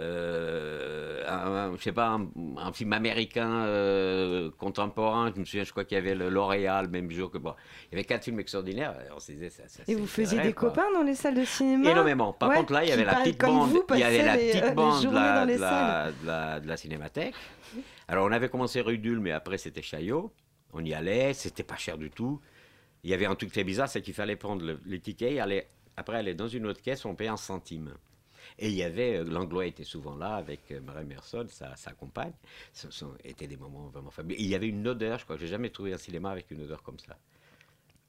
Euh, 0.00 1.22
un, 1.26 1.72
un- 1.72 1.76
je 1.76 1.82
sais 1.82 1.92
pas, 1.92 2.08
un, 2.08 2.28
un 2.58 2.72
film 2.72 2.92
américain 2.92 3.64
euh, 3.64 4.50
contemporain. 4.58 5.32
Je 5.34 5.40
me 5.40 5.44
souviens, 5.44 5.64
je 5.64 5.70
crois 5.70 5.84
qu'il 5.84 5.96
y 5.96 6.00
avait 6.00 6.14
le 6.14 6.28
L'Oréal, 6.28 6.88
même 6.88 7.10
jour 7.10 7.30
que 7.30 7.38
bon. 7.38 7.54
Il 7.86 7.92
y 7.92 7.94
avait 7.96 8.04
quatre 8.04 8.24
films 8.24 8.40
extraordinaires. 8.40 8.94
On 9.14 9.20
se 9.20 9.32
disait, 9.32 9.50
ça, 9.50 9.62
ça, 9.68 9.82
Et 9.86 9.94
vous 9.94 10.06
faisiez 10.06 10.38
rêve, 10.38 10.48
des 10.48 10.52
quoi. 10.52 10.70
copains 10.70 10.92
dans 10.92 11.02
les 11.02 11.14
salles 11.14 11.34
de 11.36 11.44
cinéma? 11.44 11.90
Énormément. 11.90 12.32
Par 12.32 12.50
Ouais, 12.50 12.56
contre, 12.56 12.72
là, 12.72 12.84
il 12.84 12.88
y 12.90 12.92
avait 12.92 13.04
la 13.04 13.14
petite 13.16 13.40
bande, 13.40 13.70
vous, 13.70 13.84
il 13.94 13.98
y 13.98 14.02
avait 14.02 14.18
la 14.18 14.24
passaient 14.32 14.38
les- 14.44 14.50
petite 14.50 14.62
euh, 14.64 14.68
les 14.68 14.74
bande 14.74 15.04
la, 15.12 15.46
de 15.46 15.52
la- 15.60 16.12
de 16.12 16.26
la- 16.26 16.60
de 16.60 16.68
la 16.68 16.76
cinémathèque. 16.76 17.34
Alors, 18.08 18.26
on 18.26 18.32
avait 18.32 18.48
commencé 18.48 18.80
rue 18.80 18.98
mais 19.20 19.32
après, 19.32 19.58
c'était 19.58 19.82
Chaillot. 19.82 20.32
On 20.72 20.84
y 20.84 20.92
allait, 20.92 21.32
c'était 21.34 21.62
pas 21.62 21.76
cher 21.76 21.96
du 21.98 22.10
tout. 22.10 22.40
Il 23.04 23.10
y 23.10 23.14
avait 23.14 23.26
un 23.26 23.34
truc 23.34 23.52
très 23.52 23.64
bizarre, 23.64 23.88
c'est 23.88 24.02
qu'il 24.02 24.14
fallait 24.14 24.36
prendre 24.36 24.64
le, 24.64 24.80
les 24.86 24.98
tickets 24.98 25.32
et 25.32 25.40
aller, 25.40 25.66
après 25.96 26.16
aller 26.16 26.34
dans 26.34 26.48
une 26.48 26.66
autre 26.66 26.80
caisse, 26.82 27.04
on 27.04 27.14
payait 27.14 27.30
un 27.30 27.36
centime. 27.36 27.92
Et 28.58 28.68
il 28.68 28.74
y 28.74 28.82
avait, 28.84 29.16
euh, 29.16 29.24
l'Anglois 29.24 29.66
était 29.66 29.82
souvent 29.84 30.14
là 30.16 30.36
avec 30.36 30.60
euh, 30.70 30.80
Marie 30.80 31.04
Merson, 31.04 31.46
sa, 31.50 31.74
sa 31.76 31.90
compagne. 31.92 32.32
Ce 32.72 32.88
sont, 32.90 33.12
étaient 33.24 33.48
des 33.48 33.56
moments 33.56 33.88
vraiment 33.88 34.10
fabuleux. 34.10 34.38
Et 34.38 34.42
il 34.44 34.48
y 34.48 34.54
avait 34.54 34.68
une 34.68 34.86
odeur, 34.86 35.18
je 35.18 35.24
crois 35.24 35.36
que 35.36 35.42
j'ai 35.42 35.48
jamais 35.48 35.70
trouvé 35.70 35.92
un 35.92 35.98
cinéma 35.98 36.30
avec 36.30 36.50
une 36.50 36.62
odeur 36.62 36.82
comme 36.82 36.98
ça. 36.98 37.16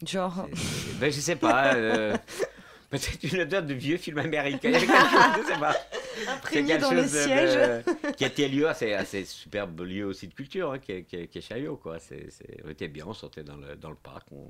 Genre. 0.05 0.47
C'est- 0.53 0.99
Ben, 0.99 1.11
je 1.11 1.19
sais 1.19 1.35
pas. 1.35 1.73
euh, 1.75 2.15
Peut-être 2.91 3.23
une 3.33 3.41
odeur 3.41 3.63
de 3.63 3.73
vieux 3.73 3.97
film 3.97 4.19
américain. 4.19 4.69
Il 4.69 4.73
y 4.73 4.75
avait 4.75 4.85
quelque 4.85 5.09
chose, 5.09 5.41
je 5.47 5.53
sais 5.53 5.59
pas. 5.59 5.75
Imprégné 6.31 6.77
dans 6.77 6.91
les 6.91 7.07
sièges. 7.07 7.83
de- 7.83 8.11
qui 8.11 8.23
était 8.23 8.47
lieu 8.47 8.69
assez, 8.69 8.93
assez 8.93 9.25
superbe 9.25 9.81
lieu 9.81 10.05
aussi 10.05 10.27
de 10.27 10.33
culture, 10.35 10.71
hein, 10.71 10.79
qui, 10.79 10.91
est, 10.91 11.03
qui 11.03 11.15
est- 11.15 11.27
qui 11.27 11.39
est 11.39 11.41
Chaillot, 11.41 11.75
quoi. 11.77 11.97
On 12.63 12.69
était 12.69 12.87
bien, 12.87 13.05
on 13.07 13.13
sortait 13.13 13.43
dans 13.43 13.57
le, 13.57 13.75
dans 13.75 13.89
le 13.89 13.95
parc, 13.95 14.27
on, 14.31 14.47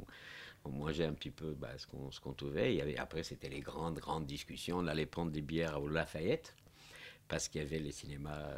on 0.66 0.70
mangeait 0.72 1.06
un 1.06 1.14
petit 1.14 1.32
peu 1.32 1.54
bah, 1.54 1.70
ce, 1.78 1.88
qu'on, 1.88 2.34
trouvait. 2.34 2.98
Après, 2.98 3.24
c'était 3.24 3.50
les 3.50 3.62
grandes, 3.62 4.00
grandes 4.00 4.26
discussions. 4.26 4.78
On 4.80 4.88
allait 4.88 5.06
prendre 5.06 5.32
des 5.32 5.42
bières 5.42 5.82
au 5.82 5.88
Lafayette. 5.88 6.56
Parce 7.28 7.48
qu'il 7.50 7.60
y 7.62 7.66
avait 7.66 7.80
les 7.80 7.92
cinémas, 7.92 8.38
euh, 8.38 8.58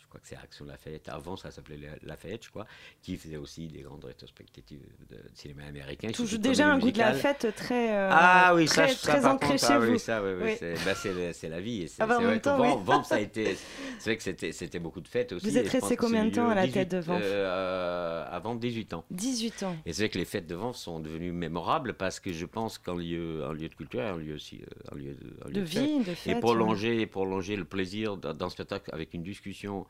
je 0.00 0.06
crois 0.08 0.18
que 0.18 0.26
c'est 0.26 0.36
Action 0.36 0.64
Lafayette, 0.64 1.10
avant 1.10 1.36
ça 1.36 1.50
s'appelait 1.50 1.76
La- 1.76 1.96
Lafayette, 2.02 2.44
je 2.46 2.48
crois, 2.50 2.66
qui 3.02 3.18
faisait 3.18 3.36
aussi 3.36 3.68
des 3.68 3.82
grandes 3.82 4.04
rétrospectives 4.06 4.80
de 5.10 5.18
cinéma 5.34 5.64
américain. 5.66 6.08
Toujours 6.10 6.38
déjà 6.38 6.68
un 6.72 6.78
goût 6.78 6.90
de 6.90 6.98
la 6.98 7.12
fête 7.12 7.54
très, 7.54 7.94
euh, 7.94 8.08
Ah 8.10 8.54
oui, 8.54 8.64
très, 8.64 8.88
ça, 8.88 9.08
très 9.18 9.26
ancré 9.26 9.48
contre, 9.50 9.60
chez 9.60 9.66
ah 9.74 9.78
vous. 9.78 9.92
oui, 9.92 9.98
ça, 9.98 10.22
oui, 10.22 10.30
oui, 10.42 10.56
c'est 10.58 10.74
bah, 10.86 10.94
c'est 11.34 11.48
la 11.50 11.60
vie. 11.60 11.82
et 11.82 11.86
C'est 11.88 12.02
Ah 12.02 12.06
bah, 12.06 12.18
vrai 12.18 12.40
Vamp- 12.82 13.04
ça 13.04 13.14
a 13.16 13.20
été, 13.20 13.56
c'est 13.98 14.16
vrai 14.16 14.16
que 14.16 14.52
c'était 14.52 14.78
beaucoup 14.78 15.02
de 15.02 15.08
fêtes 15.08 15.32
aussi. 15.32 15.46
Vous 15.46 15.58
êtes 15.58 15.66
et 15.66 15.78
resté 15.78 15.94
combien 15.96 16.24
de 16.24 16.30
temps 16.34 16.48
à 16.48 16.54
la 16.54 16.62
18, 16.66 16.72
tête 16.72 16.88
de 16.92 16.98
Vamp 16.98 17.18
euh, 17.20 18.24
Avant 18.30 18.54
18 18.54 18.94
ans. 18.94 19.04
18 19.10 19.62
ans. 19.64 19.76
Et 19.84 19.92
c'est 19.92 20.02
vrai 20.04 20.08
que 20.08 20.18
les 20.18 20.24
fêtes 20.24 20.46
de 20.46 20.54
Vamp 20.54 20.72
sont 20.72 20.98
devenues 20.98 21.32
mémorables 21.32 21.92
parce 21.92 22.20
que 22.20 22.32
je 22.32 22.46
pense 22.46 22.78
qu'un 22.78 22.96
lieu, 22.96 23.44
un 23.44 23.52
lieu 23.52 23.68
de 23.68 23.74
culture 23.74 24.00
un 24.00 24.16
lieu 24.16 24.34
aussi, 24.34 24.62
euh, 24.62 24.94
un 24.94 24.96
lieu 24.96 25.14
de, 25.14 25.36
un 25.44 25.48
lieu 25.48 25.54
De 25.54 25.60
vie, 25.60 25.98
de 26.02 26.10
Et 26.12 26.14
fête, 26.14 26.40
prolonger, 26.40 27.06
prolonger 27.06 27.54
le 27.56 27.64
plaisir 27.66 27.81
d'un 28.16 28.34
d'un 28.34 28.48
spectacle 28.50 28.90
avec 28.92 29.14
une 29.14 29.22
discussion. 29.22 29.86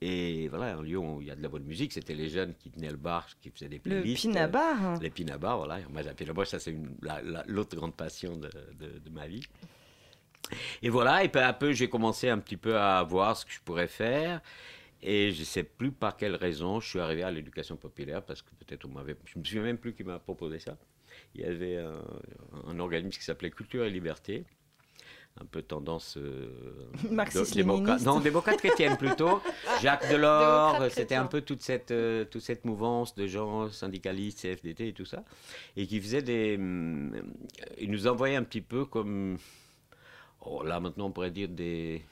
Et 0.00 0.48
voilà, 0.48 0.76
un 0.76 0.82
lieu 0.82 0.98
où 0.98 1.20
il 1.22 1.28
y 1.28 1.30
a 1.30 1.36
de 1.36 1.42
la 1.42 1.48
bonne 1.48 1.64
musique. 1.64 1.92
C'était 1.92 2.14
les 2.14 2.28
jeunes 2.28 2.54
qui 2.56 2.70
tenaient 2.70 2.90
le 2.90 2.96
bar, 2.96 3.26
qui 3.40 3.50
faisaient 3.50 3.68
des 3.68 3.76
Le 3.76 3.82
playlists. 3.82 4.22
Pinabar. 4.22 5.00
Les 5.00 5.08
Pinabar, 5.10 5.56
voilà. 5.56 5.78
Moi, 5.88 6.02
le 6.02 6.44
ça 6.44 6.58
c'est 6.58 6.72
une- 6.72 6.96
la- 7.00 7.22
la- 7.22 7.44
l'autre 7.46 7.74
grande 7.76 7.94
passion 7.94 8.36
de, 8.36 8.50
de- 8.80 8.98
de 8.98 9.10
ma 9.10 9.26
vie. 9.26 9.46
Et 10.82 10.90
voilà, 10.90 11.24
et 11.24 11.28
peu 11.28 11.40
à 11.40 11.52
peu, 11.54 11.72
j'ai 11.72 11.88
commencé 11.88 12.28
un 12.28 12.38
petit 12.38 12.56
peu 12.58 12.76
à 12.78 13.02
voir 13.02 13.36
ce 13.36 13.46
que 13.46 13.52
je 13.52 13.60
pourrais 13.60 13.88
faire. 13.88 14.42
Et 15.02 15.32
je 15.32 15.40
ne 15.40 15.44
sais 15.44 15.62
plus 15.62 15.90
par 15.92 16.16
quelle 16.16 16.34
raison 16.34 16.80
je 16.80 16.88
suis 16.88 16.98
arrivé 16.98 17.22
à 17.22 17.30
l'éducation 17.30 17.76
populaire, 17.76 18.22
parce 18.22 18.42
que 18.42 18.50
peut-être 18.58 18.84
on 18.86 18.88
m'avait. 18.88 19.16
Je 19.26 19.38
me 19.38 19.44
souviens 19.44 19.62
même 19.62 19.78
plus 19.78 19.94
qui 19.94 20.02
m'a 20.04 20.18
proposé 20.18 20.58
ça. 20.58 20.76
Il 21.34 21.42
y 21.42 21.44
avait 21.44 21.76
un, 21.78 22.02
un 22.66 22.78
organisme 22.80 23.18
qui 23.18 23.24
s'appelait 23.24 23.50
Culture 23.50 23.84
et 23.84 23.90
Liberté, 23.90 24.44
un 25.40 25.44
peu 25.46 25.62
tendance. 25.62 26.16
euh, 26.16 26.46
démocrate- 27.56 28.02
Non, 28.04 28.20
démocrate 28.20 28.58
chrétienne 28.58 28.96
plutôt. 28.96 29.40
Jacques 29.82 30.10
Delors, 30.10 30.72
Démocrate 30.74 30.92
c'était 30.92 31.14
un 31.16 31.26
peu 31.26 31.40
toute 31.40 31.62
cette, 31.62 31.90
euh, 31.90 32.24
toute 32.24 32.42
cette 32.42 32.64
mouvance 32.64 33.14
de 33.16 33.26
gens 33.26 33.68
syndicalistes, 33.70 34.40
CFDT 34.42 34.88
et 34.88 34.92
tout 34.92 35.04
ça, 35.04 35.24
et 35.76 35.86
qui 35.86 36.00
faisait 36.00 36.22
des. 36.22 36.56
hum, 36.56 37.12
ils 37.78 37.90
nous 37.90 38.06
envoyaient 38.06 38.36
un 38.36 38.44
petit 38.44 38.60
peu 38.60 38.84
comme. 38.84 39.38
Oh, 40.46 40.62
là 40.62 40.78
maintenant 40.78 41.06
on 41.06 41.10
pourrait 41.10 41.30
dire 41.30 41.48
des, 41.48 42.02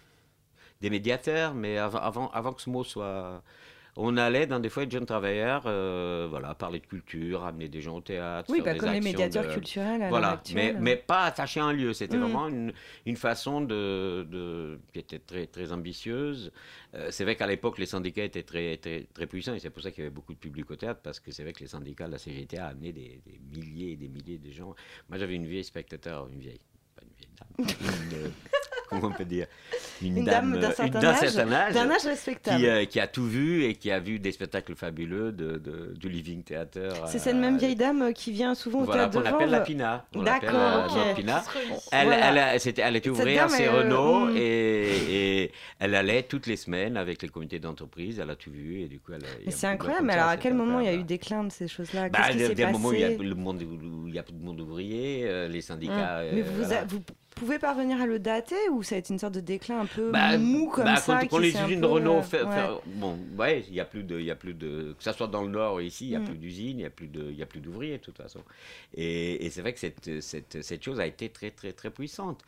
des 0.81 0.91
médiateurs, 0.91 1.55
mais 1.55 1.77
avant, 1.79 1.99
avant, 1.99 2.31
avant 2.31 2.53
que 2.53 2.63
ce 2.63 2.71
mot 2.71 2.83
soit. 2.85 3.43
On 3.95 4.17
allait 4.17 4.47
dans 4.47 4.59
des 4.59 4.71
foyers 4.71 4.87
de 4.87 4.93
jeunes 4.93 5.05
travailleurs, 5.05 5.65
euh, 5.67 6.27
voilà, 6.31 6.55
parler 6.55 6.81
de 6.81 6.87
culture, 6.87 7.45
amener 7.45 7.69
des 7.69 7.83
gens 7.83 7.97
au 7.97 8.01
théâtre. 8.01 8.51
Oui, 8.51 8.63
bah, 8.65 8.73
des 8.73 8.79
comme 8.79 8.91
les 8.91 9.03
médiateurs 9.03 9.47
de- 9.47 9.53
culturels 9.53 10.03
à 10.03 10.09
Voilà, 10.09 10.29
mais, 10.29 10.33
actuelle. 10.63 10.77
mais 10.81 10.97
pas 10.97 11.25
attaché 11.25 11.61
à 11.61 11.65
un 11.65 11.75
lieu. 11.75 11.93
C'était 11.93 12.17
Mm. 12.17 12.21
vraiment 12.21 12.49
une, 12.49 12.73
une 13.05 13.17
façon 13.17 13.61
de, 13.61 14.27
de- 14.31 14.81
qui 14.95 14.99
était 15.01 15.19
très, 15.19 15.47
très 15.47 15.73
ambitieuse. 15.73 16.53
Euh, 16.95 17.09
c'est 17.11 17.25
vrai 17.25 17.37
qu'à 17.37 17.47
l'époque, 17.47 17.77
les 17.79 17.85
syndicats 17.85 18.25
étaient 18.25 18.43
très, 18.45 18.79
très, 18.79 19.07
très 19.13 19.27
puissants 19.27 19.53
et 19.53 19.59
c'est 19.59 19.69
pour 19.69 19.83
ça 19.83 19.91
qu'il 19.91 20.05
y 20.05 20.07
avait 20.07 20.15
beaucoup 20.15 20.33
de 20.33 20.39
public 20.39 20.71
au 20.71 20.77
théâtre 20.77 21.01
parce 21.03 21.21
que 21.21 21.31
c'est 21.31 21.43
vrai 21.43 21.53
que 21.53 21.61
les 21.61 21.67
syndicats, 21.67 22.09
la 22.09 22.17
CGT 22.17 22.57
a 22.57 22.69
amené 22.69 22.93
des, 22.95 23.21
des 23.27 23.39
milliers 23.55 23.93
et 23.93 23.97
des 23.97 24.09
milliers 24.09 24.39
de 24.39 24.51
gens. 24.51 24.75
Moi, 25.11 25.19
j'avais 25.19 25.35
une 25.35 25.47
vieille 25.47 25.65
spectateur, 25.65 26.29
une 26.33 26.39
vieille, 26.41 26.61
pas 26.97 27.03
une 27.03 27.13
vieille 27.19 27.32
dame, 27.59 27.67
une, 27.69 28.17
euh, 28.19 28.29
comment 28.89 29.09
on 29.09 29.13
peut 29.13 29.25
dire? 29.25 29.47
Une 30.03 30.25
dame 30.25 30.59
d'un 30.59 30.71
euh, 30.71 30.75
certain 30.75 31.05
âge, 31.05 31.19
certain 31.31 31.53
âge, 31.53 31.75
d'un 31.75 31.91
âge 31.91 32.05
respectable. 32.05 32.59
Qui, 32.59 32.67
euh, 32.67 32.85
qui 32.87 32.99
a 32.99 33.07
tout 33.07 33.25
vu 33.27 33.65
et 33.65 33.75
qui 33.77 33.91
a 33.93 34.01
vu 34.01 34.19
des 34.19 34.33
spectacles 34.33 34.75
fabuleux 34.75 35.31
de, 35.31 35.59
de- 35.59 35.95
du 35.97 36.09
Living 36.09 36.43
Theater. 36.43 36.93
C'est 37.07 37.19
euh, 37.19 37.21
cette 37.21 37.37
même 37.37 37.57
vieille 37.57 37.77
dame 37.77 38.13
qui 38.13 38.33
vient 38.33 38.55
souvent 38.57 38.81
au 38.81 38.85
voilà, 38.85 39.03
théâtre 39.09 39.23
qu'on 39.23 39.31
de 39.31 39.35
appelle 39.37 39.51
la. 39.51 39.61
Pina. 39.61 40.05
On 40.15 40.23
l'appelle, 40.23 40.51
D'accord, 40.51 40.91
ok. 40.91 40.97
notre 40.97 41.15
Pina. 41.15 41.45
Elle 41.55 41.71
Elle, 42.01 42.07
Voilà. 42.09 42.29
elle, 42.31 42.39
a- 42.39 42.59
c'était- 42.59 42.83
elle 42.83 42.97
était 42.97 43.11
ouvrière 43.11 43.47
dame, 43.47 43.57
chez 43.57 43.65
elle, 43.65 43.71
Renault 43.77 44.27
mm. 44.27 44.37
et, 44.37 45.43
et 45.45 45.53
elle 45.79 45.95
allait 45.95 46.23
toutes 46.25 46.47
les 46.49 46.57
semaines 46.57 46.97
avec 46.97 47.23
les 47.23 47.29
comités 47.29 47.61
d'entreprise. 47.61 48.19
Elle 48.19 48.31
a 48.31 48.37
tout 48.37 48.51
vu 48.51 48.81
et 48.81 48.89
du 48.89 48.99
coup, 48.99 49.13
elle. 49.13 49.53
c'est 49.53 49.67
incroyable, 49.69 50.07
mais 50.07 50.15
alors 50.15 50.27
à 50.29 50.33
c'est 50.33 50.39
quel 50.39 50.55
moment 50.55 50.81
il 50.81 50.87
y 50.87 50.89
a 50.89 50.95
eu 50.95 51.05
déclin 51.05 51.45
de 51.45 51.53
ces 51.53 51.69
choses-là? 51.69 52.09
Bah, 52.09 52.19
Qu'est-ce 52.19 52.31
qui 52.31 52.37
il 52.39 52.41
y 52.41 52.45
a 52.45 52.49
s'est 52.49 52.55
des 52.57 52.67
moments 52.67 52.89
où 52.89 52.93
il 52.95 53.01
y 53.01 53.05
a 53.05 53.11
passé? 53.11 53.23
le 53.23 53.35
monde, 53.37 53.63
où 53.63 54.09
il 54.09 54.15
y 54.15 54.19
a 54.19 54.23
plus 54.25 54.35
de 54.35 54.43
monde 54.45 54.61
ouvrier, 54.61 55.47
les 55.49 55.61
syndicats. 55.61 56.23
Mais 56.33 56.43
vous, 56.43 56.65
voilà. 56.65 56.81
a- 56.81 56.85
vous 56.85 57.01
pouvez 57.35 57.59
parvenir 57.59 58.01
à 58.01 58.07
le 58.07 58.19
dater 58.19 58.69
ou 58.71 58.83
ça 58.83 58.95
a 58.95 58.99
été 58.99 59.13
une 59.13 59.19
sorte 59.19 59.35
de 59.35 59.41
déclin 59.41 59.81
un 59.81 59.87
peu 59.87 60.11
Bah, 60.11 60.37
mou 60.39 60.71
comme 60.71 60.85
bah, 60.85 60.97
ça 60.97 61.21
Quand, 61.31 61.39
les 61.39 61.51
usines 61.51 61.81
peu, 61.81 61.87
Renault, 61.87 62.19
euh, 62.19 62.23
fait- 62.23 62.43
ouais. 62.43 62.51
fait- 62.51 62.69
bon, 62.87 63.19
ouais, 63.39 63.65
il 63.69 63.75
y 63.75 63.81
a 63.81 63.85
plus 63.85 64.03
de, 64.05 64.19
il 64.19 64.27
y 64.27 64.31
a 64.31 64.37
plus 64.37 64.55
de, 64.55 64.95
que 64.97 65.03
ça 65.03 65.13
soit 65.13 65.27
dans 65.29 65.43
le 65.43 65.49
Nord 65.49 65.75
ou 65.77 65.81
ici, 65.81 66.07
il 66.07 66.11
y 66.11 66.17
a 66.17 66.21
Mm. 66.21 66.25
plus 66.25 66.39
d'usines, 66.39 66.79
il 66.79 66.83
y 66.83 66.87
a 66.87 66.91
plus 66.91 67.09
de, 67.09 67.31
il 67.31 67.37
y 67.37 67.43
a 67.43 67.47
plus 67.47 67.61
d'ouvriers 67.61 67.99
de 67.99 68.03
toute 68.03 68.17
façon. 68.19 68.41
Et, 68.95 69.45
et 69.47 69.51
c'est 69.51 69.61
vrai 69.61 69.73
que 69.73 69.81
cette, 69.81 70.21
cette, 70.21 70.63
cette 70.63 70.83
chose 70.83 71.01
a 71.01 71.07
été 71.07 71.29
très, 71.31 71.51
très, 71.51 71.73
très 71.73 71.91
puissante. 71.91 72.43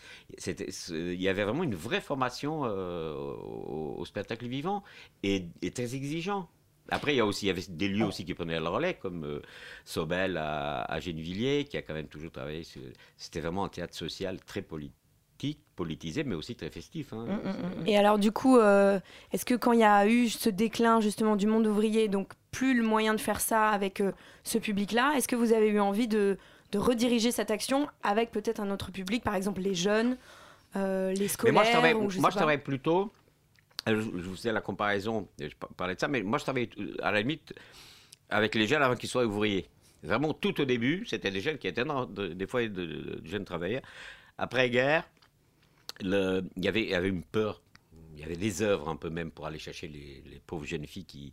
Il 0.90 1.20
y 1.20 1.28
avait 1.28 1.44
vraiment 1.44 1.64
une 1.64 1.74
vraie 1.74 2.00
formation 2.00 2.62
euh, 2.64 3.14
au, 3.14 3.94
au 3.98 4.04
spectacle 4.04 4.46
vivant 4.46 4.82
et, 5.22 5.46
et 5.62 5.70
très 5.70 5.94
exigeant. 5.94 6.48
Après, 6.90 7.14
il 7.14 7.16
y 7.16 7.20
a 7.20 7.26
aussi, 7.26 7.46
il 7.46 7.48
y 7.48 7.50
avait 7.50 7.62
des 7.68 7.88
lieux 7.88 8.04
aussi 8.04 8.24
qui 8.24 8.34
prenaient 8.34 8.60
le 8.60 8.68
relais, 8.68 8.94
comme 8.94 9.24
euh, 9.24 9.42
Sobel 9.84 10.36
à, 10.36 10.82
à 10.82 11.00
Gennevilliers, 11.00 11.64
qui 11.64 11.76
a 11.76 11.82
quand 11.82 11.94
même 11.94 12.08
toujours 12.08 12.30
travaillé. 12.30 12.62
sur- 12.62 12.82
C'était 13.16 13.40
vraiment 13.40 13.64
un 13.64 13.68
théâtre 13.70 13.94
social 13.94 14.38
très 14.44 14.60
politique, 14.60 15.58
politisé, 15.76 16.24
mais 16.24 16.34
aussi 16.34 16.54
très 16.54 16.70
festif. 16.70 17.12
hein. 17.12 17.24
Mm, 17.26 17.48
mm, 17.48 17.82
mm. 17.82 17.86
Et 17.86 17.96
alors 17.96 18.18
du 18.18 18.32
coup, 18.32 18.58
euh, 18.58 19.00
est-ce 19.32 19.44
que 19.46 19.54
quand 19.54 19.72
il 19.72 19.80
y 19.80 19.84
a 19.84 20.06
eu 20.06 20.28
ce 20.28 20.50
déclin 20.50 21.00
justement 21.00 21.36
du 21.36 21.46
monde 21.46 21.66
ouvrier, 21.66 22.08
donc 22.08 22.32
plus 22.50 22.74
le 22.76 22.82
moyen 22.82 23.14
de 23.14 23.20
faire 23.20 23.40
ça 23.40 23.68
avec 23.70 24.00
euh, 24.00 24.12
ce 24.44 24.58
public-là, 24.58 25.14
est-ce 25.16 25.26
que 25.26 25.36
vous 25.36 25.52
avez 25.54 25.68
eu 25.68 25.80
envie 25.80 26.06
de, 26.06 26.36
de 26.72 26.78
rediriger 26.78 27.32
cette 27.32 27.50
action 27.50 27.88
avec 28.02 28.30
peut-être 28.30 28.60
un 28.60 28.70
autre 28.70 28.92
public, 28.92 29.24
par 29.24 29.34
exemple 29.34 29.60
les 29.62 29.74
jeunes, 29.74 30.16
euh, 30.76 31.12
les 31.12 31.20
Mais 31.20 31.28
scolaires 31.28 31.54
moi, 31.54 31.64
je 31.64 31.70
travaille, 31.70 31.94
ou 31.94 32.10
je 32.10 32.20
moi, 32.20 32.30
je 32.30 32.36
travaille 32.36 32.62
plutôt. 32.62 33.10
Euh, 33.88 34.00
Je, 34.00 34.08
vous 34.10 34.34
faisais 34.36 34.52
la 34.52 34.60
comparaison, 34.60 35.28
je 35.40 35.54
par- 35.58 35.68
parlais 35.70 35.94
de 35.94 36.00
ça, 36.00 36.08
mais 36.08 36.22
moi, 36.22 36.38
je 36.38 36.44
travaillais 36.44 36.70
euh, 36.78 36.94
à 37.02 37.12
la 37.12 37.20
limite 37.20 37.52
avec 38.30 38.54
les 38.54 38.66
jeunes 38.66 38.82
avant 38.82 38.96
qu'ils 38.96 39.08
soient 39.08 39.24
ouvriers. 39.26 39.68
Vraiment, 40.02 40.34
tout 40.34 40.60
au 40.60 40.64
début, 40.64 41.04
c'était 41.06 41.30
des 41.30 41.40
jeunes 41.40 41.58
qui 41.58 41.66
étaient 41.68 41.84
dans 41.84 42.04
de- 42.06 42.28
des 42.28 42.46
foyers 42.46 42.68
de, 42.68 42.84
de- 42.84 43.20
de 43.20 43.26
jeunes 43.26 43.44
travailleurs. 43.44 43.82
Après-guerre, 44.38 45.08
il 46.00 46.44
y 46.56 46.68
avait, 46.68 46.82
il 46.82 46.88
y 46.90 46.94
avait 46.94 47.08
une 47.08 47.22
peur. 47.24 47.60
Il 48.14 48.20
y 48.20 48.24
avait 48.24 48.36
des 48.36 48.62
œuvres 48.62 48.88
un 48.88 48.96
peu 48.96 49.10
même 49.10 49.30
pour 49.30 49.46
aller 49.46 49.58
chercher 49.58 49.88
les, 49.88 50.22
les 50.30 50.40
pauvres 50.46 50.64
jeunes 50.64 50.86
filles 50.86 51.04
qui, 51.04 51.30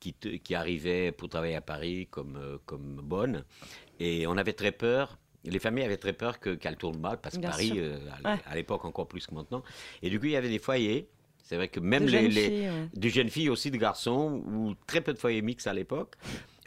qui, 0.00 0.54
arrivaient 0.54 1.10
pour 1.12 1.28
travailler 1.28 1.56
à 1.56 1.60
Paris 1.60 2.06
comme, 2.10 2.36
euh, 2.36 2.58
comme 2.66 2.96
bonnes. 3.02 3.44
Et 3.98 4.26
on 4.26 4.36
avait 4.36 4.52
très 4.52 4.72
peur. 4.72 5.18
Les 5.44 5.58
familles 5.58 5.84
avaient 5.84 5.96
très 5.96 6.12
peur 6.12 6.38
que- 6.38 6.54
qu'elles 6.54 6.76
tournent 6.76 7.00
mal, 7.00 7.18
parce 7.20 7.36
que 7.36 7.40
Bien 7.40 7.50
Paris, 7.50 7.72
euh, 7.76 7.98
à, 8.24 8.34
Ouais. 8.34 8.40
à 8.44 8.54
l'époque 8.54 8.84
encore 8.84 9.08
plus 9.08 9.26
que 9.26 9.34
maintenant. 9.34 9.62
Et 10.02 10.10
du 10.10 10.18
coup, 10.20 10.26
il 10.26 10.32
y 10.32 10.36
avait 10.36 10.50
des 10.50 10.58
foyers. 10.58 11.08
C'est 11.48 11.56
vrai 11.56 11.68
que 11.68 11.80
même 11.80 12.04
De 12.04 12.10
les, 12.10 12.28
les- 12.28 12.42
filles, 12.42 12.68
ouais. 12.68 12.88
de 12.94 13.08
jeunes 13.08 13.30
filles 13.30 13.48
aussi, 13.48 13.70
de 13.70 13.78
garçons, 13.78 14.42
ou 14.46 14.74
très 14.86 15.00
peu 15.00 15.14
de 15.14 15.18
foyers 15.18 15.40
mixtes 15.40 15.66
à 15.66 15.72
l'époque. 15.72 16.14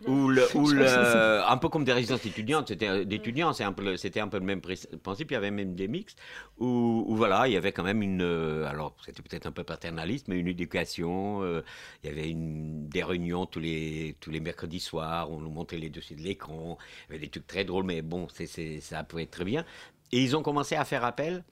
Où 0.07 0.27
le, 0.27 0.41
Je 0.53 0.73
le- 0.73 1.43
un 1.47 1.57
peu 1.57 1.69
comme 1.69 1.83
des 1.83 1.93
résidences 1.93 2.25
étudiantes, 2.25 2.69
c'était 2.69 2.87
euh, 2.87 3.05
d'étudiants, 3.05 3.53
c'est 3.53 3.63
un 3.63 3.73
peu 3.73 3.83
le- 3.83 3.97
c'était 3.97 4.19
un 4.21 4.27
peu 4.27 4.39
le 4.39 4.43
même 4.45 4.59
principe. 4.59 5.29
Il 5.29 5.35
y 5.35 5.37
avait 5.37 5.51
même 5.51 5.75
des 5.75 5.87
mix 5.87 6.15
où, 6.57 7.05
où 7.07 7.15
voilà, 7.15 7.47
il 7.47 7.53
y 7.53 7.57
avait 7.57 7.71
quand 7.71 7.83
même 7.83 8.01
une, 8.01 8.23
euh, 8.23 8.65
alors 8.65 8.95
c'était 9.05 9.21
peut-être 9.21 9.45
un 9.45 9.51
peu 9.51 9.63
paternaliste, 9.63 10.27
mais 10.27 10.39
une 10.39 10.47
éducation. 10.47 11.43
euh, 11.43 11.61
il 12.03 12.09
y 12.09 12.11
avait 12.13 12.31
une, 12.31 12.89
des 12.89 13.03
réunions 13.03 13.45
tous 13.45 13.59
les 13.59 14.15
tous 14.19 14.31
les 14.31 14.39
mercredis 14.39 14.79
soirs, 14.79 15.29
on 15.31 15.39
nous 15.39 15.51
montrait 15.51 15.77
les 15.77 15.91
dossiers 15.91 16.15
de 16.15 16.23
l'écran. 16.23 16.79
Il 17.09 17.13
y 17.13 17.15
avait 17.17 17.25
des 17.27 17.29
trucs 17.29 17.45
très 17.45 17.65
drôles, 17.65 17.85
mais 17.85 18.01
bon, 18.01 18.27
c'est- 18.33 18.79
ça 18.81 19.03
pouvait 19.03 19.23
être 19.23 19.31
très 19.31 19.45
bien. 19.45 19.63
Et 20.11 20.23
ils 20.23 20.35
ont 20.35 20.41
commencé 20.41 20.73
à 20.75 20.85
faire 20.85 21.05
appel 21.05 21.43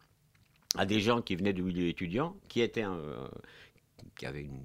à 0.78 0.86
des 0.86 1.00
gens 1.02 1.22
qui 1.22 1.36
venaient 1.36 1.54
du 1.54 1.64
milieu 1.64 1.88
étudiant, 1.88 2.36
qui 2.48 2.62
étaient 2.62 2.86
euh, 2.86 3.28
qui 4.18 4.26
avaient 4.26 4.44
une, 4.44 4.62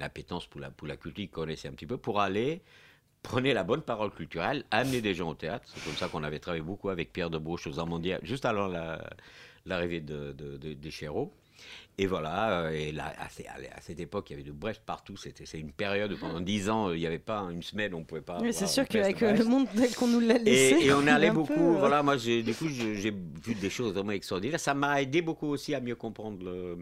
appétence 0.00 0.46
pour 0.46 0.60
la, 0.60 0.70
pour 0.70 0.86
la 0.86 0.96
culture, 0.96 1.24
qui 1.24 1.28
connaissaient 1.30 1.68
un 1.68 1.72
petit 1.72 1.86
peu, 1.86 1.96
pour 1.96 2.20
aller 2.20 2.62
prenez 3.22 3.52
la 3.54 3.64
bonne 3.64 3.82
parole 3.82 4.12
culturelle, 4.12 4.64
amenez 4.70 5.00
des 5.00 5.14
gens 5.14 5.30
au 5.30 5.34
théâtre. 5.34 5.66
C'est 5.68 5.82
comme 5.82 5.96
ça 5.96 6.08
qu'on 6.08 6.22
avait 6.22 6.38
travaillé 6.38 6.62
beaucoup 6.62 6.90
avec 6.90 7.12
Pierre 7.12 7.30
de 7.30 7.38
Bouche 7.38 7.66
aux 7.66 7.80
Amandiers, 7.80 8.18
juste 8.22 8.44
avant 8.44 8.68
la- 8.68 9.02
l'arrivée 9.64 10.00
de, 10.00 10.32
de, 10.32 10.56
de- 10.58 10.74
des 10.74 10.90
Chéreaux. 10.92 11.32
Et 11.98 12.06
voilà, 12.06 12.60
euh, 12.64 12.70
et 12.72 12.92
là, 12.92 13.14
à, 13.18 13.28
cette 13.80 14.00
époque, 14.00 14.28
il 14.28 14.34
y 14.34 14.36
avait 14.36 14.42
de 14.42 14.52
Brest 14.52 14.82
partout. 14.84 15.16
C'était 15.16 15.46
c'est 15.46 15.58
une 15.58 15.72
période 15.72 16.12
où 16.12 16.18
pendant 16.18 16.40
dix 16.40 16.68
ans, 16.68 16.92
il 16.92 16.98
n'y 17.00 17.06
avait 17.06 17.18
pas 17.18 17.40
une 17.50 17.62
semaine, 17.62 17.94
on 17.94 18.00
ne 18.00 18.04
pouvait 18.04 18.20
pas. 18.20 18.38
Oui, 18.42 18.52
c'est 18.52 18.66
sûr 18.66 18.86
qu'avec 18.86 19.22
euh, 19.22 19.32
le 19.32 19.44
monde 19.44 19.66
tel 19.74 19.94
qu'on 19.94 20.06
nous 20.08 20.20
l'a 20.20 20.36
laissé. 20.36 20.76
Et, 20.76 20.86
et 20.86 20.92
on 20.92 21.06
allait 21.06 21.30
beaucoup, 21.30 21.54
peu, 21.54 21.60
euh, 21.60 21.78
voilà, 21.78 22.02
moi 22.02 22.16
du 22.16 22.54
coup 22.54 22.68
j'ai 22.68 23.10
vu 23.10 23.54
des 23.54 23.70
choses 23.70 23.94
vraiment 23.94 24.10
extraordinaires. 24.12 24.60
Ça 24.60 24.74
m'a 24.74 25.00
aidé 25.00 25.22
beaucoup 25.22 25.46
aussi 25.46 25.74
à 25.74 25.80
mieux 25.80 25.94
comprendre 25.96 26.44
le, 26.44 26.76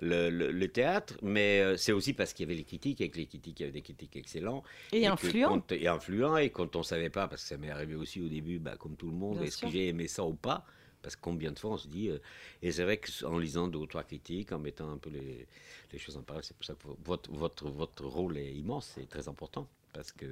le, 0.00 0.30
le- 0.30 0.50
le 0.52 0.68
théâtre, 0.68 1.14
mais 1.22 1.60
euh, 1.60 1.76
c'est 1.76 1.92
aussi 1.92 2.12
parce 2.12 2.32
qu'il 2.32 2.46
y 2.46 2.48
avait 2.48 2.56
les 2.58 2.64
critiques, 2.64 3.00
et 3.00 3.08
que 3.08 3.18
les 3.18 3.26
critiques, 3.26 3.58
il 3.58 3.62
y 3.62 3.64
avait 3.64 3.72
des 3.72 3.82
critiques 3.82 4.14
excellents. 4.16 4.62
Et 4.92 5.02
que 5.02 5.06
influents. 5.08 5.48
quand- 5.60 5.72
et 5.72 5.88
influents, 5.88 6.36
et 6.36 6.50
quand 6.50 6.76
on 6.76 6.80
ne 6.80 6.84
savait 6.84 7.10
pas, 7.10 7.26
parce 7.28 7.42
que 7.42 7.48
ça 7.48 7.56
m'est 7.56 7.70
arrivé 7.70 7.94
aussi 7.96 8.20
au 8.20 8.28
début, 8.28 8.58
bah, 8.58 8.76
comme 8.78 8.94
tout 8.96 9.08
le 9.10 9.16
monde, 9.16 9.42
est-ce 9.42 9.58
que 9.58 9.68
j'ai 9.70 9.88
aimé 9.88 10.06
ça 10.08 10.24
ou 10.24 10.34
pas 10.34 10.64
parce 11.02 11.16
que 11.16 11.20
combien 11.20 11.52
de 11.52 11.58
fois 11.58 11.72
on 11.72 11.76
se 11.78 11.88
dit, 11.88 12.08
euh, 12.08 12.18
et 12.62 12.72
c'est 12.72 12.84
vrai 12.84 12.98
qu'en 12.98 13.38
lisant 13.38 13.68
deux 13.68 13.78
ou 13.80 13.86
trois 13.86 14.04
critiques, 14.04 14.52
en 14.52 14.58
mettant 14.58 14.90
un 14.90 14.98
peu 14.98 15.10
les, 15.10 15.46
les 15.92 15.98
choses 15.98 16.16
en 16.16 16.22
parallèle, 16.22 16.44
c'est 16.44 16.56
pour 16.56 16.64
ça 16.64 16.74
que 16.74 16.86
votre, 17.04 17.30
votre, 17.32 17.68
votre 17.68 18.04
rôle 18.06 18.38
est 18.38 18.52
immense, 18.54 18.92
c'est 18.94 19.08
très 19.08 19.28
important. 19.28 19.66
Parce 19.92 20.10
que, 20.10 20.24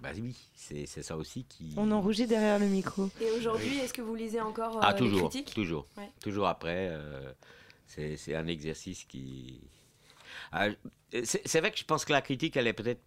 bah 0.00 0.08
oui, 0.16 0.34
c'est 0.56 0.86
c'est 0.86 1.04
ça 1.04 1.16
aussi 1.16 1.44
qui. 1.44 1.72
On 1.76 1.88
en 1.92 2.00
rougit 2.00 2.26
derrière 2.26 2.58
le 2.58 2.66
micro. 2.66 3.08
Et 3.20 3.30
aujourd'hui, 3.30 3.78
est-ce 3.78 3.94
que 3.94 4.02
vous 4.02 4.16
lisez 4.16 4.40
encore 4.40 4.78
euh, 4.78 4.80
Ah, 4.82 4.90
les 4.90 4.98
toujours, 4.98 5.30
critiques? 5.30 5.54
toujours. 5.54 5.86
Ouais. 5.96 6.10
Toujours 6.20 6.48
après, 6.48 6.88
euh, 6.90 7.32
c'est 7.86 8.16
c'est 8.16 8.34
un 8.34 8.48
exercice 8.48 9.04
qui... 9.04 9.60
Ah, 10.50 10.66
c'est 11.22 11.46
c'est 11.46 11.60
vrai 11.60 11.70
que 11.70 11.78
je 11.78 11.84
pense 11.84 12.04
que 12.04 12.12
la 12.12 12.22
critique, 12.22 12.56
elle 12.56 12.66
est 12.66 12.72
peut-être... 12.72 13.02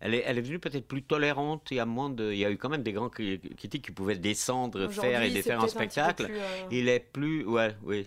Elle 0.00 0.14
est, 0.14 0.22
elle 0.26 0.38
est 0.38 0.42
devenue 0.42 0.58
peut-être 0.58 0.86
plus 0.86 1.02
tolérante. 1.02 1.68
Il 1.70 1.76
y 1.76 1.80
a 1.80 1.86
moins 1.86 2.10
de, 2.10 2.32
il 2.32 2.38
y 2.38 2.44
a 2.44 2.50
eu 2.50 2.58
quand 2.58 2.68
même 2.68 2.82
des 2.82 2.92
grands 2.92 3.08
cri- 3.08 3.40
critiques 3.56 3.84
qui 3.86 3.92
pouvaient 3.92 4.16
descendre, 4.16 4.88
faire 4.88 5.22
et 5.22 5.28
Aujourd'hui, 5.28 5.30
les 5.30 5.42
c'est 5.42 5.48
faire 5.50 5.58
en 5.60 5.66
peut-être 5.66 5.76
un 5.76 5.80
spectacle. 5.80 6.24
plus, 6.26 6.34
euh, 6.38 6.68
Il 6.70 6.88
est 6.88 7.00
plus, 7.00 7.44
ouais, 7.46 7.74
oui. 7.82 8.06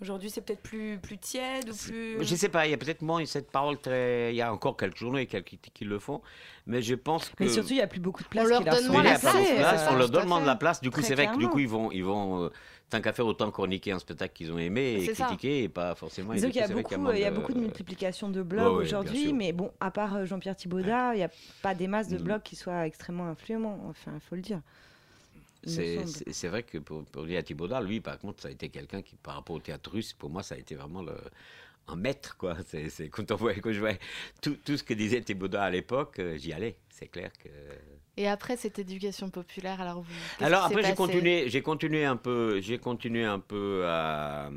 Aujourd'hui, 0.00 0.30
c'est 0.30 0.42
peut-être 0.42 0.62
plus, 0.62 0.96
plus 1.02 1.18
tiède 1.18 1.68
ou 1.70 1.74
plus. 1.76 2.18
Je 2.24 2.34
sais 2.36 2.48
pas, 2.48 2.66
il 2.66 2.70
y 2.70 2.74
a 2.74 2.76
peut-être 2.76 3.02
moins 3.02 3.24
cette 3.26 3.50
parole 3.50 3.78
très. 3.80 4.32
Il 4.32 4.36
y 4.36 4.42
a 4.42 4.52
encore 4.52 4.76
quelques 4.76 4.96
journaux 4.96 5.18
et 5.18 5.26
quelques 5.26 5.46
critiques 5.46 5.74
qui 5.74 5.84
le 5.84 5.98
font, 5.98 6.22
mais 6.66 6.82
je 6.82 6.94
pense 6.94 7.30
que. 7.30 7.42
Mais 7.42 7.48
surtout, 7.48 7.70
il 7.70 7.76
n'y 7.76 7.82
a 7.82 7.88
plus 7.88 7.98
beaucoup 7.98 8.22
de 8.22 8.28
place. 8.28 8.44
On 8.44 8.48
leur 8.48 8.58
qui 8.60 8.64
leur 8.66 8.74
donne 8.76 8.84
sont 8.84 8.92
moins 8.92 9.02
la 9.02 9.18
place, 9.18 9.32
place, 9.56 9.86
on 9.90 9.96
leur 9.96 10.06
tout 10.06 10.12
donne 10.12 10.22
à 10.22 10.26
moins 10.26 10.38
de 10.38 10.42
fait. 10.44 10.46
la 10.50 10.56
place. 10.56 10.80
Du 10.80 10.90
coup, 10.92 11.02
c'est 11.02 11.14
vrai 11.16 11.26
que 11.26 11.36
du 11.38 11.48
coup, 11.48 11.58
ils 11.58 11.68
vont, 11.68 11.90
ils 11.90 12.04
vont 12.04 12.44
euh, 12.44 12.52
tant 12.90 13.00
qu'à 13.00 13.12
faire 13.12 13.26
autant 13.26 13.50
chroniquer 13.50 13.90
un 13.90 13.98
spectacle 13.98 14.32
qu'ils 14.34 14.52
ont 14.52 14.58
aimé 14.58 14.98
et 15.02 15.08
critiquer 15.12 15.64
et 15.64 15.68
pas 15.68 15.96
forcément. 15.96 16.32
Disons 16.32 16.46
qu'il 16.48 16.60
y 16.60 16.62
a 16.64 16.68
beaucoup, 16.68 16.94
il 17.12 17.18
y 17.18 17.24
a 17.24 17.30
beaucoup 17.32 17.52
de 17.52 17.58
multiplication 17.58 18.28
de 18.28 18.42
blogs 18.42 18.60
Ouais, 18.60 18.68
ouais, 18.78 18.84
bien 18.84 18.98
aujourd'hui, 19.00 19.32
mais 19.32 19.52
bon, 19.52 19.72
à 19.80 19.90
part 19.90 20.14
euh, 20.14 20.24
Jean-Pierre 20.26 20.54
Thibaudat, 20.54 21.14
il 21.14 21.18
n'y 21.18 21.24
a 21.24 21.30
pas 21.60 21.74
des 21.74 21.88
masses 21.88 22.06
de 22.08 22.18
Mm. 22.18 22.22
blogs 22.22 22.42
qui 22.44 22.54
soient 22.54 22.86
extrêmement 22.86 23.26
influents, 23.26 23.80
enfin, 23.88 24.12
il 24.14 24.20
faut 24.20 24.36
le 24.36 24.42
dire. 24.42 24.60
C'est 25.68 26.48
vrai 26.48 26.62
que 26.62 26.78
pour, 26.78 27.04
pour 27.04 27.24
dire 27.24 27.38
à 27.38 27.42
Thibaudat, 27.42 27.80
lui, 27.80 28.00
par 28.00 28.18
contre, 28.18 28.42
ça 28.42 28.48
a 28.48 28.50
été 28.50 28.68
quelqu'un 28.68 29.02
qui, 29.02 29.16
par 29.16 29.34
rapport 29.34 29.56
au 29.56 29.60
théâtre 29.60 29.90
russe, 29.90 30.12
pour 30.12 30.30
moi, 30.30 30.42
ça 30.42 30.54
a 30.54 30.58
été 30.58 30.74
vraiment 30.74 31.02
le, 31.02 31.14
un 31.88 31.96
maître, 31.96 32.36
quoi. 32.36 32.56
C'est 32.66 33.08
quand, 33.08 33.30
on 33.30 33.36
voyait, 33.36 33.60
quand 33.60 33.72
je 33.72 33.80
voyais 33.80 33.98
tout, 34.40 34.56
tout 34.64 34.76
ce 34.76 34.82
que 34.82 34.94
disait 34.94 35.20
Thibaudat 35.20 35.64
à 35.64 35.70
l'époque, 35.70 36.18
euh, 36.18 36.36
j'y 36.36 36.52
allais. 36.52 36.76
C'est 36.90 37.08
clair 37.08 37.30
que. 37.42 37.48
Et 38.16 38.26
après 38.26 38.56
cette 38.56 38.80
éducation 38.80 39.30
populaire, 39.30 39.80
alors 39.80 40.02
vous. 40.02 40.44
Alors 40.44 40.64
après 40.64 40.82
j'ai 40.82 40.94
continué, 40.94 41.48
j'ai 41.48 41.62
continué 41.62 42.04
un 42.04 42.16
peu, 42.16 42.60
j'ai 42.60 42.78
continué 42.78 43.24
un 43.24 43.38
peu 43.38 43.84
à, 43.86 44.50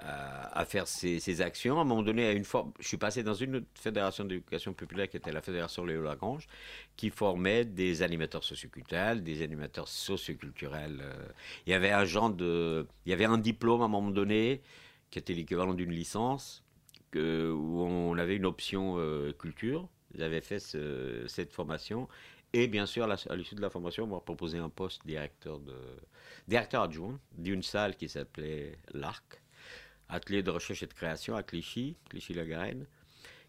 à, 0.00 0.58
à 0.58 0.64
faire 0.64 0.86
ces, 0.88 1.40
actions. 1.42 1.78
À 1.78 1.82
un 1.82 1.84
moment 1.84 2.02
donné, 2.02 2.26
à 2.26 2.32
une 2.32 2.44
fois, 2.44 2.72
je 2.80 2.88
suis 2.88 2.96
passé 2.96 3.22
dans 3.22 3.34
une 3.34 3.56
autre 3.56 3.66
fédération 3.74 4.24
d'éducation 4.24 4.72
populaire 4.72 5.08
qui 5.08 5.16
était 5.16 5.32
la 5.32 5.42
fédération 5.42 5.84
Léo 5.84 6.02
Lagrange, 6.02 6.46
qui 6.96 7.10
formait 7.10 7.64
des 7.64 8.02
animateurs 8.02 8.44
socioculturels, 8.44 9.22
des 9.22 9.42
animateurs 9.42 9.88
socioculturels. 9.88 11.00
euh. 11.02 11.28
Il 11.66 11.70
y 11.70 11.74
avait 11.74 11.92
un 11.92 12.04
il 12.04 12.86
y 13.06 13.12
avait 13.12 13.24
un 13.24 13.38
diplôme 13.38 13.82
à 13.82 13.84
un 13.84 13.88
moment 13.88 14.10
donné 14.10 14.62
qui 15.10 15.18
était 15.18 15.34
l'équivalent 15.34 15.74
d'une 15.74 15.90
licence, 15.92 16.64
où 17.14 17.18
on 17.82 18.16
avait 18.18 18.36
une 18.36 18.46
option 18.46 18.96
euh, 18.98 19.32
culture. 19.32 19.88
J'avais 20.14 20.40
fait 20.40 20.58
ce- 20.58 21.24
cette 21.28 21.52
formation. 21.52 22.08
Et 22.52 22.66
bien 22.68 22.86
sûr, 22.86 23.08
à 23.10 23.36
l'issue 23.36 23.54
de 23.54 23.60
la 23.60 23.70
formation, 23.70 24.04
on 24.04 24.08
m'a 24.08 24.20
proposé 24.20 24.58
un 24.58 24.68
poste 24.68 25.06
directeur, 25.06 25.60
de, 25.60 25.74
directeur 26.48 26.82
adjoint 26.82 27.18
d'une 27.38 27.62
salle 27.62 27.96
qui 27.96 28.08
s'appelait 28.08 28.76
l'ARC, 28.92 29.39
Atelier 30.10 30.42
de 30.42 30.50
recherche 30.50 30.82
et 30.82 30.86
de 30.86 30.92
création 30.94 31.34
à 31.36 31.42
Clichy, 31.42 31.96
Clichy-la-Garenne, 32.08 32.86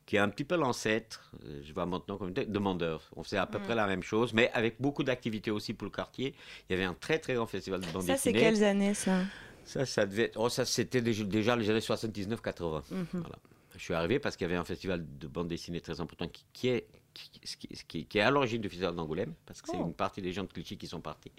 qui 0.05 0.15
est 0.15 0.19
un 0.19 0.29
petit 0.29 0.43
peu 0.43 0.55
l'ancêtre, 0.55 1.31
euh, 1.45 1.61
je 1.63 1.73
vois 1.73 1.85
maintenant 1.85 2.17
comme 2.17 2.31
demandeur. 2.33 3.09
On 3.15 3.23
faisait 3.23 3.37
à 3.37 3.45
peu 3.45 3.59
Mm. 3.59 3.63
près 3.63 3.75
la 3.75 3.87
même 3.87 4.03
chose, 4.03 4.33
mais 4.33 4.49
avec 4.53 4.75
beaucoup 4.79 5.03
d'activités 5.03 5.51
aussi 5.51 5.73
pour 5.73 5.85
le 5.85 5.91
quartier. 5.91 6.33
Il 6.69 6.73
y 6.73 6.75
avait 6.75 6.85
un 6.85 6.93
très 6.95 7.19
très 7.19 7.35
grand 7.35 7.45
festival 7.47 7.81
de 7.81 7.87
bande 7.87 8.03
Ça, 8.03 8.17
c'est 8.17 8.31
dessinée. 8.33 8.39
quelles 8.51 8.63
années, 8.63 8.93
ça? 8.93 9.19
Ça, 9.63 9.85
ça 9.85 10.05
devait 10.05 10.31
oh, 10.35 10.49
ça 10.49 10.65
c'était 10.65 11.01
déjà, 11.01 11.55
les 11.55 11.69
années 11.69 11.79
79-80. 11.79 12.83
Mhm. 12.91 13.05
Voilà. 13.13 13.35
Je 13.75 13.79
suis 13.79 13.93
arrivé 13.93 14.19
parce 14.19 14.35
qu'il 14.35 14.45
y 14.45 14.49
avait 14.49 14.59
un 14.59 14.65
festival 14.65 15.05
de 15.19 15.27
bande 15.27 15.47
dessinée 15.47 15.79
très 15.81 16.01
important 16.01 16.27
qui, 16.27 16.45
qui 16.51 16.67
est, 16.69 16.87
qui, 17.13 17.29
qui- 17.57 17.67
qui- 17.87 18.05
qui 18.05 18.17
est 18.17 18.21
à 18.21 18.31
l'origine 18.31 18.61
du 18.61 18.69
festival 18.69 18.95
d'Angoulême, 18.95 19.33
parce 19.45 19.61
que 19.61 19.69
c'est 19.69 19.77
Oh. 19.77 19.85
une 19.87 19.93
partie 19.93 20.21
des 20.21 20.31
gens 20.31 20.43
de 20.43 20.47
Clichy 20.51 20.77
qui 20.77 20.87
sont 20.87 21.01
partis. 21.01 21.31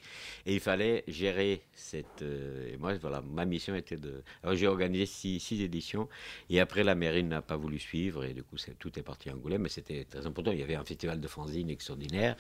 Et 0.47 0.55
il 0.55 0.61
fallait 0.61 1.05
gérer 1.09 1.63
cette. 1.75 2.23
euh, 2.23 2.73
et 2.73 2.77
moi, 2.77 2.95
voilà, 2.95 3.23
ma 3.23 3.45
mission 3.45 3.75
était 3.75 3.97
de. 3.97 4.23
Alors 4.43 4.55
j'ai 4.57 4.67
organisé 4.67 5.07
six, 5.07 5.41
six 5.41 5.63
éditions, 5.63 6.09
et 6.51 6.61
après 6.61 6.85
la 6.85 6.95
mairie 6.95 7.23
n'a 7.25 7.43
pas 7.43 7.57
voulu 7.57 7.79
suivre, 7.79 8.25
et 8.25 8.35
du 8.35 8.43
coup 8.43 8.57
tout 8.79 8.99
est 8.99 9.03
parti 9.03 9.31
à 9.31 9.35
Angoulême, 9.35 9.63
mais 9.63 9.69
c'était 9.69 10.05
très 10.05 10.27
important. 10.27 10.53
Il 10.53 10.59
y 10.59 10.63
avait 10.63 10.75
un 10.75 10.85
festival 10.85 11.21
de 11.21 11.29
fanzine 11.29 11.71
extraordinaire. 11.71 12.37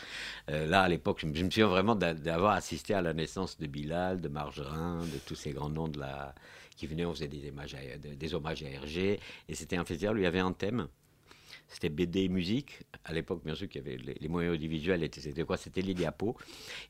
Euh, 0.51 0.67
là, 0.67 0.83
à 0.83 0.89
l'époque, 0.89 1.21
je, 1.21 1.27
me- 1.27 1.35
je 1.35 1.45
me 1.45 1.51
souviens 1.51 1.69
vraiment 1.69 1.95
d'a- 1.95 2.15
d'avoir 2.15 2.53
assisté 2.53 2.95
à 2.95 3.01
la 3.03 3.13
naissance 3.15 3.59
de 3.59 3.67
Bilal, 3.67 4.21
de 4.21 4.29
Margerin, 4.29 5.01
de 5.05 5.19
tous 5.27 5.35
ces 5.37 5.53
grands 5.53 5.69
noms 5.71 5.89
de 5.89 5.99
la 6.01 6.35
qui 6.77 6.87
venaient, 6.87 7.05
on 7.05 7.13
faisait 7.13 7.29
des, 7.29 7.47
images 7.49 7.75
à- 7.75 7.97
des, 7.99 8.17
des 8.17 8.35
hommages 8.35 8.63
à 8.63 8.69
Hergé, 8.69 9.21
et 9.49 9.55
c'était 9.55 9.77
un 9.77 9.85
festival 9.85 10.17
où 10.17 10.19
il 10.21 10.25
y 10.25 10.27
avait 10.27 10.41
un 10.41 10.53
thème. 10.53 10.89
C'était 11.73 11.89
BD 11.89 12.25
et 12.25 12.29
musique. 12.29 12.81
À 13.05 13.13
l'époque, 13.13 13.43
bien 13.45 13.55
sûr, 13.55 13.69
qu'il 13.69 13.83
y 13.83 13.85
avait 13.89 13.97
les, 13.97 14.15
les 14.21 14.29
moyens 14.29 14.55
audiovisuels. 14.55 15.09
C'était 15.13 15.45
quoi 15.45 15.57
C'était 15.57 15.81
les 15.83 15.95
diapos. 15.95 16.37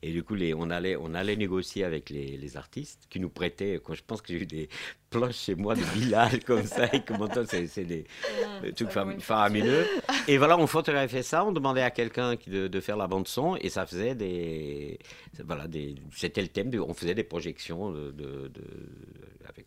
Et 0.01 0.11
du 0.11 0.23
coup, 0.23 0.35
les, 0.35 0.53
on, 0.53 0.69
allait, 0.69 0.95
on 0.97 1.13
allait 1.13 1.35
négocier 1.37 1.83
avec 1.85 2.09
les, 2.09 2.37
les 2.37 2.57
artistes 2.57 3.07
qui 3.09 3.19
nous 3.19 3.29
prêtaient. 3.29 3.79
Quand 3.83 3.93
je 3.93 4.03
pense 4.05 4.21
que 4.21 4.33
j'ai 4.33 4.41
eu 4.41 4.45
des 4.45 4.69
planches 5.09 5.37
chez 5.37 5.55
moi 5.55 5.73
de 5.75 5.81
Bilal 5.93 6.43
comme 6.45 6.63
ça. 6.65 6.85
Et 6.93 7.01
maintenant, 7.17 7.43
c'est 7.47 7.85
des, 7.85 8.05
trucs 8.75 8.89
faramineux. 9.19 9.85
Et 10.27 10.37
voilà, 10.37 10.57
on 10.59 10.67
photographiait 10.67 11.23
ça. 11.23 11.45
On 11.45 11.51
demandait 11.51 11.81
à 11.81 11.91
quelqu'un 11.91 12.35
de, 12.47 12.67
de 12.67 12.79
faire 12.81 12.97
la 12.97 13.07
bande-son. 13.07 13.55
Et 13.61 13.69
ça 13.69 13.85
faisait 13.85 14.15
des. 14.15 14.99
Voilà, 15.45 15.67
des 15.67 15.95
c'était 16.11 16.41
le 16.41 16.49
thème. 16.49 16.69
de- 16.69 16.79
on 16.79 16.93
faisait 16.93 17.15
des 17.15 17.23
projections 17.23 17.91
de, 17.91 18.11
de- 18.11 18.47
de- 18.49 18.63
avec 19.47 19.65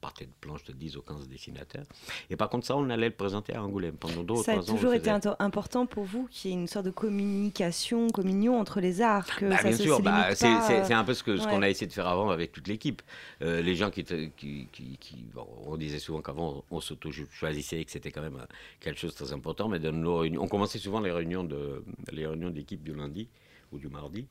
partait 0.00 0.24
de 0.26 0.32
planches 0.40 0.64
de 0.64 0.72
10 0.72 0.96
ou 0.96 1.02
15 1.02 1.28
dessinateurs. 1.28 1.84
Et 2.30 2.36
par 2.36 2.48
contre, 2.48 2.66
ça, 2.66 2.76
on 2.76 2.88
allait 2.90 3.08
le 3.10 3.14
présenter 3.14 3.54
à 3.54 3.62
Angoulême 3.62 3.96
pendant 3.96 4.22
deux 4.22 4.34
ou 4.34 4.42
Ça 4.42 4.52
a 4.52 4.54
trois 4.56 4.70
ans. 4.70 4.72
on 4.72 4.76
toujours 4.76 4.94
été 4.94 5.10
important 5.38 5.86
pour 5.86 6.04
vous 6.04 6.26
qu'il 6.30 6.50
y 6.50 6.54
ait 6.54 6.56
une 6.56 6.66
sorte 6.66 6.86
de 6.86 6.90
communication, 6.90 8.08
communion 8.08 8.58
entre 8.58 8.80
les 8.80 9.02
arts, 9.02 9.26
que 9.36 9.46
Bah, 9.46 9.56
ça 9.58 9.68
bien 9.68 9.76
se 9.76 9.82
sûr, 9.82 10.00
bah, 10.00 10.34
c'est 10.34 10.46
euh, 10.46 10.96
un 10.96 11.04
peu 11.04 11.14
ce 11.14 11.22
qu'on 11.22 11.32
ouais. 11.36 11.64
a 11.64 11.68
essayé 11.70 11.86
de 11.86 11.92
faire 11.92 12.06
avant 12.08 12.30
avec 12.30 12.52
toute 12.52 12.66
l'équipe. 12.68 13.02
Euh, 13.42 13.60
les 13.62 13.74
gens 13.76 13.90
qui, 13.90 14.04
qui, 14.04 14.30
qui- 14.72 14.96
qui- 14.98 15.24
bon, 15.34 15.46
on 15.66 15.76
disait 15.76 15.98
souvent 15.98 16.22
qu'avant 16.22 16.64
on 16.70 16.80
s'auto-choisissait 16.80 17.80
et 17.80 17.84
que 17.84 17.90
c'était 17.90 18.10
quand 18.10 18.22
même 18.22 18.36
euh, 18.36 18.46
quelque 18.80 18.98
chose 18.98 19.12
de 19.12 19.16
très 19.24 19.32
important, 19.32 19.68
mais 19.68 19.78
dans 19.78 19.92
nos 19.92 20.18
réunions, 20.18 20.42
on 20.42 20.48
commençait 20.48 20.78
souvent 20.78 21.00
les 21.00 21.12
réunions 21.12 21.44
de 21.44 21.84
les 22.12 22.26
réunions 22.26 22.50
d'équipe 22.50 22.82
du 22.82 22.94
lundi 22.94 23.28
ou 23.72 23.78
du 23.78 23.88
mardi 23.88 24.26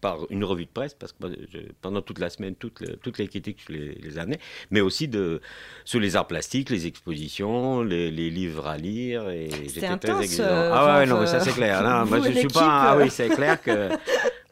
par 0.00 0.18
une 0.30 0.44
revue 0.44 0.66
de 0.66 0.70
presse, 0.70 0.94
parce 0.94 1.12
que 1.12 1.18
je- 1.50 1.58
pendant 1.80 2.02
toute 2.02 2.18
la 2.18 2.28
semaine, 2.30 2.54
toutes 2.54 2.80
les, 2.80 2.96
toutes 2.98 3.18
les 3.18 3.26
critiques, 3.28 3.60
je 3.66 3.72
les, 3.72 3.94
les 3.94 4.18
amenais, 4.18 4.38
mais 4.70 4.80
aussi 4.80 5.08
de, 5.08 5.40
sur 5.84 5.98
les 6.00 6.14
arts 6.16 6.26
plastiques, 6.26 6.70
les 6.70 6.86
expositions, 6.86 7.82
les, 7.82 8.10
les 8.10 8.30
livres 8.30 8.66
à 8.66 8.76
lire. 8.76 9.28
Et 9.30 9.48
j'étais 9.66 9.96
très 9.96 10.22
exigeant. 10.22 10.44
euh, 10.44 10.70
ah 10.74 10.98
ouais, 10.98 11.06
non, 11.06 11.20
mais 11.20 11.26
ça 11.26 11.40
c'est 11.40 11.52
clair. 11.52 11.82
Non, 11.82 12.06
moi, 12.18 12.20
je 12.28 12.32
suis 12.38 12.48
pas. 12.48 12.68
Ah 12.90 12.96
euh. 12.96 13.02
oui, 13.02 13.10
c'est 13.10 13.28
clair 13.30 13.60
que. 13.62 13.88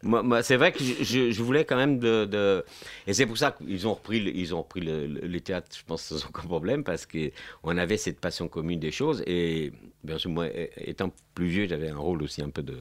Moi, 0.03 0.23
moi, 0.23 0.43
c'est 0.43 0.57
vrai 0.57 0.71
que 0.73 0.79
je, 0.85 1.43
voulais 1.43 1.65
quand 1.65 1.75
même 1.75 1.99
de, 1.99 2.27
de- 2.27 2.65
et 3.09 3.15
c'est 3.15 3.27
pour 3.27 3.39
ça 3.39 3.51
qu'ils 3.51 3.89
ont 3.89 3.95
repris, 3.95 4.21
le- 4.21 4.37
ils 4.37 4.55
ont 4.55 4.59
repris 4.59 4.81
le, 4.81 5.07
le- 5.07 5.21
les 5.27 5.41
théâtres, 5.41 5.69
je 5.77 5.83
pense, 5.85 6.03
sans 6.03 6.25
aucun 6.29 6.43
problème, 6.47 6.85
parce 6.85 7.07
que 7.07 7.33
on 7.65 7.77
avait 7.77 7.97
cette 7.97 8.21
passion 8.21 8.47
commune 8.47 8.79
des 8.79 8.93
choses. 8.93 9.25
Et 9.27 9.73
bien 10.05 10.19
sûr, 10.19 10.31
moi, 10.31 10.47
étant 10.77 11.11
plus 11.35 11.47
vieux, 11.49 11.67
j'avais 11.67 11.89
un 11.89 11.97
rôle 11.97 12.23
aussi 12.23 12.41
un 12.41 12.51
peu 12.51 12.63
de, 12.63 12.77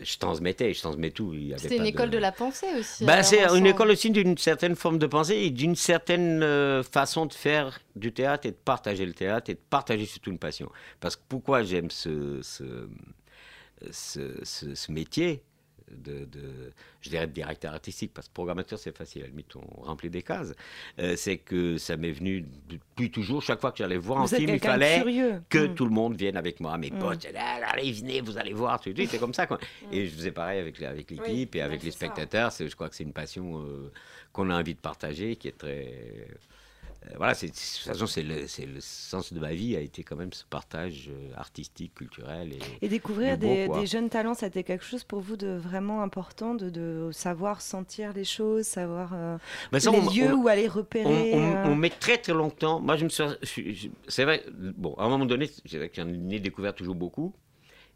je 0.00 0.18
transmettais, 0.18 0.72
je 0.74 0.80
transmets 0.80 1.10
tout. 1.10 1.34
C'était 1.56 1.76
une 1.76 1.86
école 1.86 2.10
de... 2.10 2.16
de 2.16 2.20
la 2.20 2.32
pensée 2.32 2.66
aussi. 2.78 3.04
Alors, 3.08 3.24
c'est 3.24 3.42
une 3.58 3.66
école 3.66 3.90
aussi 3.90 4.10
d'une 4.10 4.36
certaine 4.38 4.76
forme 4.76 4.98
de 4.98 5.06
pensée 5.06 5.36
et 5.36 5.50
d'une 5.50 5.76
certaine 5.76 6.42
euh, 6.42 6.82
façon 6.82 7.26
de 7.26 7.32
faire 7.32 7.80
du 7.96 8.12
théâtre 8.12 8.46
et 8.46 8.50
de 8.50 8.56
partager 8.56 9.06
le 9.06 9.14
théâtre 9.14 9.50
et 9.50 9.54
de 9.54 9.60
partager 9.70 10.06
surtout 10.06 10.30
une 10.30 10.38
passion. 10.38 10.70
Parce 11.00 11.16
que 11.16 11.22
pourquoi 11.28 11.62
j'aime 11.62 11.90
ce, 11.90 12.40
ce, 12.42 12.88
ce, 13.90 14.38
ce- 14.42 14.74
ce 14.74 14.92
métier? 14.92 15.42
De, 15.90 16.24
de- 16.26 16.72
je 17.00 17.10
dirais, 17.10 17.26
de 17.26 17.32
directeur 17.32 17.72
artistique, 17.72 18.12
parce 18.14 18.28
que 18.28 18.32
programmateur, 18.34 18.78
c'est 18.78 18.96
facile, 18.96 19.22
à 19.22 19.24
la 19.24 19.30
limite, 19.30 19.54
on 19.56 19.82
remplit 19.82 20.10
des 20.10 20.22
cases. 20.22 20.52
Euh, 20.98 21.14
c'est 21.16 21.38
que 21.38 21.78
ça 21.78 21.96
m'est 21.96 22.12
venu 22.12 22.44
depuis 22.68 23.10
toujours, 23.10 23.42
chaque 23.42 23.60
fois 23.60 23.72
que 23.72 23.78
j'allais 23.78 23.96
voir 23.96 24.26
Vous 24.26 24.34
un 24.34 24.38
film, 24.38 24.50
il 24.54 24.60
fallait 24.60 25.02
que 25.48 25.66
Mm. 25.68 25.74
tout 25.74 25.84
le 25.84 25.90
monde 25.90 26.16
vienne 26.16 26.36
avec 26.36 26.60
moi. 26.60 26.76
Mes 26.78 26.90
Mm. 26.90 26.98
potes, 26.98 27.26
Ah, 27.36 27.60
allez, 27.72 27.92
venez, 27.92 28.20
vous 28.20 28.36
allez 28.38 28.52
voir. 28.52 28.80
tout 28.80 28.90
de 28.90 28.94
suite, 28.96 29.10
C'est 29.10 29.18
comme 29.18 29.34
ça. 29.34 29.46
Quoi. 29.46 29.58
Et 29.92 30.06
je 30.06 30.14
faisais 30.14 30.32
pareil 30.32 30.60
avec, 30.60 30.80
avec 30.82 31.10
l'équipe 31.10 31.54
et 31.54 31.60
avec 31.62 31.82
les 31.82 31.90
spectateurs. 31.90 32.52
Je 32.58 32.74
crois 32.74 32.88
que 32.88 32.94
c'est 32.96 33.04
une 33.04 33.12
passion 33.12 33.62
euh, 33.62 33.90
qu'on 34.32 34.50
a 34.50 34.58
envie 34.58 34.74
de 34.74 34.80
partager, 34.80 35.36
qui 35.36 35.48
est 35.48 35.58
très. 35.58 36.28
Euh, 37.06 37.14
voilà, 37.16 37.34
c'est, 37.34 37.46
de 37.46 37.52
toute 37.52 37.84
façon, 37.84 38.06
c'est 38.06 38.22
le, 38.22 38.40
le 38.74 38.80
sens 38.80 39.32
de 39.32 39.38
ma 39.40 39.52
vie 39.54 39.76
a 39.76 39.80
été 39.80 40.02
quand 40.02 40.16
même 40.16 40.32
ce 40.32 40.44
partage 40.44 41.08
euh, 41.10 41.30
artistique, 41.36 41.94
culturel. 41.94 42.52
Et, 42.80 42.86
Et 42.86 42.88
découvrir 42.88 43.38
beau, 43.38 43.46
des, 43.46 43.86
jeunes 43.86 44.08
talents, 44.10 44.34
ça 44.34 44.46
a 44.46 44.48
été 44.48 44.64
quelque 44.64 44.84
chose 44.84 45.04
pour 45.04 45.20
vous 45.20 45.36
de 45.36 45.48
vraiment 45.56 46.02
important, 46.02 46.54
de, 46.54 46.70
de 46.70 47.10
savoir 47.12 47.60
sentir 47.60 48.12
les 48.12 48.24
choses, 48.24 48.66
savoir 48.66 49.12
euh, 49.14 49.38
ça, 49.78 49.90
les 49.90 49.98
on- 49.98 50.10
lieux 50.10 50.32
on- 50.34 50.42
où 50.42 50.48
aller 50.48 50.66
repérer. 50.68 51.34
on- 51.34 51.54
euh. 51.54 51.64
on 51.66 51.74
met 51.76 51.90
très 51.90 52.18
très 52.18 52.34
longtemps. 52.34 52.80
Moi, 52.80 52.96
je 52.96 53.04
me 53.04 53.08
suis. 53.10 53.90
C'est 54.08 54.24
vrai, 54.24 54.44
bon, 54.76 54.94
à 54.94 55.04
un 55.04 55.08
moment 55.08 55.26
donné, 55.26 55.48
c'est 55.66 55.78
vrai 55.78 55.88
que 55.88 55.96
j'en 56.02 56.08
ai 56.08 56.40
découvert 56.40 56.74
toujours 56.74 56.94
beaucoup. 56.96 57.32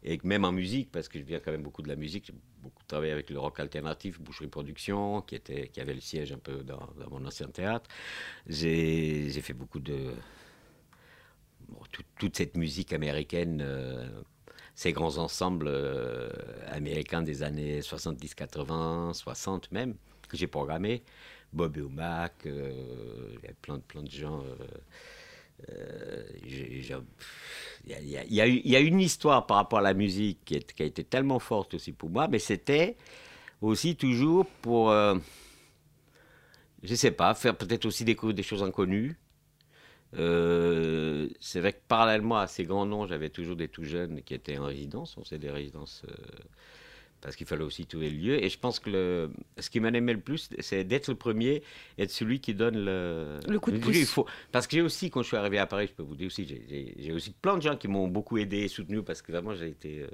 Et 0.03 0.19
même 0.23 0.43
en 0.43 0.51
musique, 0.51 0.91
parce 0.91 1.07
que 1.07 1.17
je 1.17 1.23
viens 1.23 1.39
quand 1.39 1.51
même 1.51 1.63
beaucoup 1.63 1.81
de 1.81 1.87
la 1.87 1.95
musique, 1.95 2.25
j'ai 2.27 2.33
beaucoup 2.61 2.83
travaillé 2.87 3.13
avec 3.13 3.29
le 3.29 3.39
rock 3.39 3.59
alternatif, 3.59 4.19
Boucherie 4.19 4.47
Production, 4.49 5.21
qui, 5.21 5.35
était, 5.35 5.69
qui 5.69 5.79
avait 5.79 5.93
le 5.93 6.01
siège 6.01 6.33
un 6.33 6.37
peu 6.37 6.63
dans, 6.63 6.89
mon 7.09 7.25
ancien 7.25 7.47
théâtre. 7.47 7.89
J'ai 8.47 9.29
fait 9.41 9.53
beaucoup 9.53 9.79
de. 9.79 10.13
toute 12.17 12.35
cette 12.35 12.57
musique 12.57 12.91
américaine, 12.93 13.61
euh, 13.63 14.09
ces 14.75 14.91
grands 14.91 15.17
ensembles 15.17 15.67
euh, 15.69 16.29
américains 16.67 17.21
des 17.21 17.43
années 17.43 17.81
70, 17.81 18.35
80, 18.35 19.13
60 19.13 19.71
même, 19.71 19.95
que 20.27 20.35
j'ai 20.37 20.47
programmés. 20.47 21.03
Bob 21.53 21.77
Mac, 21.91 22.33
euh, 22.45 23.35
il 23.37 23.47
y 23.47 23.51
a 23.51 23.53
plein, 23.61 23.77
de- 23.77 23.83
plein 23.83 24.03
de 24.03 24.09
gens. 24.09 24.43
Euh, 25.69 26.23
il 26.45 26.85
y 27.85 28.41
a- 28.75 28.79
une 28.79 28.99
histoire 28.99 29.45
par 29.45 29.57
rapport 29.57 29.79
à 29.79 29.81
la 29.81 29.93
musique 29.93 30.39
qui 30.45 30.83
a 30.83 30.85
été 30.85 31.03
tellement 31.03 31.39
forte 31.39 31.73
aussi 31.75 31.91
pour 31.91 32.09
moi, 32.09 32.27
mais 32.27 32.39
c'était 32.39 32.95
aussi 33.61 33.95
toujours 33.95 34.45
pour, 34.61 34.91
euh, 34.91 35.15
je 36.83 36.95
sais 36.95 37.11
pas, 37.11 37.33
faire 37.33 37.55
peut-être 37.57 37.85
aussi 37.85 38.03
découvrir 38.05 38.35
des 38.35 38.43
choses 38.43 38.63
inconnues. 38.63 39.17
Euh, 40.15 41.29
c'est 41.39 41.59
vrai 41.59 41.73
que 41.73 41.81
parallèlement 41.87 42.37
à 42.37 42.47
ces 42.47 42.65
grands 42.65 42.85
noms, 42.85 43.07
j'avais 43.07 43.29
toujours 43.29 43.55
des 43.55 43.67
tout 43.67 43.83
jeunes 43.83 44.21
qui 44.21 44.33
étaient 44.35 44.57
en 44.57 44.65
résidence. 44.65 45.17
On 45.17 45.23
sait 45.23 45.39
des 45.39 45.49
résidences 45.49 46.03
euh, 46.09 46.13
parce 47.23 47.35
qu'il 47.35 47.47
fallait 47.47 47.63
aussi 47.63 47.85
trouver 47.85 48.09
le 48.09 48.17
lieu. 48.17 48.43
Et 48.43 48.49
je 48.49 48.59
pense 48.59 48.79
que 48.79 48.89
le, 48.89 49.31
ce 49.57 49.69
qui 49.69 49.79
m'animait 49.79 50.13
le 50.13 50.19
plus, 50.19 50.49
c'est 50.59 50.83
d'être 50.83 51.07
le 51.07 51.15
premier, 51.15 51.63
être 51.97 52.11
celui 52.11 52.39
qui 52.41 52.53
donne 52.53 52.83
le, 52.83 53.39
Le 53.47 53.59
coup 53.59 53.71
de 53.71 53.77
il 53.77 53.81
pouce. 53.81 54.09
faut- 54.09 54.27
parce 54.51 54.67
que 54.67 54.75
j'ai 54.75 54.81
aussi, 54.81 55.09
quand 55.09 55.21
je 55.23 55.27
suis 55.27 55.37
arrivé 55.37 55.57
à 55.57 55.65
Paris, 55.65 55.87
je 55.87 55.93
peux 55.93 56.03
vous 56.03 56.15
dire 56.15 56.27
aussi, 56.27 56.45
j'ai- 56.45 57.11
aussi 57.13 57.31
plein 57.31 57.57
de 57.57 57.61
gens 57.61 57.75
qui 57.77 57.87
m'ont 57.87 58.07
beaucoup 58.07 58.37
aidé 58.37 58.57
et 58.59 58.67
soutenu 58.67 59.01
parce 59.03 59.21
que 59.21 59.31
vraiment 59.31 59.55
j'ai 59.55 59.69
été. 59.69 60.01
euh, 60.01 60.07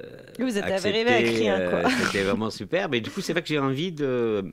euh, 0.00 0.22
Vous 0.38 0.56
êtes 0.58 0.64
accepté, 0.64 0.98
arrivé 0.98 1.30
rien, 1.38 1.60
quoi. 1.68 1.78
euh, 1.80 1.88
C'était 2.12 2.22
vraiment 2.24 2.50
super. 2.50 2.88
Mais 2.88 3.00
du 3.00 3.10
coup, 3.10 3.20
c'est 3.20 3.32
vrai 3.32 3.42
que 3.42 3.48
j'ai 3.48 3.58
envie 3.58 3.92
de 3.92 4.52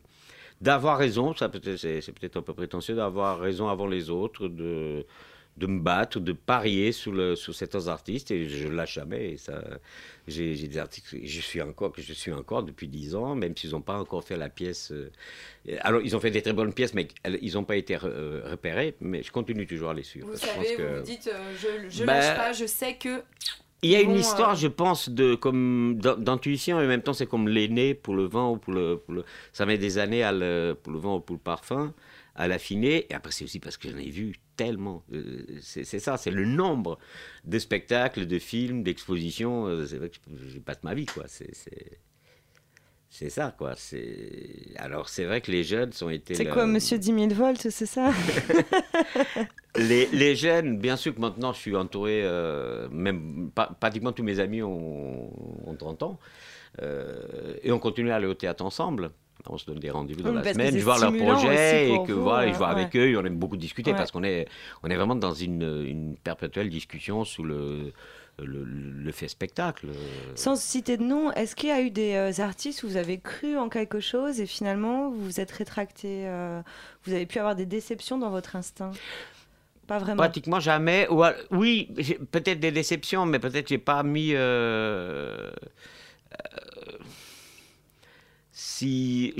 d'avoir 0.59 0.97
raison. 0.97 1.33
Ça 1.35 1.49
c'est 1.77 2.01
c'est 2.01 2.11
peut-être 2.11 2.37
un 2.37 2.41
peu 2.43 2.53
prétentieux 2.53 2.95
d'avoir 2.95 3.39
raison 3.39 3.67
avant 3.69 3.87
les 3.87 4.09
autres, 4.09 4.47
de 4.47 5.05
de 5.57 5.67
me 5.67 5.79
battre, 5.79 6.19
de 6.19 6.31
parier 6.31 6.91
sur, 6.91 7.11
le, 7.11 7.35
sur 7.35 7.53
certains 7.53 7.87
artistes 7.87 8.31
et 8.31 8.47
je 8.47 8.67
lâche 8.67 8.95
jamais. 8.95 9.31
Et 9.31 9.37
ça, 9.37 9.61
j'ai 10.27 10.55
j'ai 10.55 10.67
des 10.67 10.77
artistes 10.77 11.11
que 11.11 11.17
je 11.25 11.41
suis 11.41 11.61
encore 11.61 11.91
que 11.91 12.01
je 12.01 12.13
suis 12.13 12.31
encore 12.31 12.63
depuis 12.63 12.87
10 12.87 13.15
ans, 13.15 13.35
même 13.35 13.55
s'ils 13.55 13.71
n'ont 13.71 13.81
pas 13.81 13.97
encore 13.99 14.23
fait 14.23 14.37
la 14.37 14.49
pièce. 14.49 14.91
euh, 14.91 15.11
alors 15.81 16.01
ils 16.03 16.15
ont 16.15 16.19
fait 16.19 16.31
des 16.31 16.41
très 16.41 16.53
bonnes 16.53 16.73
pièces, 16.73 16.93
mais 16.93 17.07
ils 17.41 17.53
n'ont 17.53 17.63
pas 17.65 17.75
été 17.75 17.97
euh, 18.03 18.41
repérés. 18.49 18.95
Mais 19.01 19.21
je 19.23 19.31
continue 19.31 19.67
toujours 19.67 19.89
à 19.91 19.93
les 19.93 20.03
suivre. 20.03 20.27
Vous 20.27 20.33
je 20.33 20.39
savez, 20.39 20.53
pense 20.55 20.71
que- 20.77 20.81
vous 20.93 20.95
vous 20.99 21.03
dites, 21.03 21.27
euh, 21.27 21.53
je, 21.59 21.89
je 21.89 22.03
Bah, 22.05 22.13
lâche 22.19 22.37
pas, 22.37 22.53
je 22.53 22.65
sais 22.65 22.95
que. 22.95 23.21
il 23.83 23.89
y 23.91 23.95
a 23.95 24.01
une 24.01 24.15
histoire, 24.15 24.51
euh, 24.53 24.55
je 24.55 24.67
pense, 24.67 25.09
de 25.09 25.35
comme 25.35 25.97
d'in- 25.99 26.15
d'intuition 26.17 26.79
et 26.79 26.85
en 26.85 26.87
même 26.87 27.01
temps 27.03 27.13
c'est 27.13 27.27
comme 27.27 27.47
l'aîné 27.49 27.93
pour 27.93 28.15
le 28.15 28.25
vin 28.25 28.47
ou 28.49 28.57
pour 28.57 28.73
le, 28.73 28.97
pour 28.97 29.13
le- 29.15 29.25
ça 29.53 29.65
met 29.65 29.77
des 29.77 29.97
années 29.97 30.23
à 30.23 30.31
le, 30.31 30.75
pour 30.81 30.93
le 30.93 30.99
vin 30.99 31.15
ou 31.15 31.19
pour 31.19 31.35
le 31.35 31.41
parfum 31.41 31.93
à 32.35 32.47
l'affiner 32.47 33.07
et 33.09 33.13
après 33.13 33.31
c'est 33.31 33.43
aussi 33.43 33.59
parce 33.59 33.77
que 33.77 33.89
j'en 33.89 33.97
ai 33.97 34.09
vu 34.09 34.35
tellement. 34.55 35.03
Euh, 35.13 35.45
C'est 35.61 35.83
ça, 35.99 36.17
c'est 36.17 36.31
le 36.31 36.45
nombre 36.45 36.97
de 37.45 37.59
spectacles, 37.59 38.25
de 38.25 38.39
films, 38.39 38.83
d'expositions. 38.83 39.65
euh, 39.67 39.85
C'est 39.85 39.97
vrai 39.97 40.09
que 40.09 40.17
je, 40.33 40.49
je 40.49 40.59
passe 40.59 40.81
ma 40.83 40.93
vie 40.93 41.05
quoi. 41.05 41.25
C'est 43.13 43.29
ça 43.29 43.53
quoi. 43.57 43.73
Alors 44.77 45.09
c'est 45.09 45.25
vrai 45.25 45.41
que 45.41 45.51
les 45.51 45.65
jeunes 45.65 45.91
ont 46.01 46.09
été. 46.09 46.33
C'est 46.33 46.45
quoi, 46.45 46.65
monsieur 46.65 46.97
10 46.97 47.13
000 47.13 47.27
volts, 47.33 47.69
c'est 47.69 47.85
ça? 47.85 48.11
Les, 49.77 50.05
les 50.07 50.35
jeunes, 50.35 50.77
bien 50.77 50.97
sûr 50.97 51.15
que 51.15 51.21
maintenant 51.21 51.53
je 51.53 51.59
suis 51.59 51.75
entouré, 51.77 52.21
euh, 52.25 52.89
même 52.89 53.51
pratiquement 53.79 54.11
tous 54.11 54.23
mes 54.23 54.39
amis 54.41 54.61
ont, 54.61 55.31
ont 55.65 55.75
30 55.75 56.03
ans, 56.03 56.19
euh, 56.81 57.55
et 57.63 57.71
on 57.71 57.79
continue 57.79 58.11
à 58.11 58.17
aller 58.17 58.27
au 58.27 58.33
théâtre 58.33 58.65
ensemble. 58.65 59.11
On 59.49 59.57
se 59.57 59.65
donne 59.65 59.79
des 59.79 59.89
rendez-vous 59.89 60.21
dans 60.21 60.29
Oui, 60.29 60.41
la 60.43 60.53
semaine, 60.53 60.77
je 60.77 60.83
vois 60.83 60.95
projets 60.97 61.85
aussi 61.85 61.93
et 61.93 62.03
que 62.07 62.11
vous, 62.13 62.23
voilà, 62.23 62.47
je 62.47 62.53
euh, 62.53 62.57
vois 62.57 62.67
avec 62.69 62.95
eux, 62.95 63.17
on 63.17 63.25
aime 63.25 63.37
beaucoup 63.37 63.57
discuter 63.57 63.91
Ouais. 63.91 63.97
parce 63.97 64.11
qu'on 64.11 64.23
est, 64.23 64.47
on 64.83 64.89
est 64.89 64.95
vraiment 64.95 65.15
dans 65.15 65.33
une, 65.33 65.63
une 65.85 66.15
perpétuelle 66.15 66.69
discussion 66.69 67.25
sous 67.25 67.43
le, 67.43 67.91
le, 68.39 68.63
le 68.63 69.11
fait 69.11 69.27
spectacle. 69.27 69.87
Sans 70.35 70.55
citer 70.55 70.97
de 70.97 71.03
nom, 71.03 71.31
est-ce 71.33 71.55
qu'il 71.55 71.69
y 71.69 71.71
a 71.73 71.81
eu 71.81 71.91
des 71.91 72.13
euh, 72.13 72.43
artistes 72.43 72.83
où 72.83 72.87
vous 72.87 72.97
avez 72.97 73.19
cru 73.19 73.57
en 73.57 73.67
quelque 73.69 73.99
chose 73.99 74.39
et 74.39 74.45
finalement 74.45 75.09
vous 75.09 75.23
vous 75.25 75.39
êtes 75.39 75.51
rétracté 75.51 76.23
euh, 76.27 76.61
Vous 77.05 77.13
avez 77.13 77.25
pu 77.25 77.39
avoir 77.39 77.55
des 77.55 77.65
déceptions 77.65 78.17
dans 78.17 78.29
votre 78.29 78.55
instinct? 78.55 78.91
Pas 79.87 79.97
vraiment. 79.97 80.17
Pratiquement 80.17 80.59
jamais. 80.61 81.07
Oui, 81.49 81.89
peut-être 82.31 82.59
des 82.61 82.71
déceptions, 82.71 83.25
mais 83.25 83.39
peut-être 83.39 83.67
j'ai 83.67 83.77
pas 83.79 84.03
mis. 84.03 84.29
euh, 84.33 85.51
si. 88.65 89.33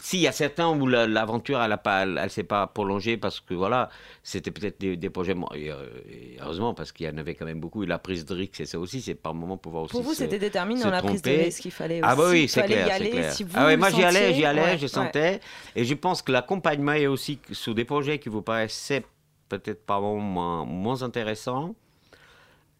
S'il 0.00 0.20
y 0.20 0.28
a 0.28 0.32
certains 0.32 0.68
où 0.68 0.86
la- 0.86 1.08
l'aventure 1.08 1.60
elle, 1.60 1.72
a 1.72 1.76
pas, 1.76 2.02
elle, 2.04 2.30
s'est 2.30 2.44
pas 2.44 2.68
prolongée 2.68 3.16
parce 3.16 3.40
que 3.40 3.52
voilà, 3.52 3.88
c'était 4.22 4.52
peut-être 4.52 4.78
des, 4.80 4.96
des 4.96 5.10
projets. 5.10 5.34
et, 5.56 5.72
euh, 5.72 5.88
et 6.08 6.36
heureusement 6.40 6.72
parce 6.72 6.92
qu'il 6.92 7.04
y 7.06 7.08
en 7.10 7.18
avait 7.18 7.34
quand 7.34 7.44
même 7.46 7.58
beaucoup. 7.58 7.82
Et 7.82 7.86
la 7.86 7.98
prise 7.98 8.24
de 8.24 8.32
risque, 8.32 8.52
c'est 8.54 8.64
ça 8.64 8.78
aussi, 8.78 9.02
c'est 9.02 9.16
par 9.16 9.34
moment 9.34 9.56
pouvoir 9.56 9.82
aussi. 9.82 9.90
Pour 9.90 10.02
vous, 10.02 10.14
c'était 10.14 10.38
déterminant 10.38 10.88
la 10.88 11.02
prise 11.02 11.20
de 11.20 11.30
risque. 11.30 11.64
Il 11.64 11.72
fallait 11.72 11.98
Ah 12.04 12.12
aussi, 12.14 12.22
bah 12.22 12.30
oui, 12.30 12.48
c'est 12.48 12.62
clair, 12.62 12.86
y 12.86 12.90
aller. 12.92 13.10
clair. 13.10 13.32
Si 13.32 13.42
vous 13.42 13.50
ah 13.56 13.66
ouais, 13.66 13.76
moi 13.76 13.90
j'y 13.90 14.04
allais, 14.04 14.32
j'y 14.34 14.44
allais, 14.44 14.62
ouais, 14.62 14.76
je 14.78 14.82
ouais. 14.82 14.88
sentais. 14.88 15.40
Et 15.74 15.84
je 15.84 15.94
pense 15.94 16.22
que 16.22 16.30
l'accompagnement 16.30 16.92
est 16.92 17.08
aussi 17.08 17.40
sur 17.50 17.74
des 17.74 17.84
projets 17.84 18.20
qui 18.20 18.28
vous 18.28 18.42
paraissaient 18.42 19.04
peut-être 19.48 19.84
par 19.84 20.00
moments 20.00 20.20
moins, 20.20 20.64
moins 20.64 21.02
intéressants, 21.02 21.74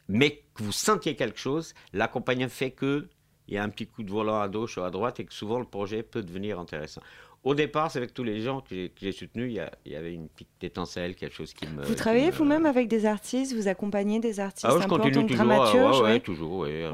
mais 0.06 0.44
que 0.54 0.62
vous 0.62 0.70
sentiez 0.72 1.16
quelque 1.16 1.40
chose. 1.40 1.74
L'accompagnement 1.92 2.48
fait 2.48 2.70
que 2.70 3.08
il 3.48 3.54
y 3.54 3.58
a 3.58 3.62
un 3.62 3.70
petit 3.70 3.86
coup 3.86 4.02
de 4.02 4.10
volant 4.10 4.40
à 4.40 4.48
gauche 4.48 4.76
ou 4.78 4.82
à 4.82 4.90
droite 4.90 5.20
et 5.20 5.24
que 5.24 5.32
souvent 5.32 5.58
le 5.58 5.64
projet 5.64 6.02
peut 6.02 6.22
devenir 6.22 6.58
intéressant. 6.58 7.00
Au 7.44 7.54
départ, 7.54 7.90
c'est 7.90 7.98
avec 7.98 8.12
tous 8.12 8.24
les 8.24 8.40
gens 8.40 8.60
que 8.60 8.90
j'ai- 9.00 9.12
soutenus, 9.12 9.46
il 9.50 9.54
y, 9.56 9.60
a- 9.60 9.70
il 9.86 9.92
y 9.92 9.96
avait 9.96 10.12
une 10.12 10.28
petite 10.28 10.48
étincelle, 10.62 11.14
quelque 11.14 11.34
chose 11.34 11.54
qui 11.54 11.66
me. 11.68 11.82
Vous 11.84 11.94
travaillez 11.94 12.26
me- 12.26 12.32
vous-même 12.32 12.66
avec 12.66 12.88
des 12.88 13.06
artistes 13.06 13.54
Vous 13.54 13.68
accompagnez 13.68 14.18
des 14.18 14.40
artistes 14.40 14.66
ah 14.68 14.74
ouais, 14.74 14.80
je 14.80 14.84
un 14.84 14.88
peu 14.88 14.94
en 14.94 14.98
continue 14.98 15.14
tant 15.14 15.22
que 15.22 15.28
toujours, 15.32 15.46
dramaturge 15.46 16.00
ouais, 16.02 16.20
toujours, 16.20 16.64
euh, 16.64 16.90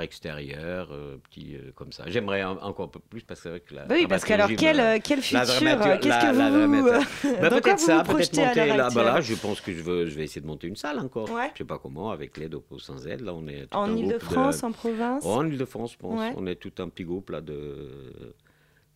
extérieurs, 0.00 0.88
euh, 0.92 1.16
petit 1.30 1.54
euh, 1.56 1.70
comme 1.74 1.92
ça. 1.92 2.04
J'aimerais 2.08 2.42
en- 2.44 2.58
encore 2.62 2.86
un 2.86 2.88
peu 2.88 2.98
plus 3.00 3.22
parce 3.22 3.40
que 3.40 3.42
c'est 3.44 3.48
vrai 3.50 3.60
que 3.60 3.74
la 3.74 3.86
Oui, 3.88 4.06
parce 4.08 4.24
qu'alors, 4.24 4.48
quel, 4.56 4.80
euh, 4.80 4.98
quel 5.02 5.20
futur, 5.20 5.40
euh, 5.40 5.98
qu'est-ce 5.98 6.26
que 6.26 6.32
vous- 6.34 6.88
euh, 6.88 7.38
Bah, 7.40 7.48
peut-être 7.50 7.78
ça, 7.78 8.02
peut-être 8.04 8.36
monter 8.36 8.66
là, 8.76 8.88
bah 8.94 9.20
je 9.20 9.34
pense 9.34 9.60
que 9.60 9.72
je 9.72 9.82
veux, 9.82 10.06
je 10.06 10.14
vais 10.16 10.24
essayer 10.24 10.40
de 10.40 10.46
monter 10.46 10.66
une 10.66 10.76
salle 10.76 10.98
encore. 10.98 11.30
Ouais. 11.30 11.50
Je 11.54 11.58
sais 11.58 11.64
pas 11.64 11.78
comment, 11.78 12.10
avec 12.10 12.36
l'aide 12.36 12.54
au 12.54 12.64
sans 12.78 13.06
aide. 13.06 13.20
Là, 13.20 13.34
on 13.34 13.46
est 13.48 13.66
En 13.74 13.84
un 13.84 13.88
de- 13.88 14.64
en 14.64 14.72
province 14.72 15.22
Oh, 15.24 15.28
En 15.32 15.46
Ile-de-France, 15.46 15.92
je 15.92 15.98
pense. 15.98 16.20
On 16.36 16.46
est 16.46 16.56
tout 16.56 16.72
un 16.82 16.88
petit 16.88 17.04
groupe 17.04 17.30
là 17.30 17.40
de 17.40 17.88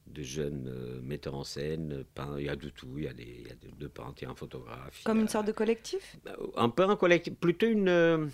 de 0.07 0.23
jeunes 0.23 0.69
euh, 0.69 1.01
metteurs 1.03 1.35
en 1.35 1.45
scène, 1.45 2.05
peintres. 2.15 2.39
il 2.41 2.47
y 2.47 2.49
a 2.49 2.57
de 2.57 2.69
tout, 2.69 2.89
il 2.97 3.05
y 3.05 3.09
a 3.09 3.13
des, 3.13 3.25
il 3.41 3.49
y 3.49 3.51
a 3.51 3.55
de, 3.55 3.77
de 3.79 3.87
peintres, 3.89 4.15
il 4.21 4.25
y 4.25 4.27
a 4.29 4.31
un 4.31 4.35
photographe. 4.35 5.03
Comme 5.05 5.19
a- 5.19 5.23
une 5.23 5.29
sorte 5.29 5.47
de 5.47 5.53
collectif? 5.53 6.17
Un 6.57 6.69
peu 6.69 6.85
un 6.85 6.97
collectif, 6.97 7.35
plutôt 7.35 7.67
une. 7.67 7.89
euh, 7.89 8.27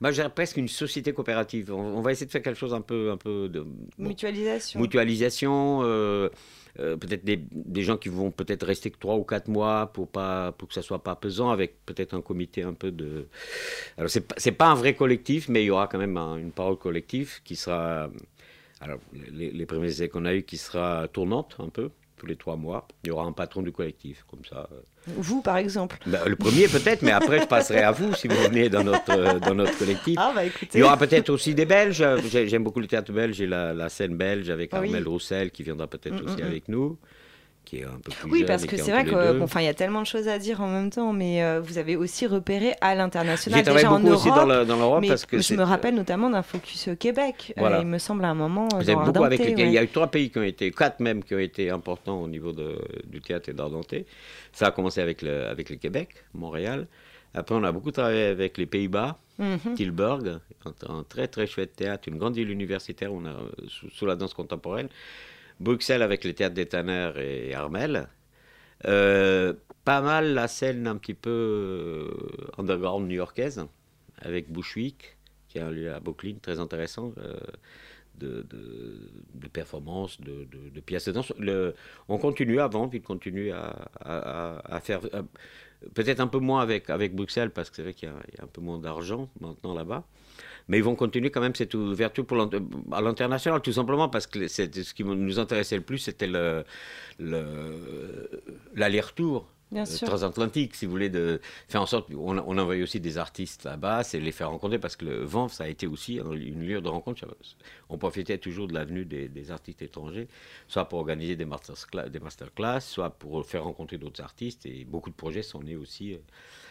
moi, 0.00 0.10
je 0.10 0.16
dirais 0.16 0.30
presque 0.34 0.56
une 0.56 0.68
société 0.68 1.12
coopérative. 1.12 1.72
On, 1.72 1.98
on 1.98 2.00
va 2.00 2.12
essayer 2.12 2.26
de 2.26 2.30
faire 2.30 2.42
quelque 2.42 2.58
chose 2.58 2.72
un 2.74 2.80
peu, 2.80 3.10
un 3.10 3.16
peu 3.18 3.48
de 3.48 3.60
bon, 3.60 3.76
Mutualisation. 3.98 4.80
mutualisation. 4.80 5.80
euh, 5.84 6.28
euh, 6.78 6.94
peut-être 6.98 7.24
des, 7.24 7.38
des 7.50 7.82
gens 7.82 7.96
qui 7.96 8.10
vont 8.10 8.30
peut-être 8.30 8.66
rester 8.66 8.90
que 8.90 8.98
trois 8.98 9.14
ou 9.16 9.24
quatre 9.24 9.48
mois 9.48 9.86
pour 9.94 10.08
pas 10.08 10.52
pour 10.52 10.68
que 10.68 10.74
ça 10.74 10.82
soit 10.82 11.02
pas 11.02 11.14
pesant, 11.16 11.48
avec 11.50 11.76
peut-être 11.86 12.12
un 12.12 12.20
comité 12.20 12.62
un 12.64 12.74
peu 12.74 12.90
de. 12.90 13.28
Alors 13.96 14.10
c'est 14.10 14.20
pas- 14.28 14.34
c'est 14.36 14.52
pas 14.52 14.66
un 14.66 14.74
vrai 14.74 14.94
collectif, 14.94 15.48
mais 15.48 15.62
il 15.62 15.66
y 15.66 15.70
aura 15.70 15.86
quand 15.88 15.98
même 15.98 16.18
un- 16.18 16.36
une 16.36 16.52
parole 16.52 16.76
collective 16.76 17.40
qui 17.44 17.56
sera. 17.56 18.10
Alors 18.80 18.98
les, 19.32 19.50
les 19.50 19.66
premiers 19.66 19.88
essais 19.88 20.08
qu'on 20.08 20.24
a 20.26 20.34
eu 20.34 20.42
qui 20.42 20.56
sera 20.58 21.08
tournante 21.08 21.56
un 21.58 21.68
peu. 21.68 21.90
tous 22.18 22.26
les 22.26 22.36
trois 22.36 22.56
mois. 22.56 22.86
Il 23.04 23.08
y 23.08 23.10
aura 23.10 23.24
un 23.26 23.32
patron 23.32 23.60
du 23.62 23.72
collectif, 23.72 24.24
comme 24.30 24.42
ça. 24.44 24.68
euh. 24.72 24.80
Vous, 25.18 25.42
par 25.42 25.58
exemple. 25.58 25.98
Ben, 26.06 26.20
le 26.26 26.34
premier 26.34 26.66
peut-être, 26.66 27.02
mais 27.02 27.12
après 27.12 27.40
je 27.42 27.46
passerai 27.46 27.82
à 27.82 27.92
vous 27.92 28.14
si 28.14 28.26
vous 28.26 28.36
venez 28.36 28.68
dans 28.70 28.82
notre, 28.84 29.10
euh, 29.12 29.38
dans 29.38 29.54
notre 29.54 29.76
collectif. 29.78 30.16
Ah, 30.18 30.32
bah 30.34 30.44
écoutez. 30.44 30.78
Il 30.78 30.80
y 30.80 30.82
aura 30.82 30.96
peut-être 30.96 31.28
aussi 31.30 31.54
des 31.54 31.66
Belges. 31.66 32.02
J'ai- 32.30 32.48
J'aime 32.48 32.64
beaucoup 32.64 32.80
le 32.80 32.86
théâtre 32.86 33.12
belge 33.12 33.38
et 33.42 33.46
la, 33.46 33.74
la 33.74 33.88
scène 33.90 34.16
belge 34.16 34.48
avec 34.50 34.72
oui. 34.72 34.78
Armel 34.78 35.06
Roussel 35.06 35.50
qui 35.50 35.62
viendra 35.62 35.86
peut-être 35.88 36.22
Mm, 36.22 36.24
aussi 36.26 36.36
mm, 36.36 36.40
mm. 36.44 36.48
avec 36.50 36.68
nous, 36.68 36.98
qui 37.66 37.78
est 37.80 37.84
un 37.84 37.98
peu 38.02 38.12
plus 38.12 38.30
Oui, 38.30 38.38
jeune 38.38 38.46
parce 38.46 38.64
que 38.64 38.76
c'est 38.78 38.92
vrai 38.92 39.04
bon, 39.04 39.42
enfin, 39.42 39.60
y 39.60 39.66
a 39.68 39.74
tellement 39.74 40.00
de 40.00 40.06
choses 40.06 40.28
à 40.28 40.38
dire 40.38 40.60
en 40.62 40.68
même 40.68 40.88
temps, 40.88 41.12
mais 41.12 41.42
euh, 41.42 41.60
vous 41.60 41.76
avez 41.76 41.96
aussi 41.96 42.26
repéré 42.26 42.74
à 42.80 42.94
l'international, 42.94 43.62
déjà 43.62 43.92
en 43.92 43.98
Europe. 43.98 44.14
aussi 44.16 44.28
dans 44.28 44.46
le- 44.46 44.64
dans 44.64 44.76
l'Europe 44.76 45.04
parce 45.06 45.26
que 45.26 45.40
je 45.40 45.54
me 45.54 45.62
rappelle 45.64 45.94
notamment 45.94 46.30
d'un 46.30 46.42
focus 46.42 46.88
Québec. 46.98 47.52
euh, 47.58 47.60
Voilà. 47.60 47.80
il 47.80 47.86
me 47.86 47.98
semble 47.98 48.24
à 48.24 48.28
un 48.28 48.34
moment. 48.34 48.68
euh, 48.72 48.78
Vous 48.78 48.88
avez 48.88 49.04
beaucoup 49.04 49.24
avec 49.24 49.40
Il 49.40 49.58
y 49.72 49.76
a 49.78 49.82
eu 49.82 49.88
trois 49.88 50.06
pays 50.06 50.30
qui 50.30 50.38
ont 50.38 50.42
été, 50.44 50.70
quatre 50.70 51.00
même, 51.00 51.22
qui 51.24 51.34
ont 51.34 51.38
été 51.40 51.68
importants 51.70 52.22
au 52.22 52.28
niveau 52.28 52.52
de- 52.52 52.78
du 53.06 53.20
théâtre 53.20 53.48
et 53.48 53.52
d'Ardenté. 53.52 54.06
Ça 54.52 54.68
a 54.68 54.70
commencé 54.70 55.00
avec 55.00 55.20
le, 55.20 55.46
avec 55.46 55.68
le 55.68 55.76
Québec, 55.76 56.10
Montréal. 56.34 56.86
Après, 57.34 57.54
on 57.54 57.64
a 57.64 57.72
beaucoup 57.72 57.90
travaillé 57.90 58.24
avec 58.26 58.56
les 58.56 58.64
Pays-Bas, 58.66 59.18
Mhm. 59.38 59.74
Tilburg, 59.74 60.38
un, 60.64 60.94
un 60.98 61.02
très 61.06 61.26
très 61.28 61.46
chouette 61.46 61.76
théâtre, 61.76 62.08
une 62.08 62.16
grande 62.16 62.34
ville 62.36 62.50
universitaire 62.50 63.12
on 63.12 63.26
a, 63.26 63.30
euh, 63.30 63.48
sous, 63.68 63.90
sous 63.90 64.06
la 64.06 64.14
danse 64.16 64.32
contemporaine. 64.32 64.88
Bruxelles 65.60 66.02
avec 66.02 66.24
les 66.24 66.34
théâtres 66.34 66.54
d'Etaner 66.54 67.12
et 67.18 67.54
Armel. 67.54 68.08
Euh, 68.86 69.54
pas 69.84 70.00
mal 70.02 70.34
la 70.34 70.48
scène 70.48 70.86
un 70.86 70.96
petit 70.96 71.14
peu 71.14 71.30
euh, 71.30 72.10
underground 72.58 73.08
new-yorkaise, 73.08 73.66
avec 74.18 74.50
Bushwick, 74.50 75.16
qui 75.48 75.58
est 75.58 75.62
un 75.62 75.70
lieu 75.70 75.92
à 75.92 76.00
Brooklyn 76.00 76.36
très 76.42 76.58
intéressant. 76.60 77.12
euh, 77.18 77.34
de, 78.18 78.46
de, 78.48 79.10
de 79.34 79.48
performances, 79.48 80.20
de, 80.20 80.44
de- 80.44 80.70
de 80.70 80.80
pièces 80.80 81.06
de 81.06 81.12
danse. 81.12 81.32
On 82.08 82.18
continue 82.18 82.58
vendre, 82.68 82.90
puis 82.90 83.00
on 83.04 83.06
continue 83.06 83.52
à, 83.52 83.88
à- 84.00 84.76
faire. 84.80 85.00
Peut-être 85.94 86.20
un 86.20 86.26
peu 86.26 86.38
moins 86.38 86.60
avec, 86.62 86.88
avec 86.90 87.14
Bruxelles, 87.14 87.50
parce 87.50 87.70
que 87.70 87.76
c'est 87.76 87.82
vrai 87.82 87.94
qu'il 87.94 88.08
y 88.08 88.12
a 88.40 88.44
un 88.44 88.46
peu 88.46 88.60
moins 88.60 88.78
d'argent 88.78 89.28
maintenant 89.40 89.74
là-bas. 89.74 90.04
Mais 90.68 90.78
ils 90.78 90.82
vont 90.84 90.96
continuer 90.96 91.30
quand 91.30 91.40
même 91.40 91.54
cette 91.54 91.74
ouverture 91.74 92.26
pour 92.26 92.40
à 92.40 93.00
l'international, 93.00 93.60
tout 93.62 93.72
simplement 93.72 94.08
parce 94.08 94.26
que 94.26 94.48
ce 94.48 94.94
qui 94.94 95.04
nous 95.04 95.38
intéressait 95.38 95.76
le 95.76 95.82
plus, 95.82 95.98
c'était 95.98 96.26
le- 96.26 96.64
le- 97.18 98.40
l'aller-retour 98.74 99.48
Bien 99.72 99.82
euh, 99.82 99.86
sûr. 99.86 100.06
transatlantique, 100.06 100.74
si 100.76 100.84
vous 100.86 100.92
voulez, 100.92 101.08
de 101.10 101.40
faire 101.68 101.82
en 101.82 101.86
sorte. 101.86 102.08
On, 102.14 102.38
on 102.38 102.58
envoyait 102.58 102.82
aussi 102.84 103.00
des 103.00 103.18
artistes 103.18 103.64
là-bas, 103.64 104.04
c'est 104.04 104.20
les 104.20 104.30
faire 104.32 104.50
rencontrer 104.50 104.78
parce 104.78 104.94
que 104.96 105.04
le 105.04 105.24
Vent, 105.24 105.48
ça 105.48 105.64
a 105.64 105.68
été 105.68 105.86
aussi 105.88 106.20
un- 106.20 106.32
une 106.32 106.64
lieu 106.66 106.80
de 106.80 106.88
rencontre. 106.88 107.26
On 107.88 107.98
profitait 107.98 108.38
toujours 108.38 108.68
de 108.68 108.74
l'avenue 108.74 109.04
des, 109.04 109.28
des 109.28 109.50
artistes 109.50 109.82
étrangers, 109.82 110.28
soit 110.68 110.84
pour 110.88 111.00
organiser 111.00 111.34
des 111.36 111.44
masterclass, 111.44 112.08
des 112.10 112.20
masterclass, 112.20 112.80
soit 112.80 113.10
pour 113.10 113.44
faire 113.44 113.64
rencontrer 113.64 113.98
d'autres 113.98 114.22
artistes. 114.22 114.66
Et 114.66 114.84
beaucoup 114.84 115.10
de 115.10 115.16
projets 115.16 115.42
sont 115.42 115.60
nés 115.62 115.76
aussi. 115.76 116.16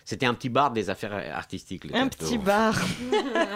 C'était 0.08 0.28
un 0.28 0.36
petit 0.36 0.50
bar 0.50 0.70
des 0.72 0.92
affaires 0.92 1.14
artistiques. 1.36 1.84
le 1.86 1.96
Un 1.96 2.08
petit 2.08 2.38
bar. 2.38 2.80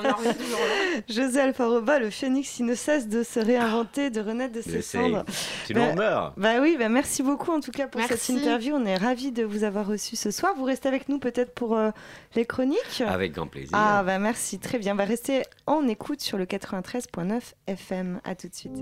José 1.08 1.40
Alfaroba, 1.42 2.00
le 2.00 2.10
phénix 2.10 2.50
qui 2.50 2.64
ne 2.64 2.74
cesse 2.74 3.08
de 3.08 3.22
se 3.22 3.40
réinventer, 3.40 4.10
de 4.10 4.20
renaître 4.20 4.56
de 4.56 4.62
ses 4.62 4.82
cendres. 4.82 5.24
sinon 5.68 5.82
Bah- 5.86 5.90
on 5.92 5.96
meurt. 5.96 6.34
Bah 6.38 6.54
oui, 6.60 6.76
bah 6.80 6.90
merci 6.90 7.22
beaucoup 7.22 7.52
en 7.52 7.60
tout 7.60 7.70
cas 7.72 7.88
pour 7.88 8.02
cette 8.02 8.10
Merci. 8.12 8.34
interview. 8.38 8.74
On 8.76 8.86
est 8.86 8.96
ravis 8.98 9.32
de 9.32 9.44
vous 9.44 9.64
avoir 9.64 9.86
reçu 9.86 10.16
ce 10.16 10.32
soir. 10.32 10.54
Vous 10.58 10.64
restez 10.64 10.88
avec 10.88 11.08
nous 11.08 11.20
peut-être 11.20 11.54
pour 11.54 11.78
euh, 11.78 11.92
les 12.36 12.46
chroniques 12.46 13.04
Avec 13.06 13.34
grand 13.34 13.46
plaisir. 13.48 13.70
Ah 13.74 14.02
bah 14.04 14.18
merci, 14.18 14.58
très 14.58 14.80
bien. 14.80 14.96
Va 14.96 15.06
rester 15.06 15.44
en 15.68 15.88
écoute 15.88 16.22
sur 16.22 16.40
le 16.40 16.46
93.9 16.46 17.42
FM. 17.68 18.20
À 18.24 18.34
tout 18.36 18.48
de 18.48 18.56
suite. 18.56 18.78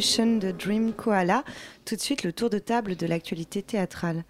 De 0.00 0.50
Dream 0.50 0.94
Koala. 0.94 1.44
Tout 1.84 1.94
de 1.94 2.00
suite, 2.00 2.22
le 2.24 2.32
tour 2.32 2.48
de 2.48 2.58
table 2.58 2.96
de 2.96 3.06
l'actualité 3.06 3.62
théâtrale. 3.62 4.24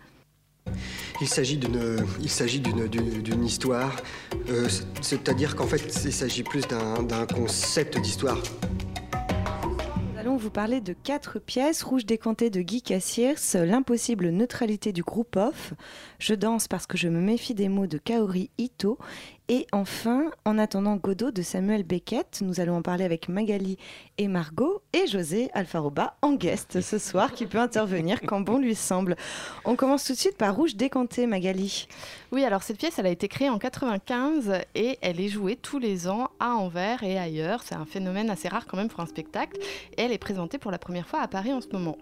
Il 1.20 1.28
s'agit 1.28 1.56
d'une, 1.56 3.44
histoire. 3.44 3.94
Euh, 4.48 4.68
c'est- 4.68 4.84
c'est-à-dire 5.00 5.54
qu'en 5.54 5.66
fait, 5.66 5.78
il 6.04 6.12
s'agit 6.12 6.42
plus 6.42 6.66
d'un, 6.66 7.04
d'un 7.04 7.24
concept 7.24 8.00
d'histoire. 8.00 8.42
Nous 10.12 10.18
allons 10.18 10.36
vous 10.36 10.50
parler 10.50 10.80
de 10.80 10.92
quatre 10.92 11.38
pièces. 11.38 11.84
Rouge 11.84 12.04
décanté 12.04 12.50
de 12.50 12.60
Guy 12.62 12.82
Cassiers, 12.82 13.34
L'impossible 13.54 14.30
neutralité 14.30 14.92
du 14.92 15.02
groupe 15.02 15.36
off, 15.36 15.72
Je 16.18 16.34
danse 16.34 16.66
parce 16.66 16.86
que 16.88 16.98
je 16.98 17.06
me 17.08 17.20
méfie 17.20 17.54
des 17.54 17.68
mots 17.68 17.86
de 17.86 17.98
Kaori 17.98 18.50
Ito. 18.58 18.98
Et 19.52 19.66
enfin, 19.72 20.30
En 20.44 20.58
attendant 20.58 20.94
Godot 20.94 21.32
de 21.32 21.42
Samuel 21.42 21.82
Beckett. 21.82 22.40
Nous 22.40 22.60
allons 22.60 22.76
en 22.76 22.82
parler 22.82 23.02
avec 23.02 23.28
Magali 23.28 23.78
et 24.16 24.28
Margot 24.28 24.80
et 24.92 25.08
José 25.08 25.50
Alfaroba 25.54 26.16
en 26.22 26.34
guest 26.34 26.80
ce 26.80 26.98
soir 26.98 27.32
qui 27.32 27.46
peut 27.46 27.58
intervenir 27.58 28.20
quand 28.20 28.40
bon 28.42 28.58
lui 28.58 28.76
semble. 28.76 29.16
On 29.64 29.74
commence 29.74 30.04
tout 30.04 30.12
de 30.12 30.18
suite 30.18 30.36
par 30.36 30.54
Rouge 30.54 30.76
décanté, 30.76 31.26
Magali. 31.26 31.88
Oui, 32.30 32.44
alors 32.44 32.62
cette 32.62 32.78
pièce, 32.78 33.00
elle 33.00 33.06
a 33.06 33.10
été 33.10 33.26
créée 33.26 33.50
en 33.50 33.58
95 33.58 34.52
et 34.76 35.00
elle 35.02 35.20
est 35.20 35.28
jouée 35.28 35.56
tous 35.56 35.80
les 35.80 36.06
ans 36.06 36.30
à 36.38 36.50
Anvers 36.50 37.02
et 37.02 37.18
ailleurs. 37.18 37.64
C'est 37.64 37.74
un 37.74 37.86
phénomène 37.86 38.30
assez 38.30 38.46
rare 38.46 38.68
quand 38.68 38.76
même 38.76 38.88
pour 38.88 39.00
un 39.00 39.06
spectacle. 39.06 39.58
Et 39.96 40.02
elle 40.02 40.12
est 40.12 40.18
présentée 40.18 40.58
pour 40.58 40.70
la 40.70 40.78
première 40.78 41.08
fois 41.08 41.22
à 41.22 41.26
Paris 41.26 41.52
en 41.52 41.60
ce 41.60 41.70
moment. 41.70 41.98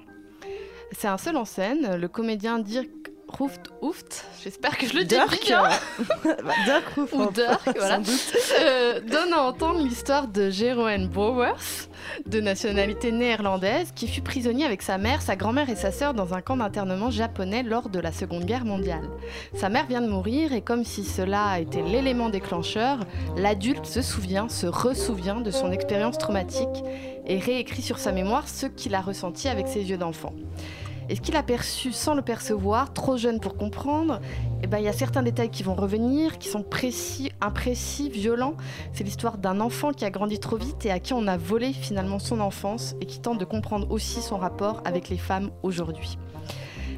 C'est 0.93 1.09
un 1.09 1.17
seul 1.17 1.39
en 1.39 1.47
scène, 1.47 1.97
le 1.97 2.09
comédien 2.09 2.59
Dirk 2.59 2.91
Ruft 3.29 3.71
Hooft, 3.83 4.25
j'espère 4.43 4.77
que 4.79 4.87
je 4.87 4.95
le 4.95 5.01
dis 5.05 5.15
Dirk, 5.15 5.39
bien, 5.45 5.63
Bah, 6.25 6.53
Dirk 6.65 6.85
Ruff, 6.97 7.13
ou 7.13 7.31
Dirk, 7.31 7.61
sans 7.67 7.73
voilà, 7.77 7.99
doute. 7.99 8.35
euh, 8.61 9.01
donne 9.01 9.33
à 9.35 9.43
entendre 9.43 9.81
l'histoire 9.81 10.29
de 10.29 10.49
Jeroen 10.51 11.07
Brouwers, 11.09 11.89
de 12.27 12.41
nationalité 12.41 13.13
néerlandaise, 13.13 13.93
qui 13.95 14.09
fut 14.09 14.23
prisonnier 14.23 14.65
avec 14.65 14.81
sa 14.81 14.97
mère, 14.97 15.21
sa 15.21 15.37
grand-mère 15.37 15.69
et 15.69 15.77
sa 15.77 15.93
sœur 15.93 16.15
dans 16.15 16.33
un 16.33 16.41
camp 16.41 16.57
d'internement 16.57 17.11
japonais 17.11 17.63
lors 17.63 17.91
de 17.91 18.01
la 18.01 18.13
Seconde 18.13 18.45
Guerre 18.47 18.65
mondiale. 18.65 19.09
Sa 19.55 19.69
mère 19.69 19.87
vient 19.87 20.01
de 20.01 20.09
mourir 20.09 20.55
et 20.55 20.63
comme 20.63 20.85
si 20.85 21.05
cela 21.05 21.45
a 21.45 21.59
été 21.61 21.83
l'élément 21.83 22.31
déclencheur, 22.31 23.01
l'adulte 23.37 23.85
se 23.87 24.01
souvient, 24.01 24.49
se 24.49 24.67
ressouvient 24.67 25.41
de 25.43 25.51
son 25.51 25.71
expérience 25.71 26.17
traumatique 26.17 26.83
et 27.27 27.39
réécrit 27.39 27.83
sur 27.83 27.99
sa 27.99 28.11
mémoire 28.11 28.49
ce 28.49 28.67
qu'il 28.67 28.95
a 28.95 29.03
ressenti 29.03 29.49
avec 29.49 29.69
ses 29.69 29.83
yeux 29.91 29.99
d'enfant. 29.99 30.33
Et 31.09 31.17
ce 31.17 31.21
qu'il 31.21 31.37
a 31.37 31.43
perçu 31.43 31.93
sans 31.93 32.15
le 32.15 32.23
percevoir, 32.23 32.93
trop 32.93 33.17
jeune 33.17 33.41
pour 33.41 33.57
comprendre, 33.57 34.21
eh 34.63 34.67
ben, 34.67 34.79
il 34.79 34.85
y 34.85 34.89
a 34.89 34.93
certains 34.93 35.23
détails 35.23 35.51
qui 35.51 35.63
vont 35.63 35.75
revenir, 35.75 36.39
qui 36.39 36.49
sont 36.49 36.63
précis, 36.63 37.33
imprécis, 37.41 38.11
violents. 38.11 38.55
C'est 38.93 39.05
l'histoire 39.05 39.39
d'un 39.39 39.61
enfant 39.61 39.93
qui 39.93 40.05
a 40.05 40.11
grandi 40.11 40.39
trop 40.39 40.57
vite 40.57 40.85
et 40.85 40.91
à 40.91 40.99
qui 40.99 41.15
on 41.15 41.27
a 41.27 41.39
volé 41.39 41.73
finalement 41.73 42.19
son 42.19 42.41
enfance 42.41 42.95
et 43.01 43.07
qui 43.07 43.21
tente 43.21 43.39
de 43.39 43.45
comprendre 43.47 43.91
aussi 43.91 44.21
son 44.21 44.37
rapport 44.37 44.83
avec 44.85 45.09
les 45.09 45.17
femmes 45.17 45.51
aujourd'hui. 45.63 46.19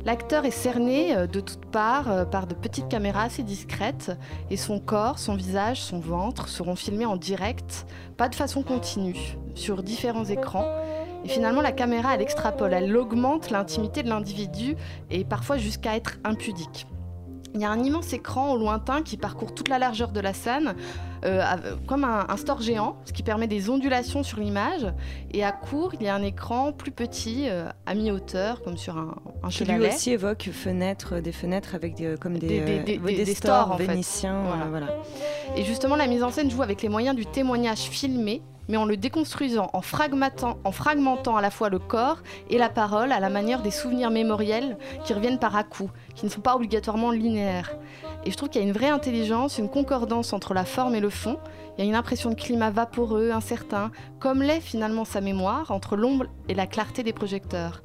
L'acteur 0.07 0.47
est 0.47 0.51
cerné 0.51 1.15
euh, 1.15 1.27
de 1.27 1.41
toutes 1.41 1.67
parts 1.67 2.11
euh, 2.11 2.25
par 2.25 2.47
de 2.47 2.55
petites 2.55 2.89
caméras 2.89 3.25
assez 3.25 3.43
discrètes 3.43 4.13
et 4.49 4.57
son 4.57 4.81
corps, 4.81 5.19
son 5.19 5.35
visage, 5.35 5.81
son 5.83 6.01
ventre 6.01 6.49
seront 6.49 6.75
filmés 6.75 7.05
en 7.05 7.17
direct, 7.17 7.87
pas 8.17 8.31
de 8.31 8.35
façon 8.35 8.63
continue, 8.63 9.37
sur 9.55 9.83
différents 9.83 10.25
écrans. 10.25 10.65
Et 11.25 11.29
finalement, 11.29 11.61
la 11.61 11.73
caméra, 11.73 12.14
elle 12.14 12.23
extrapole, 12.23 12.73
elle 12.73 12.97
augmente 12.97 13.51
l'intimité 13.51 14.03
de 14.03 14.09
l'individu 14.09 14.77
et 15.11 15.25
parfois 15.25 15.59
jusqu'à 15.59 15.97
être 15.97 16.18
impudique. 16.25 16.87
Il 17.55 17.61
y 17.61 17.64
a 17.64 17.71
un 17.71 17.83
immense 17.83 18.12
écran 18.12 18.53
au 18.53 18.59
lointain 18.59 19.03
qui 19.03 19.16
parcourt 19.16 19.55
toute 19.55 19.68
la 19.68 19.79
largeur 19.79 20.12
de 20.12 20.21
la 20.21 20.33
scène, 20.33 20.75
comme 21.87 22.05
un, 22.05 22.27
un 22.29 22.37
store 22.37 22.61
géant, 22.62 22.97
ce 23.05 23.12
qui 23.12 23.23
permet 23.23 23.47
des 23.47 23.71
ondulations 23.71 24.23
sur 24.23 24.39
l'image. 24.41 24.87
Et 25.33 25.45
à 25.45 25.53
court, 25.53 25.93
il 25.95 26.03
y 26.03 26.09
a 26.09 26.14
un 26.14 26.23
écran 26.23 26.73
plus 26.73 26.91
petit, 26.91 27.47
euh, 27.49 27.68
à 27.87 27.95
mi-hauteur, 27.95 28.62
comme 28.62 28.77
sur 28.77 28.97
un, 28.97 29.14
un 29.43 29.49
Qui 29.49 29.64
lui 29.64 29.87
aussi 29.87 30.11
évoque 30.12 30.49
fenêtres, 30.53 31.21
des 31.21 31.33
fenêtres 31.33 31.75
avec 31.75 31.95
des, 31.95 32.16
comme 32.21 32.39
des, 32.39 32.47
Des- 32.47 32.61
des- 32.61 32.79
euh, 32.79 32.83
des- 32.85 32.99
oui, 33.05 33.16
des- 33.16 33.25
des 33.25 33.35
stores, 33.35 33.62
stores, 33.64 33.73
en 33.73 33.77
fait. 33.79 33.87
vénitiens. 33.87 34.41
Voilà. 34.43 34.64
euh, 34.64 34.68
voilà. 34.71 34.87
Et 35.57 35.64
justement, 35.64 35.97
la 35.97 36.07
mise 36.07 36.23
en 36.23 36.31
scène 36.31 36.51
joue 36.51 36.62
avec 36.62 36.83
les 36.83 36.89
moyens 36.89 37.16
du 37.16 37.27
témoignage 37.27 37.79
filmé, 37.81 38.43
mais 38.68 38.77
en 38.77 38.85
le 38.85 38.97
déconstruisant, 38.97 39.68
en 39.73 39.83
fragmentant, 39.83 40.59
en 40.62 40.71
fragmentant 40.71 41.37
à 41.37 41.41
la 41.43 41.51
fois 41.51 41.68
le 41.71 41.81
corps 41.81 42.18
et 42.51 42.57
la 42.57 42.68
parole 42.68 43.11
à 43.11 43.18
la 43.18 43.29
manière 43.29 43.62
des 43.62 43.73
souvenirs 43.73 44.11
mémoriels 44.11 44.77
qui 45.05 45.12
reviennent 45.12 45.41
par 45.41 45.57
à-coups, 45.57 45.91
qui 46.14 46.25
ne 46.25 46.31
sont 46.31 46.41
pas 46.41 46.55
obligatoirement 46.55 47.11
linéaires. 47.11 47.77
Et 48.25 48.31
je 48.31 48.37
trouve 48.37 48.49
qu'il 48.49 48.61
y 48.61 48.64
a 48.64 48.66
une 48.66 48.75
vraie 48.75 48.89
intelligence, 48.89 49.59
une 49.59 49.68
concordance 49.68 50.33
entre 50.33 50.55
la 50.55 50.64
forme 50.64 50.95
et 50.95 51.01
le 51.01 51.11
fond. 51.11 51.39
Il 51.81 51.85
y 51.85 51.87
a 51.87 51.89
une 51.89 51.97
impression 51.97 52.28
de 52.28 52.35
climat 52.35 52.68
vaporeux, 52.70 53.31
incertain, 53.31 53.91
comme 54.18 54.43
l'est 54.43 54.61
finalement 54.61 55.07
sa 55.07 55.22
mémoire, 55.22 55.70
entre 55.70 55.97
l'ombre 55.97 56.26
et 56.47 56.53
la 56.53 56.66
clarté 56.66 57.03
des 57.03 57.14
projecteurs. 57.14 57.83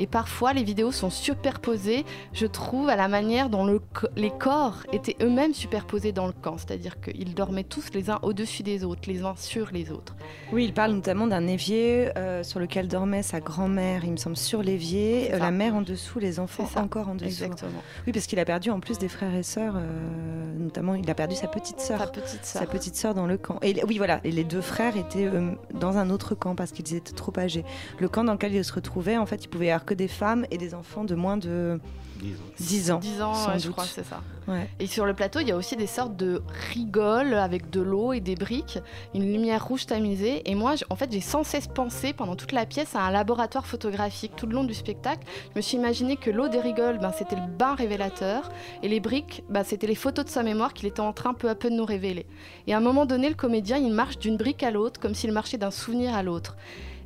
Et 0.00 0.06
parfois, 0.06 0.52
les 0.52 0.62
vidéos 0.62 0.92
sont 0.92 1.10
superposées, 1.10 2.04
je 2.32 2.46
trouve, 2.46 2.88
à 2.88 2.94
la 2.94 3.08
manière 3.08 3.48
dont 3.48 3.64
le 3.66 3.80
co- 3.80 4.06
les 4.14 4.30
corps 4.30 4.76
étaient 4.92 5.16
eux-mêmes 5.20 5.54
superposés 5.54 6.12
dans 6.12 6.28
le 6.28 6.32
camp. 6.32 6.56
C'est-à-dire 6.56 7.00
qu'ils 7.00 7.34
dormaient 7.34 7.64
tous 7.64 7.92
les 7.94 8.08
uns 8.08 8.20
au-dessus 8.22 8.62
des 8.62 8.84
autres, 8.84 9.08
les 9.08 9.24
uns 9.24 9.34
sur 9.36 9.70
les 9.72 9.90
autres. 9.90 10.14
Oui, 10.52 10.64
il 10.66 10.72
parle 10.72 10.92
notamment 10.92 11.26
d'un 11.26 11.48
évier 11.48 12.10
euh, 12.16 12.44
sur 12.44 12.60
lequel 12.60 12.86
dormait 12.86 13.24
sa 13.24 13.40
grand-mère, 13.40 14.04
il 14.04 14.12
me 14.12 14.16
semble, 14.18 14.36
sur 14.36 14.62
l'évier, 14.62 15.34
euh, 15.34 15.38
la 15.38 15.50
mère 15.50 15.74
en 15.74 15.82
dessous, 15.82 16.20
les 16.20 16.38
enfants 16.38 16.68
encore 16.76 17.08
en 17.08 17.14
dessous. 17.16 17.24
Exactement. 17.24 17.82
Oui, 18.06 18.12
parce 18.12 18.26
qu'il 18.26 18.38
a 18.38 18.44
perdu 18.44 18.70
en 18.70 18.78
plus 18.78 18.98
des 18.98 19.08
frères 19.08 19.34
et 19.34 19.42
sœurs, 19.42 19.74
euh, 19.78 20.52
notamment 20.58 20.94
il 20.94 21.10
a 21.10 21.14
perdu 21.14 21.34
sa 21.34 21.48
petite 21.48 21.80
sœur. 21.80 21.98
Sa 21.98 22.06
petite 22.06 22.44
Sa 22.44 22.58
sœur. 22.60 22.68
petite 22.68 22.94
sœur 22.94 23.14
dans 23.14 23.26
le 23.26 23.36
Et 23.62 23.82
oui, 23.86 23.98
voilà, 23.98 24.20
et 24.24 24.30
les 24.30 24.44
deux 24.44 24.60
frères 24.60 24.96
étaient 24.96 25.26
euh, 25.26 25.52
dans 25.72 25.96
un 25.96 26.10
autre 26.10 26.34
camp 26.34 26.54
parce 26.54 26.72
qu'ils 26.72 26.94
étaient 26.94 27.12
trop 27.12 27.32
âgés. 27.38 27.64
Le 27.98 28.08
camp 28.08 28.24
dans 28.24 28.32
lequel 28.32 28.54
ils 28.54 28.64
se 28.64 28.72
retrouvaient, 28.72 29.16
en 29.16 29.26
fait, 29.26 29.44
il 29.44 29.48
pouvait 29.48 29.66
y 29.66 29.70
avoir 29.70 29.84
que 29.84 29.94
des 29.94 30.08
femmes 30.08 30.46
et 30.50 30.58
des 30.58 30.74
enfants 30.74 31.04
de 31.04 31.14
moins 31.14 31.36
de 31.36 31.80
10 32.18 32.90
ans. 32.90 32.98
10 32.98 33.22
ans, 33.22 33.34
sans 33.34 33.50
ouais, 33.50 33.58
je 33.58 33.64
doute. 33.64 33.72
crois, 33.72 33.84
c'est 33.84 34.04
ça. 34.04 34.22
Ouais. 34.46 34.68
Et 34.80 34.86
sur 34.86 35.04
le 35.04 35.14
plateau, 35.14 35.40
il 35.40 35.48
y 35.48 35.52
a 35.52 35.56
aussi 35.56 35.76
des 35.76 35.86
sortes 35.86 36.16
de 36.16 36.42
rigoles 36.72 37.34
avec 37.34 37.70
de 37.70 37.80
l'eau 37.80 38.12
et 38.12 38.20
des 38.20 38.34
briques, 38.34 38.78
une 39.14 39.30
lumière 39.30 39.66
rouge 39.66 39.86
tamisée. 39.86 40.48
Et 40.50 40.54
moi, 40.54 40.74
en 40.90 40.96
fait, 40.96 41.12
j'ai 41.12 41.20
sans 41.20 41.44
cesse 41.44 41.66
pensé 41.66 42.12
pendant 42.12 42.34
toute 42.34 42.52
la 42.52 42.66
pièce 42.66 42.96
à 42.96 43.00
un 43.00 43.10
laboratoire 43.10 43.66
photographique 43.66 44.32
tout 44.36 44.46
le 44.46 44.54
long 44.54 44.64
du 44.64 44.74
spectacle. 44.74 45.26
Je 45.52 45.56
me 45.56 45.60
suis 45.60 45.76
imaginé 45.76 46.16
que 46.16 46.30
l'eau 46.30 46.48
des 46.48 46.60
rigoles, 46.60 46.98
ben, 46.98 47.12
c'était 47.16 47.36
le 47.36 47.46
bain 47.46 47.74
révélateur, 47.74 48.50
et 48.82 48.88
les 48.88 49.00
briques, 49.00 49.44
ben, 49.48 49.64
c'était 49.64 49.86
les 49.86 49.94
photos 49.94 50.24
de 50.24 50.30
sa 50.30 50.42
mémoire 50.42 50.72
qu'il 50.74 50.88
était 50.88 51.00
en 51.00 51.12
train 51.12 51.34
peu 51.34 51.48
à 51.48 51.54
peu 51.54 51.70
de 51.70 51.74
nous 51.74 51.84
révéler. 51.84 52.26
Et 52.66 52.74
à 52.74 52.78
un 52.78 52.80
moment 52.80 53.06
donné, 53.06 53.28
le 53.28 53.34
comédien, 53.34 53.76
il 53.76 53.92
marche 53.92 54.18
d'une 54.18 54.36
brique 54.36 54.62
à 54.62 54.70
l'autre, 54.70 54.98
comme 54.98 55.14
s'il 55.14 55.32
marchait 55.32 55.58
d'un 55.58 55.70
souvenir 55.70 56.14
à 56.14 56.22
l'autre. 56.22 56.56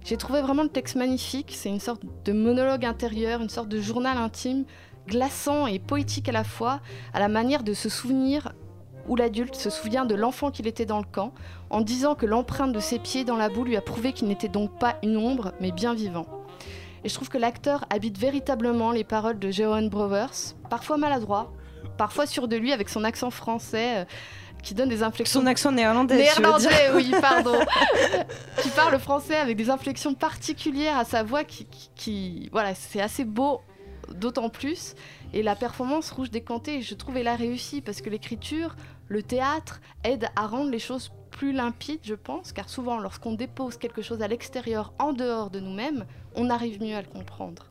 J'ai 0.04 0.16
trouvé 0.16 0.40
vraiment 0.40 0.64
le 0.64 0.68
texte 0.68 0.96
magnifique. 0.96 1.52
C'est 1.56 1.68
une 1.68 1.80
sorte 1.80 2.02
de 2.24 2.32
monologue 2.32 2.84
intérieur, 2.84 3.40
une 3.40 3.48
sorte 3.48 3.68
de 3.68 3.80
journal 3.80 4.18
intime, 4.18 4.64
glaçant 5.08 5.66
et 5.66 5.78
poétique 5.78 6.28
à 6.28 6.32
la 6.32 6.44
fois, 6.44 6.80
à 7.12 7.20
la 7.20 7.28
manière 7.28 7.62
de 7.62 7.74
se 7.74 7.88
souvenir 7.88 8.52
où 9.08 9.16
l'adulte 9.16 9.56
se 9.56 9.68
souvient 9.68 10.04
de 10.04 10.14
l'enfant 10.14 10.50
qu'il 10.52 10.66
était 10.68 10.86
dans 10.86 10.98
le 10.98 11.04
camp, 11.04 11.32
en 11.70 11.80
disant 11.80 12.14
que 12.14 12.24
l'empreinte 12.26 12.72
de 12.72 12.78
ses 12.78 12.98
pieds 13.00 13.24
dans 13.24 13.36
la 13.36 13.48
boue 13.48 13.64
lui 13.64 13.76
a 13.76 13.80
prouvé 13.80 14.12
qu'il 14.12 14.28
n'était 14.28 14.48
donc 14.48 14.78
pas 14.78 14.96
une 15.02 15.16
ombre, 15.16 15.52
mais 15.60 15.72
bien 15.72 15.92
vivant. 15.92 16.26
Et 17.02 17.08
je 17.08 17.14
trouve 17.14 17.28
que 17.28 17.38
l'acteur 17.38 17.84
habite 17.90 18.16
véritablement 18.16 18.92
les 18.92 19.02
paroles 19.02 19.40
de 19.40 19.50
Jeroen 19.50 19.88
Brouwers, 19.88 20.54
parfois 20.70 20.98
maladroit, 20.98 21.52
parfois 21.98 22.26
sûr 22.26 22.46
de 22.46 22.54
lui 22.54 22.72
avec 22.72 22.88
son 22.88 23.02
accent 23.02 23.30
français. 23.30 24.02
euh, 24.02 24.04
qui 24.62 24.74
donne 24.74 24.88
des 24.88 25.02
inflexions 25.02 25.40
Son 25.40 25.46
accent 25.48 25.72
néerlandais. 25.72 26.18
Néerlandais, 26.18 26.92
oui, 26.94 27.12
pardon. 27.20 27.58
qui 28.62 28.68
parle 28.68 28.96
français 29.00 29.34
avec 29.36 29.56
des 29.56 29.70
inflexions 29.70 30.14
particulières 30.14 30.96
à 30.96 31.04
sa 31.04 31.24
voix 31.24 31.42
qui, 31.42 31.64
qui- 31.66 31.90
qui- 31.96 32.48
voilà, 32.52 32.72
c'est 32.76 33.00
assez 33.00 33.24
beau 33.24 33.60
d'autant 34.14 34.48
plus. 34.48 34.94
Et 35.32 35.42
la 35.42 35.54
performance 35.56 36.10
rouge 36.10 36.30
décantée, 36.30 36.82
je 36.82 36.94
trouve, 36.94 37.16
elle 37.16 37.28
a 37.28 37.36
réussi 37.36 37.80
parce 37.80 38.00
que 38.00 38.10
l'écriture, 38.10 38.76
le 39.08 39.22
théâtre 39.22 39.80
aide 40.04 40.26
à 40.36 40.46
rendre 40.46 40.70
les 40.70 40.78
choses 40.78 41.10
plus 41.30 41.52
limpides, 41.52 42.00
je 42.02 42.14
pense, 42.14 42.52
car 42.52 42.68
souvent, 42.68 42.98
lorsqu'on 42.98 43.32
dépose 43.32 43.76
quelque 43.78 44.02
chose 44.02 44.20
à 44.22 44.28
l'extérieur, 44.28 44.92
en 44.98 45.12
dehors 45.12 45.50
de 45.50 45.60
nous-mêmes, 45.60 46.04
on 46.34 46.50
arrive 46.50 46.80
mieux 46.82 46.94
à 46.94 47.00
le 47.02 47.08
comprendre. 47.08 47.66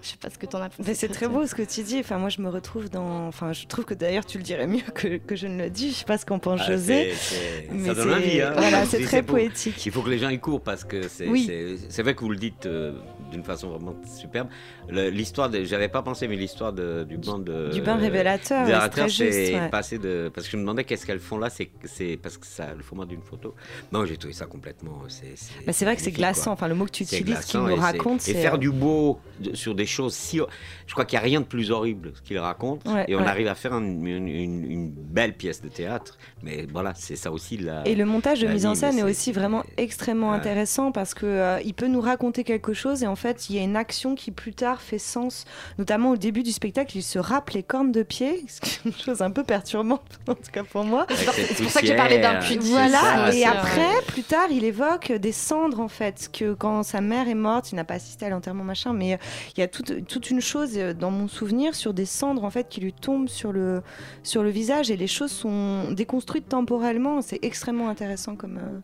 Je 0.00 0.10
sais 0.10 0.16
pas 0.16 0.30
ce 0.30 0.38
que 0.38 0.46
t'en 0.46 0.60
as 0.62 0.68
pensé. 0.68 0.82
Mais 0.86 0.94
c'est 0.94 1.08
très 1.08 1.26
beau 1.26 1.44
ce 1.44 1.56
que 1.56 1.62
tu 1.62 1.82
dis. 1.82 1.98
Enfin, 1.98 2.18
moi, 2.18 2.28
je 2.28 2.40
me 2.40 2.48
retrouve 2.48 2.88
dans. 2.88 3.26
Enfin, 3.26 3.52
je 3.52 3.66
trouve 3.66 3.84
que 3.84 3.94
d'ailleurs, 3.94 4.24
tu 4.24 4.38
le 4.38 4.44
dirais 4.44 4.68
mieux 4.68 4.82
que, 4.94 5.16
que 5.16 5.34
je 5.34 5.48
ne 5.48 5.64
le 5.64 5.70
dis. 5.70 5.90
Je 5.90 5.96
sais 5.96 6.04
pas 6.04 6.16
ce 6.18 6.24
qu'en 6.24 6.38
pense 6.38 6.60
Ah, 6.62 6.70
José. 6.70 7.10
c'est- 7.14 7.34
c'est- 7.34 7.68
mais 7.72 7.88
ça 7.88 7.94
donne 7.94 8.08
c'est- 8.10 8.14
envie. 8.14 8.40
Hein. 8.40 8.52
Voilà, 8.56 8.84
c'est 8.86 9.00
très 9.02 9.24
poétique. 9.24 9.84
Il 9.86 9.90
faut 9.90 10.02
que 10.02 10.10
les 10.10 10.18
gens 10.18 10.28
y 10.28 10.38
courent 10.38 10.60
parce 10.62 10.84
que 10.84 11.08
c'est 11.08 11.26
Oui. 11.26 11.46
c'est- 11.46 11.90
c'est 11.90 12.02
vrai 12.04 12.14
que 12.14 12.20
vous 12.20 12.30
le 12.30 12.36
dites 12.36 12.66
euh, 12.66 12.92
d'une 13.30 13.44
façon 13.44 13.68
vraiment 13.70 13.94
superbe. 14.06 14.48
L'histoire, 14.90 15.50
j'avais 15.64 15.88
pas 15.88 16.02
pensé, 16.02 16.28
mais 16.28 16.36
l'histoire 16.36 16.72
du 16.72 17.16
bain 17.18 17.38
de 17.38 17.70
Du 17.72 17.80
bain 17.82 17.96
révélateur, 17.96 18.66
c'est 19.08 19.54
ouais. 19.54 19.68
passé 19.68 19.98
de 19.98 20.30
parce 20.34 20.46
que 20.46 20.52
je 20.52 20.56
me 20.56 20.62
demandais 20.62 20.84
qu'est-ce 20.84 21.04
qu'elles 21.06 21.18
font 21.20 21.38
là. 21.38 21.48
C'est 21.50 22.16
parce 22.22 22.38
que 22.38 22.46
ça 22.46 22.74
le 22.74 22.82
format 22.82 23.04
d'une 23.06 23.22
photo. 23.22 23.54
Non, 23.92 24.04
j'ai 24.04 24.16
trouvé 24.16 24.34
ça 24.34 24.46
complètement. 24.46 25.02
C'est 25.08 25.34
Bah, 25.66 25.72
vrai 25.80 25.96
que 25.96 26.02
c'est 26.02 26.10
glaçant. 26.10 26.44
quoi. 26.44 26.52
Enfin, 26.54 26.68
le 26.68 26.74
mot 26.74 26.84
que 26.86 26.90
tu 26.90 27.02
utilises, 27.04 27.24
qui 27.24 27.30
glaçant 27.32 27.66
nous 27.66 27.76
raconte, 27.76 28.20
Et 28.28 28.32
c'est. 28.32 28.42
faire 28.42 28.54
euh, 28.54 28.58
du 28.58 28.70
beau 28.70 29.20
sur 29.54 29.74
des 29.74 29.86
choses 29.86 30.14
si. 30.14 30.40
Je 30.86 30.92
crois 30.92 31.04
qu'il 31.04 31.18
n'y 31.18 31.22
a 31.22 31.24
rien 31.24 31.40
de 31.40 31.46
plus 31.46 31.70
horrible 31.70 32.12
ce 32.14 32.22
qu'il 32.22 32.38
raconte. 32.38 32.86
Ouais, 32.86 33.04
et 33.08 33.14
on 33.14 33.20
ouais. 33.20 33.26
arrive 33.26 33.48
à 33.48 33.54
faire 33.54 33.72
une, 33.74 34.06
une- 34.06 34.28
une- 34.28 34.70
une 34.70 34.90
belle 34.90 35.34
pièce 35.34 35.60
de 35.60 35.68
théâtre. 35.68 36.16
Mais 36.42 36.66
voilà, 36.72 36.92
c'est 36.94 37.16
ça 37.16 37.30
aussi 37.32 37.56
la. 37.58 37.86
Et 37.86 37.94
le 37.94 38.04
montage 38.04 38.40
de 38.40 38.46
mise 38.48 38.66
en 38.66 38.74
scène 38.74 38.98
est 38.98 39.02
aussi 39.02 39.32
vraiment 39.32 39.64
extrêmement 39.76 40.32
intéressant 40.32 40.92
parce 40.92 41.14
que 41.14 41.26
euh, 41.26 41.60
il 41.64 41.74
peut 41.74 41.88
nous 41.88 42.00
raconter 42.00 42.44
quelque 42.44 42.72
chose 42.72 43.02
et 43.02 43.06
en 43.06 43.16
fait, 43.18 43.50
il 43.50 43.56
y 43.56 43.58
a 43.58 43.62
une 43.62 43.76
action 43.76 44.14
qui 44.14 44.30
plus 44.30 44.54
tard 44.54 44.80
fait 44.80 44.98
sens, 44.98 45.44
notamment 45.78 46.12
au 46.12 46.16
début 46.16 46.42
du 46.42 46.52
spectacle, 46.52 46.96
il 46.96 47.02
se 47.02 47.18
rappe 47.18 47.50
les 47.50 47.62
cornes 47.62 47.92
de 47.92 48.02
pied, 48.02 48.44
ce 48.48 48.60
qui 48.60 48.70
est 48.70 48.84
une 48.86 48.92
chose 48.96 49.20
un 49.20 49.30
peu 49.30 49.44
perturbante, 49.44 50.00
en 50.28 50.34
tout 50.34 50.50
cas 50.52 50.64
pour 50.64 50.84
moi. 50.84 51.06
C'est 51.10 51.62
pour 51.62 51.70
ça 51.70 51.80
que 51.80 51.86
j'ai 51.86 51.96
parlé 51.96 52.18
d'un 52.18 52.36
puits. 52.36 52.58
Voilà, 52.62 53.00
ça, 53.00 53.34
et 53.34 53.44
après, 53.44 54.02
plus 54.06 54.22
tard, 54.22 54.46
il 54.50 54.64
évoque 54.64 55.12
des 55.12 55.32
cendres 55.32 55.80
en 55.80 55.88
fait, 55.88 56.30
que 56.32 56.54
quand 56.54 56.82
sa 56.82 57.00
mère 57.00 57.28
est 57.28 57.34
morte, 57.34 57.72
il 57.72 57.76
n'a 57.76 57.84
pas 57.84 57.94
assisté 57.94 58.26
à 58.26 58.30
l'enterrement 58.30 58.64
machin, 58.64 58.92
mais 58.94 59.14
euh, 59.14 59.18
il 59.56 59.60
y 59.60 59.62
a 59.62 59.68
toute, 59.68 60.06
toute 60.06 60.30
une 60.30 60.40
chose 60.40 60.72
euh, 60.76 60.94
dans 60.94 61.10
mon 61.10 61.28
souvenir 61.28 61.74
sur 61.74 61.92
des 61.92 62.06
cendres 62.06 62.44
en 62.44 62.50
fait 62.50 62.68
qui 62.68 62.80
lui 62.80 62.92
tombent 62.92 63.28
sur 63.28 63.52
le, 63.52 63.82
sur 64.22 64.42
le 64.42 64.50
visage 64.50 64.90
et 64.90 64.96
les 64.96 65.06
choses 65.06 65.32
sont 65.32 65.90
déconstruites 65.90 66.48
temporellement. 66.48 67.20
C'est 67.22 67.40
extrêmement 67.42 67.88
intéressant 67.88 68.36
comme. 68.36 68.58
euh, 68.58 68.80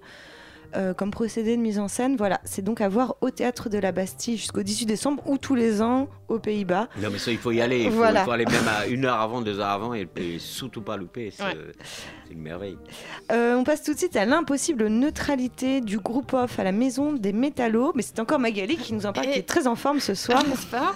euh, 0.77 0.95
comme 0.95 1.11
procédé 1.11 1.57
de 1.57 1.63
mise 1.63 1.79
en 1.79 1.89
scène, 1.89 2.17
voilà, 2.17 2.41
c'est 2.45 2.63
donc 2.63 2.81
à 2.81 2.89
voir 2.89 3.17
au 3.21 3.31
théâtre 3.31 3.69
de 3.69 3.79
la 3.79 3.93
Bastille 3.93 4.37
jusqu'au 4.37 4.63
18 4.63 4.87
décembre 4.87 5.23
ou 5.27 5.39
tous 5.39 5.55
les 5.55 5.83
ans 5.83 6.09
aux 6.29 6.39
Pays-Bas. 6.39 6.89
Non, 7.01 7.09
mais 7.13 7.19
ça, 7.19 7.31
il 7.31 7.39
faut 7.39 7.53
y 7.53 7.61
aller. 7.61 7.83
Il 7.85 7.91
faut, 7.91 7.97
Voilà. 7.99 8.23
il 8.23 8.25
faut 8.25 8.31
aller 8.33 8.47
même 8.47 8.69
à 8.69 8.87
une 8.87 9.05
heure 9.05 9.21
avant, 9.21 9.41
deux 9.43 9.61
heures 9.61 9.69
avant 9.69 9.95
et, 9.95 10.09
et 10.17 10.39
surtout 10.39 10.83
pas 10.83 10.97
louper. 10.97 11.31
C'est 11.31 11.45
Ouais. 11.45 11.57
une 12.31 12.41
merveille. 12.41 12.79
Euh, 13.31 13.55
on 13.57 13.65
passe 13.65 13.83
tout 13.83 13.93
de 13.93 13.99
suite 13.99 14.17
à 14.17 14.25
l'impossible 14.25 14.87
neutralité 14.89 15.81
du 15.81 15.99
groupe 15.99 16.33
off 16.33 16.59
à 16.59 16.65
la 16.65 16.73
maison 16.73 17.13
des 17.13 17.33
métallos, 17.33 17.93
mais 17.95 18.03
c'est 18.03 18.19
encore 18.21 18.39
Magali 18.39 18.77
qui 18.77 18.95
nous 18.95 19.05
en 19.07 19.13
parle, 19.13 19.27
Et- 19.27 19.33
qui 19.33 19.39
est 19.41 19.43
très 19.49 19.67
en 19.67 19.75
forme 19.77 20.01
ce 20.01 20.15
soir. 20.15 20.43
N'est-ce 20.47 20.67
pas? 20.67 20.95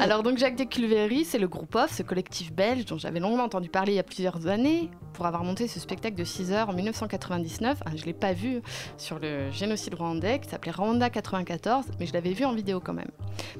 Alors 0.00 0.22
donc 0.22 0.38
Jacques 0.38 0.56
Desculvery, 0.56 1.24
c'est 1.24 1.38
le 1.38 1.48
groupe 1.48 1.74
OFF, 1.74 1.94
ce 1.94 2.02
collectif 2.02 2.52
belge 2.52 2.84
dont 2.86 2.98
j'avais 2.98 3.20
longuement 3.20 3.44
entendu 3.44 3.68
parler 3.68 3.92
il 3.92 3.96
y 3.96 4.00
a 4.00 4.02
plusieurs 4.02 4.46
années 4.46 4.90
pour 5.12 5.26
avoir 5.26 5.44
monté 5.44 5.68
ce 5.68 5.80
spectacle 5.80 6.16
de 6.16 6.24
6 6.24 6.52
heures 6.52 6.68
en 6.70 6.72
1999. 6.74 7.78
Ah, 7.86 7.90
je 7.94 8.00
ne 8.02 8.06
l'ai 8.06 8.12
pas 8.12 8.32
vu 8.32 8.60
sur 8.98 9.18
le 9.18 9.50
génocide 9.50 9.94
rwandais 9.94 10.38
qui 10.40 10.48
s'appelait 10.48 10.72
Rwanda 10.72 11.10
94, 11.10 11.86
mais 11.98 12.06
je 12.06 12.12
l'avais 12.12 12.32
vu 12.32 12.44
en 12.44 12.54
vidéo 12.54 12.80
quand 12.80 12.92
même. 12.92 13.10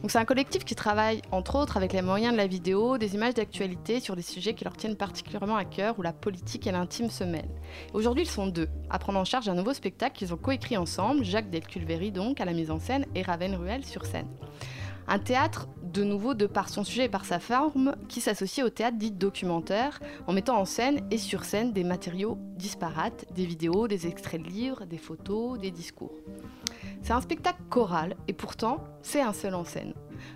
Donc 0.01 0.11
c'est 0.11 0.18
un 0.18 0.24
collectif 0.24 0.64
qui 0.64 0.74
travaille 0.74 1.22
entre 1.30 1.57
autres 1.57 1.76
avec 1.76 1.93
les 1.93 2.03
moyens 2.03 2.32
de 2.32 2.39
la 2.39 2.47
vidéo, 2.47 2.99
des 2.99 3.14
images 3.14 3.34
d'actualité 3.34 4.01
sur 4.01 4.16
des 4.16 4.22
sujets 4.22 4.55
qui 4.55 4.64
leur 4.64 4.76
tiennent 4.76 4.97
particulièrement 4.97 5.57
à 5.57 5.64
cœur 5.64 5.99
où 5.99 6.03
la 6.03 6.12
politique 6.12 6.66
et 6.66 6.72
l'intime 6.72 7.11
se 7.11 7.24
mêlent. 7.24 7.51
Aujourd'hui 7.93 8.24
ils 8.24 8.30
sont 8.30 8.47
deux 8.47 8.68
à 8.91 8.99
prendre 8.99 9.18
en 9.18 9.24
charge 9.24 9.49
un 9.49 9.55
nouveau 9.55 9.74
spectacle 9.74 10.16
qu'ils 10.16 10.32
ont 10.32 10.39
coécrit 10.39 10.76
ensemble, 10.76 11.24
Jacques 11.24 11.51
Delculvery 11.51 12.12
donc 12.12 12.41
à 12.41 12.45
la 12.45 12.53
mise 12.53 12.70
en 12.70 12.78
scène 12.78 13.07
et 13.14 13.22
Raven 13.22 13.55
Ruel 13.55 13.84
sur 13.84 14.05
scène. 14.07 14.28
Un 15.09 15.20
théâtre, 15.20 15.68
de 15.97 16.05
nouveau, 16.05 16.34
de 16.34 16.47
par 16.47 16.68
son 16.68 16.84
sujet 16.84 17.07
et 17.07 17.09
par 17.09 17.24
sa 17.24 17.40
forme, 17.40 17.97
qui 18.09 18.20
s'associe 18.20 18.64
au 18.64 18.68
théâtre 18.68 18.99
dit 18.99 19.11
documentaire, 19.11 20.01
en 20.26 20.34
mettant 20.34 20.61
en 20.61 20.66
scène 20.66 21.01
et 21.11 21.16
sur 21.16 21.44
scène 21.44 21.72
des 21.72 21.84
matériaux 21.84 22.36
disparates, 22.57 23.24
des 23.34 23.47
vidéos, 23.47 23.88
des 23.88 24.07
extraits 24.07 24.42
de 24.42 24.49
livres, 24.49 24.84
des 24.84 24.99
photos, 24.99 25.59
des 25.59 25.70
discours. 25.70 26.12
C'est 27.03 27.14
un 27.14 27.20
spectacle 27.20 27.62
choral, 27.70 28.14
et 28.28 28.34
pourtant, 28.34 28.84
c'est 29.01 29.22
un 29.22 29.32
seul 29.32 29.55
en 29.55 29.64
scène. 29.64 29.94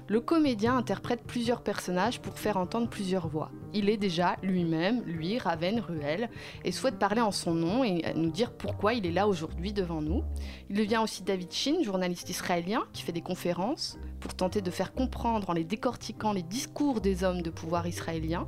Le 0.09 0.21
comédien 0.21 0.77
interprète 0.77 1.23
plusieurs 1.27 1.63
personnages 1.63 2.21
pour 2.21 2.39
faire 2.39 2.57
entendre 2.57 2.89
plusieurs 2.89 3.29
voix. 3.29 3.51
Il 3.75 3.89
est 3.89 3.97
déjà 3.97 4.37
lui-même, 4.43 5.03
lui, 5.05 5.39
Raven 5.39 5.81
Ruel, 5.81 6.31
et 6.65 6.73
souhaite 6.73 6.99
parler 6.99 7.21
en 7.21 7.33
son 7.33 7.55
nom 7.55 7.85
et 7.85 8.03
nous 8.15 8.31
dire 8.31 8.53
pourquoi 8.53 8.95
il 8.95 9.05
est 9.05 9.13
là 9.13 9.29
aujourd'hui 9.29 9.73
devant 9.73 10.01
nous. 10.01 10.23
Il 10.71 10.77
devient 10.77 11.01
aussi 11.03 11.23
David 11.23 11.53
Shin, 11.53 11.83
journaliste 11.83 12.31
israélien, 12.31 12.85
qui 12.93 13.03
fait 13.03 13.13
des 13.13 13.21
conférences 13.21 13.99
pour 14.21 14.35
tenter 14.35 14.61
de 14.61 14.71
faire 14.71 14.93
comprendre 14.93 15.51
en 15.51 15.53
les 15.53 15.65
décortiquant 15.65 16.33
les 16.33 16.43
discours 16.43 17.01
des 17.01 17.25
hommes 17.25 17.43
de 17.43 17.51
pouvoir 17.51 17.87
israéliens. 17.87 18.47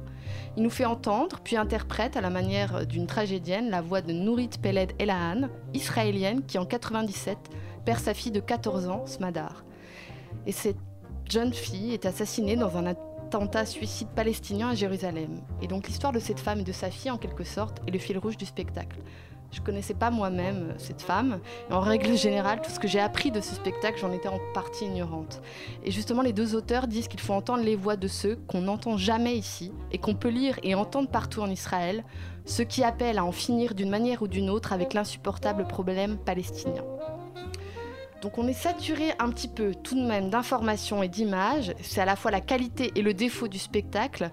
Il 0.56 0.62
nous 0.62 0.70
fait 0.70 0.84
entendre, 0.84 1.40
puis 1.42 1.56
interprète 1.56 2.16
à 2.16 2.20
la 2.20 2.30
manière 2.30 2.86
d'une 2.86 3.06
tragédienne 3.06 3.70
la 3.70 3.80
voix 3.80 4.02
de 4.02 4.12
Nourit 4.12 4.50
Peled 4.60 4.92
Elahan, 4.98 5.48
israélienne 5.74 6.44
qui 6.44 6.58
en 6.58 6.66
97 6.66 7.38
perd 7.84 8.00
sa 8.00 8.14
fille 8.14 8.32
de 8.32 8.40
14 8.40 8.88
ans, 8.88 9.06
Smadar. 9.06 9.64
Et 10.46 10.52
cette 10.52 10.76
jeune 11.28 11.52
fille 11.52 11.92
est 11.92 12.06
assassinée 12.06 12.56
dans 12.56 12.76
un 12.76 12.86
attentat 12.86 13.66
suicide 13.66 14.08
palestinien 14.14 14.70
à 14.70 14.74
Jérusalem. 14.74 15.40
Et 15.62 15.66
donc 15.66 15.88
l'histoire 15.88 16.12
de 16.12 16.18
cette 16.18 16.40
femme 16.40 16.60
et 16.60 16.64
de 16.64 16.72
sa 16.72 16.90
fille, 16.90 17.10
en 17.10 17.18
quelque 17.18 17.44
sorte, 17.44 17.80
est 17.86 17.90
le 17.90 17.98
fil 17.98 18.18
rouge 18.18 18.36
du 18.36 18.44
spectacle. 18.44 18.98
Je 19.52 19.60
connaissais 19.60 19.94
pas 19.94 20.10
moi-même 20.10 20.70
euh, 20.70 20.74
cette 20.78 21.02
femme. 21.02 21.38
En 21.70 21.80
règle 21.80 22.16
générale, 22.16 22.62
tout 22.62 22.70
ce 22.70 22.80
que 22.80 22.88
j'ai 22.88 23.00
appris 23.00 23.30
de 23.30 23.40
ce 23.40 23.54
spectacle, 23.54 23.98
j'en 24.00 24.10
étais 24.10 24.28
en 24.28 24.40
partie 24.54 24.86
ignorante. 24.86 25.42
Et 25.84 25.90
justement, 25.90 26.22
les 26.22 26.32
deux 26.32 26.54
auteurs 26.54 26.86
disent 26.86 27.06
qu'il 27.06 27.20
faut 27.20 27.34
entendre 27.34 27.62
les 27.62 27.76
voix 27.76 27.96
de 27.96 28.08
ceux 28.08 28.36
qu'on 28.48 28.62
n'entend 28.62 28.96
jamais 28.96 29.36
ici 29.36 29.70
et 29.92 29.98
qu'on 29.98 30.14
peut 30.14 30.30
lire 30.30 30.58
et 30.62 30.74
entendre 30.74 31.10
partout 31.10 31.42
en 31.42 31.50
Israël, 31.50 32.02
ceux 32.46 32.64
qui 32.64 32.82
appellent 32.82 33.18
à 33.18 33.24
en 33.24 33.32
finir 33.32 33.74
d'une 33.74 33.90
manière 33.90 34.22
ou 34.22 34.26
d'une 34.26 34.48
autre 34.48 34.72
avec 34.72 34.94
l'insupportable 34.94 35.66
problème 35.66 36.16
palestinien. 36.16 36.82
Donc 38.22 38.38
on 38.38 38.46
est 38.46 38.52
saturé 38.52 39.12
un 39.18 39.30
petit 39.30 39.48
peu 39.48 39.74
tout 39.74 39.96
de 39.96 40.06
même 40.06 40.30
d'informations 40.30 41.02
et 41.02 41.08
d'images. 41.08 41.74
C'est 41.82 42.00
à 42.00 42.04
la 42.04 42.14
fois 42.14 42.30
la 42.30 42.40
qualité 42.40 42.92
et 42.94 43.02
le 43.02 43.14
défaut 43.14 43.48
du 43.48 43.58
spectacle. 43.58 44.30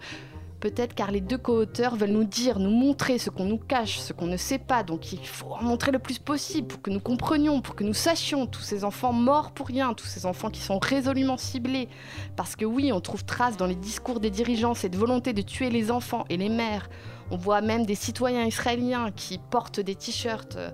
Peut-être 0.59 0.93
car 0.93 1.11
les 1.11 1.21
deux 1.21 1.37
co-auteurs 1.37 1.95
veulent 1.95 2.09
nous 2.11 2.25
dire, 2.25 2.59
nous 2.59 2.69
montrer 2.69 3.17
ce 3.17 3.29
qu'on 3.29 3.45
nous 3.45 3.57
cache, 3.57 3.99
ce 3.99 4.11
qu'on 4.11 4.27
ne 4.27 4.37
sait 4.37 4.57
pas. 4.57 4.83
Donc 4.83 5.13
il 5.13 5.25
faut 5.25 5.53
en 5.53 5.63
montrer 5.63 5.91
le 5.91 5.99
plus 5.99 6.19
possible 6.19 6.67
pour 6.67 6.81
que 6.81 6.89
nous 6.89 6.99
comprenions, 6.99 7.61
pour 7.61 7.75
que 7.75 7.83
nous 7.83 7.93
sachions 7.93 8.45
tous 8.45 8.61
ces 8.61 8.83
enfants 8.83 9.13
morts 9.13 9.51
pour 9.51 9.67
rien, 9.67 9.93
tous 9.93 10.05
ces 10.05 10.25
enfants 10.25 10.49
qui 10.49 10.61
sont 10.61 10.79
résolument 10.79 11.37
ciblés. 11.37 11.87
Parce 12.35 12.55
que 12.55 12.65
oui, 12.65 12.91
on 12.91 12.99
trouve 12.99 13.23
trace 13.23 13.55
dans 13.55 13.67
les 13.67 13.75
discours 13.75 14.19
des 14.19 14.29
dirigeants 14.29 14.73
cette 14.73 14.95
volonté 14.95 15.33
de 15.33 15.41
tuer 15.41 15.69
les 15.69 15.91
enfants 15.91 16.25
et 16.29 16.37
les 16.37 16.49
mères. 16.49 16.89
On 17.31 17.37
voit 17.37 17.61
même 17.61 17.85
des 17.85 17.95
citoyens 17.95 18.43
israéliens 18.45 19.11
qui 19.11 19.37
portent 19.37 19.79
des 19.79 19.95
t-shirts. 19.95 20.55
euh, 20.55 20.71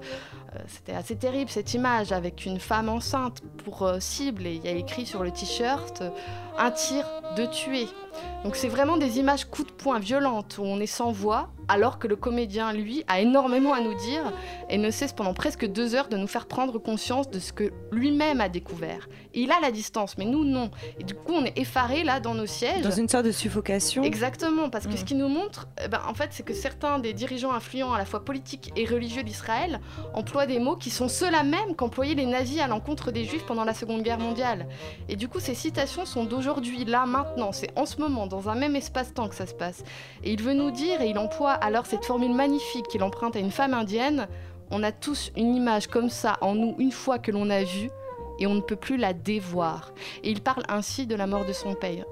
euh, 0.55 0.59
C'était 0.67 0.93
assez 0.93 1.17
terrible 1.17 1.51
cette 1.51 1.73
image 1.73 2.11
avec 2.13 2.45
une 2.45 2.59
femme 2.59 2.87
enceinte 2.87 3.41
pour 3.63 3.83
euh, 3.83 3.99
cible 3.99 4.47
et 4.47 4.55
il 4.55 4.63
y 4.63 4.69
a 4.69 4.71
écrit 4.71 5.05
sur 5.05 5.21
le 5.21 5.31
t-shirt 5.31 6.01
un 6.57 6.71
tir 6.71 7.05
de 7.35 7.45
tuer. 7.45 7.87
Donc 8.43 8.55
c'est 8.55 8.67
vraiment 8.67 8.97
des 8.97 9.19
images 9.19 9.45
coup 9.45 9.63
de 9.63 9.71
poing 9.71 9.99
violentes 9.99 10.57
où 10.59 10.63
on 10.63 10.79
est 10.79 10.85
sans 10.87 11.11
voix 11.11 11.49
alors 11.67 11.97
que 11.97 12.07
le 12.07 12.15
comédien 12.15 12.73
lui 12.73 13.03
a 13.07 13.19
énormément 13.21 13.73
à 13.73 13.79
nous 13.81 13.95
dire 13.95 14.31
et 14.69 14.77
ne 14.77 14.91
cesse 14.91 15.13
pendant 15.13 15.33
presque 15.33 15.65
deux 15.65 15.95
heures 15.95 16.09
de 16.09 16.15
nous 16.17 16.27
faire 16.27 16.45
prendre 16.45 16.77
conscience 16.77 17.27
de 17.31 17.39
ce 17.39 17.51
que 17.53 17.71
lui-même 17.91 18.39
a 18.39 18.49
découvert. 18.49 19.09
Et 19.33 19.41
il 19.41 19.51
a 19.51 19.59
la 19.59 19.71
distance 19.71 20.15
mais 20.19 20.25
nous 20.25 20.45
non. 20.45 20.69
Et 20.99 21.03
du 21.03 21.15
coup 21.15 21.33
on 21.33 21.43
est 21.43 21.57
effarés 21.57 22.03
là 22.03 22.19
dans 22.19 22.35
nos 22.35 22.45
sièges. 22.45 22.81
Dans 22.83 22.91
une 22.91 23.09
sorte 23.09 23.25
de 23.25 23.31
suffocation. 23.31 24.03
Exactement, 24.03 24.69
parce 24.69 24.85
que 24.85 24.93
Mm. 24.93 24.97
ce 24.97 25.05
qui 25.05 25.15
nous 25.15 25.27
montre, 25.27 25.67
eh 25.83 25.87
ben, 25.87 26.01
en 26.07 26.13
fait, 26.13 26.29
c'est 26.31 26.43
que 26.43 26.53
certains 26.53 26.99
des 26.99 27.13
dirigeants 27.13 27.51
influents 27.51 27.93
à 27.93 27.97
la 27.97 28.05
fois 28.05 28.23
politiques 28.23 28.71
et 28.75 28.85
religieux 28.85 29.23
d'Israël 29.23 29.79
emploient 30.13 30.45
des 30.45 30.59
mots 30.59 30.75
qui 30.75 30.89
sont 30.91 31.07
ceux-là 31.07 31.43
même 31.43 31.75
qu'employaient 31.75 32.13
les 32.15 32.25
nazis 32.27 32.59
à 32.61 32.67
l'encontre 32.67 33.11
des 33.11 33.25
juifs 33.25 33.45
pendant 33.45 33.63
la 33.65 33.73
Seconde 33.73 34.03
Guerre 34.03 34.19
mondiale. 34.19 34.67
Et 35.09 35.15
du 35.15 35.27
coup, 35.27 35.39
ces 35.39 35.55
citations 35.55 36.05
sont 36.05 36.23
d'aujourd'hui, 36.25 36.85
là, 36.85 37.05
maintenant, 37.07 37.51
c'est 37.51 37.71
en 37.75 37.85
ce 37.85 37.97
moment, 37.99 38.04
dans 38.27 38.49
un 38.49 38.55
même 38.55 38.75
espace-temps 38.75 39.27
que 39.29 39.35
ça 39.35 39.45
se 39.45 39.53
passe. 39.53 39.83
Et 40.23 40.33
il 40.33 40.41
veut 40.41 40.53
nous 40.53 40.71
dire, 40.71 41.01
et 41.01 41.09
il 41.09 41.17
emploie 41.17 41.51
alors 41.51 41.85
cette 41.85 42.05
formule 42.05 42.33
magnifique 42.33 42.87
qu'il 42.87 43.03
emprunte 43.03 43.35
à 43.35 43.39
une 43.39 43.51
femme 43.51 43.73
indienne, 43.73 44.27
on 44.71 44.81
a 44.83 44.91
tous 44.91 45.31
une 45.35 45.55
image 45.55 45.87
comme 45.87 46.09
ça 46.09 46.37
en 46.41 46.55
nous 46.55 46.75
une 46.79 46.91
fois 46.91 47.19
que 47.19 47.31
l'on 47.31 47.49
a 47.49 47.63
vu, 47.63 47.89
et 48.39 48.47
on 48.47 48.53
ne 48.55 48.61
peut 48.61 48.75
plus 48.75 48.97
la 48.97 49.13
dévoir. 49.13 49.93
Et 50.23 50.29
il 50.31 50.41
parle 50.41 50.63
ainsi 50.67 51.07
de 51.07 51.15
la 51.15 51.25
mort 51.27 51.45
de 51.45 51.53
son 51.53 51.73
père. 51.73 52.05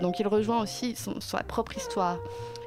Donc 0.00 0.20
il 0.20 0.28
rejoint 0.28 0.62
aussi 0.62 0.94
son- 0.94 1.20
sa 1.20 1.42
propre 1.42 1.76
histoire. 1.76 2.18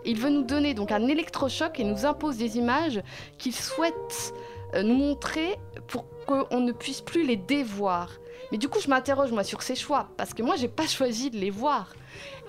Il 0.04 0.20
veut 0.20 0.30
nous 0.30 0.44
donner 0.44 0.74
donc 0.74 0.92
un 0.92 1.08
électrochoc 1.08 1.80
et 1.80 1.86
nous 1.86 2.06
impose 2.06 2.36
des 2.38 2.58
images 2.58 3.02
qu'il 3.38 3.56
souhaite 3.56 4.34
euh, 4.76 4.84
nous 4.84 4.96
montrer 4.96 5.56
pour 5.88 6.04
qu'on 6.26 6.60
ne 6.60 6.74
puisse 6.74 7.00
plus 7.00 7.26
les 7.26 7.38
dévoir. 7.38 8.10
Mais 8.52 8.58
du 8.58 8.68
coup, 8.68 8.80
je 8.82 8.90
m'interroge 8.90 9.32
moi 9.32 9.46
sur 9.46 9.62
ses 9.62 9.76
choix 9.76 10.10
parce 10.18 10.34
que 10.34 10.44
moi, 10.44 10.58
j'ai 10.58 10.68
pas 10.68 10.88
choisi 10.88 11.30
de 11.30 11.38
les 11.38 11.50
voir. 11.50 11.94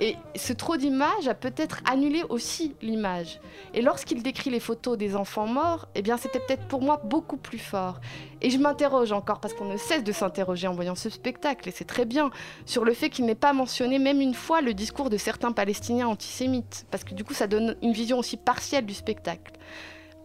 Et 0.00 0.16
ce 0.36 0.52
trop 0.52 0.76
d'images 0.76 1.26
a 1.26 1.34
peut-être 1.34 1.80
annulé 1.84 2.22
aussi 2.28 2.76
l'image. 2.82 3.40
Et 3.74 3.82
lorsqu'il 3.82 4.22
décrit 4.22 4.50
les 4.50 4.60
photos 4.60 4.96
des 4.96 5.16
enfants 5.16 5.46
morts, 5.46 5.88
eh 5.96 6.02
bien, 6.02 6.16
c'était 6.16 6.38
peut-être 6.38 6.68
pour 6.68 6.82
moi 6.82 7.00
beaucoup 7.02 7.36
plus 7.36 7.58
fort. 7.58 8.00
Et 8.40 8.50
je 8.50 8.58
m'interroge 8.58 9.10
encore 9.10 9.40
parce 9.40 9.54
qu'on 9.54 9.64
ne 9.64 9.76
cesse 9.76 10.04
de 10.04 10.12
s'interroger 10.12 10.68
en 10.68 10.74
voyant 10.74 10.94
ce 10.94 11.10
spectacle, 11.10 11.68
et 11.68 11.72
c'est 11.72 11.84
très 11.84 12.04
bien, 12.04 12.30
sur 12.64 12.84
le 12.84 12.94
fait 12.94 13.10
qu'il 13.10 13.24
n'ait 13.24 13.34
pas 13.34 13.52
mentionné 13.52 13.98
même 13.98 14.20
une 14.20 14.34
fois 14.34 14.60
le 14.60 14.72
discours 14.72 15.10
de 15.10 15.16
certains 15.16 15.50
Palestiniens 15.50 16.06
antisémites, 16.06 16.86
parce 16.92 17.02
que 17.02 17.14
du 17.14 17.24
coup, 17.24 17.34
ça 17.34 17.48
donne 17.48 17.74
une 17.82 17.92
vision 17.92 18.18
aussi 18.18 18.36
partielle 18.36 18.86
du 18.86 18.94
spectacle. 18.94 19.52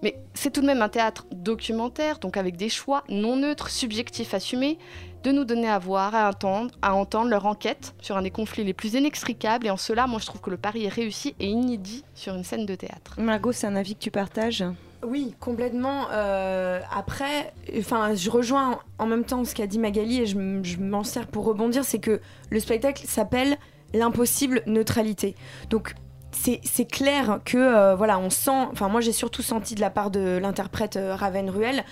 Mais 0.04 0.20
c'est 0.34 0.52
tout 0.52 0.62
de 0.62 0.66
même 0.68 0.82
un 0.82 0.90
théâtre 0.90 1.26
documentaire, 1.32 2.20
donc 2.20 2.36
avec 2.36 2.58
des 2.58 2.70
choix 2.70 3.04
non 3.08 3.38
neutres, 3.38 3.70
subjectifs, 3.70 4.34
assumés, 4.34 4.78
de 5.24 5.32
nous 5.32 5.46
donner 5.46 5.70
à 5.70 5.80
voir, 5.80 6.14
à 6.16 6.30
entendre, 6.30 6.72
à 6.82 6.94
entendre 6.94 7.30
leur 7.30 7.46
enquête 7.46 7.96
sur 8.02 8.18
un 8.18 8.22
des 8.22 8.32
conflits 8.32 8.64
les 8.64 8.74
plus 8.74 8.94
inextricables. 8.94 9.68
Et 9.68 9.70
en 9.70 9.78
cela, 9.78 10.08
moi, 10.08 10.20
je 10.20 10.26
trouve 10.26 10.42
que 10.42 10.50
le 10.50 10.58
pari 10.58 10.86
est 10.86 10.90
réussi 10.90 11.36
et 11.40 11.48
inédit 11.48 12.04
sur 12.14 12.36
une 12.36 12.44
scène 12.44 12.66
de 12.66 12.76
théâtre. 12.76 13.16
Margot, 13.18 13.52
c'est 13.52 13.68
un 13.68 13.76
avis 13.76 13.96
que 13.96 14.02
tu 14.02 14.12
partages? 14.12 14.64
Oui, 15.06 15.36
complètement. 15.40 16.08
Euh, 16.12 16.80
après, 16.96 17.54
enfin, 17.78 18.16
je 18.16 18.30
rejoins 18.30 18.80
en 19.00 19.06
même 19.06 19.26
temps 19.26 19.44
ce 19.44 19.54
qu'a 19.54 19.68
dit 19.68 19.80
Magali 19.80 20.22
et 20.22 20.26
je, 20.26 20.80
m'en 20.80 21.04
sers 21.04 21.28
pour 21.28 21.46
rebondir, 21.46 21.84
c'est 21.84 22.00
que 22.00 22.22
le 22.50 22.60
spectacle 22.60 23.06
s'appelle 23.06 23.58
l'impossible 23.94 24.62
neutralité. 24.66 25.36
Donc, 25.70 25.96
c'est 26.32 26.62
c'est 26.64 26.90
clair 26.90 27.42
que 27.46 27.58
euh, 27.58 27.96
voilà 27.96 28.18
on 28.18 28.32
sent 28.32 28.50
enfin 28.50 28.90
moi 28.90 29.02
j'ai 29.02 29.12
surtout 29.12 29.44
senti 29.44 29.76
de 29.76 29.82
la 29.82 29.92
part 29.92 30.10
de 30.10 30.40
l'interprète 30.42 30.98
euh, 30.98 31.16
Raven 31.16 31.48
Ruel 31.48 31.84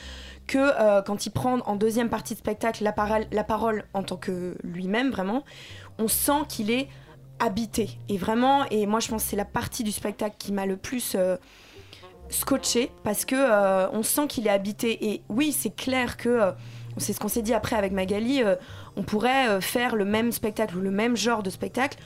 que 0.51 0.57
euh, 0.59 1.01
quand 1.01 1.25
il 1.25 1.29
prend 1.31 1.59
en 1.59 1.75
deuxième 1.75 2.09
partie 2.09 2.33
de 2.33 2.39
spectacle 2.39 2.83
la, 2.83 2.91
parole- 2.91 3.27
la 3.31 3.43
parole 3.43 3.83
en 3.93 4.03
tant 4.03 4.17
que 4.17 4.55
lui-même 4.63 5.09
vraiment 5.11 5.43
on 5.97 6.07
sent 6.07 6.41
qu'il 6.49 6.69
est 6.71 6.87
habité 7.39 7.85
et 8.09 8.17
vraiment 8.17 8.65
et 8.69 8.85
moi 8.85 8.99
je 8.99 9.07
pense 9.09 9.23
que 9.23 9.29
c'est 9.29 9.35
la 9.35 9.45
partie 9.45 9.83
du 9.83 9.91
spectacle 9.91 10.35
qui 10.37 10.51
m'a 10.51 10.65
le 10.65 10.77
plus 10.77 11.13
euh, 11.15 11.37
scotché 12.29 12.91
parce 13.03 13.25
que 13.25 13.35
euh, 13.37 13.87
on 13.93 14.03
sent 14.03 14.27
qu'il 14.27 14.47
est 14.47 14.51
habité 14.51 15.11
et 15.11 15.21
oui 15.29 15.51
c'est 15.51 15.75
clair 15.75 16.17
que 16.17 16.51
c'est 16.97 17.13
ce 17.13 17.19
qu'on 17.19 17.27
s'est 17.27 17.41
dit 17.41 17.53
après 17.53 17.75
avec 17.75 17.91
Magali 17.91 18.41
on 18.95 19.03
pourrait 19.03 19.61
faire 19.61 19.95
le 19.95 20.05
même 20.05 20.31
spectacle 20.31 20.77
ou 20.77 20.81
le 20.81 20.91
même 20.91 21.15
genre 21.17 21.43
de 21.43 21.49
spectacle 21.49 21.97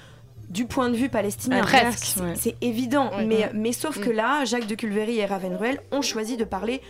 du 0.49 0.67
point 0.67 0.89
de 0.89 0.95
vue 0.95 1.09
palestinien. 1.09 1.61
Ah, 1.63 1.65
presque, 1.65 2.05
C'est- 2.35 2.49
ouais. 2.51 2.55
Évident, 2.61 3.09
Ouais. 3.09 3.25
mais, 3.25 3.47
Mm. 3.51 3.57
mais 3.61 3.71
sauf 3.71 3.99
que 3.99 4.11
là, 4.11 4.45
Jacques 4.45 4.67
de 4.67 4.75
Culvery 4.75 5.17
et 5.17 5.25
Raven 5.25 5.55
Ruel 5.55 5.79
ont 5.91 6.03
choisi 6.03 6.37
de 6.37 6.43
parler 6.43 6.81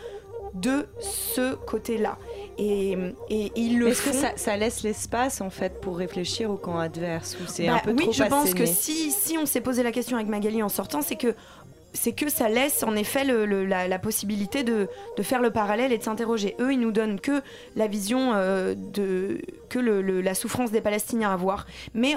de 0.56 0.88
ce 1.00 1.54
côté-là. 1.56 2.18
Et, 2.58 2.98
et 3.30 3.52
ils 3.56 3.78
le 3.78 3.90
Est-ce 3.90 4.02
que 4.10 4.14
ça, 4.14 4.32
ça 4.38 4.56
laisse 4.58 4.82
l'espace 4.84 5.42
en 5.42 5.50
fait 5.50 5.80
pour 5.82 5.98
réfléchir 5.98 6.50
au 6.50 6.56
camp 6.56 6.80
adverse 6.80 7.38
ou 7.42 7.44
c'est 7.48 7.68
Bah 7.68 7.76
un 7.76 7.80
peu 7.80 7.92
oui, 7.92 8.04
trop 8.04 8.12
je 8.14 8.24
pense 8.24 8.54
que 8.54 8.66
si, 8.66 9.12
si 9.12 9.38
on 9.38 9.46
s'est 9.46 9.62
posé 9.62 9.84
la 9.84 9.92
question 9.92 10.16
avec 10.18 10.30
Magali 10.30 10.64
en 10.64 10.70
sortant, 10.70 11.02
c'est 11.02 11.18
que 11.18 11.36
c'est 11.94 12.12
que 12.14 12.30
ça 12.30 12.50
laisse 12.50 12.84
en 12.84 12.96
effet 12.96 13.24
le- 13.24 13.46
le- 13.46 13.66
la, 13.66 13.88
la 13.88 14.00
possibilité 14.00 14.64
de, 14.64 14.88
de 15.18 15.24
faire 15.24 15.42
le 15.42 15.50
parallèle 15.52 15.94
et 15.94 15.98
de 15.98 16.04
s'interroger. 16.04 16.56
Eux, 16.60 16.74
ils 16.74 16.80
nous 16.80 16.92
donnent 16.92 17.20
que 17.22 17.42
la 17.78 17.88
vision 17.88 18.34
euh, 18.34 18.74
de 18.76 19.40
que 19.70 19.80
le- 19.80 20.22
la 20.22 20.34
souffrance 20.36 20.72
des 20.72 20.82
Palestiniens 20.82 21.32
à 21.32 21.36
voir, 21.38 21.66
mais 21.94 22.16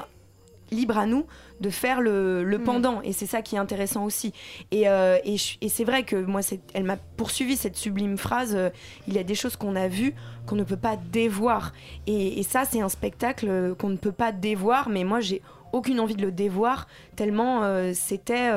libre 0.72 0.98
à 0.98 1.06
nous 1.06 1.26
de 1.60 1.70
faire 1.70 2.00
le, 2.00 2.44
le 2.44 2.58
pendant 2.58 3.02
et 3.02 3.12
c'est 3.12 3.26
ça 3.26 3.42
qui 3.42 3.56
est 3.56 3.58
intéressant 3.58 4.04
aussi. 4.04 4.32
Et, 4.70 4.88
euh, 4.88 5.18
et, 5.24 5.36
c'est 5.68 5.84
vrai 5.84 6.02
que 6.02 6.16
moi 6.16 6.40
elle 6.74 6.84
m'a 6.84 6.96
poursuivi 6.96 7.56
cette 7.56 7.76
sublime 7.76 8.16
phrase 8.16 8.54
euh, 8.54 8.70
il 9.06 9.14
y 9.14 9.18
a 9.18 9.24
des 9.24 9.34
choses 9.34 9.56
qu'on 9.56 9.76
a 9.76 9.88
vues 9.88 10.14
qu'on 10.46 10.56
ne 10.56 10.64
peut 10.64 10.76
pas 10.76 10.96
dévoir. 10.96 11.72
Et, 12.06 12.40
et 12.40 12.42
ça 12.42 12.64
c'est 12.64 12.80
un 12.80 12.88
spectacle 12.88 13.46
euh, 13.48 13.74
qu'on 13.74 13.88
ne 13.88 13.96
peut 13.96 14.12
pas 14.12 14.32
dévoir 14.32 14.88
mais 14.88 15.04
moi 15.04 15.20
j'ai 15.20 15.42
aucune 15.72 16.00
envie 16.00 16.16
de 16.16 16.22
le 16.22 16.32
dévoir 16.32 16.86
tellement 17.16 17.62
euh, 17.62 17.92
c'était 17.94 18.50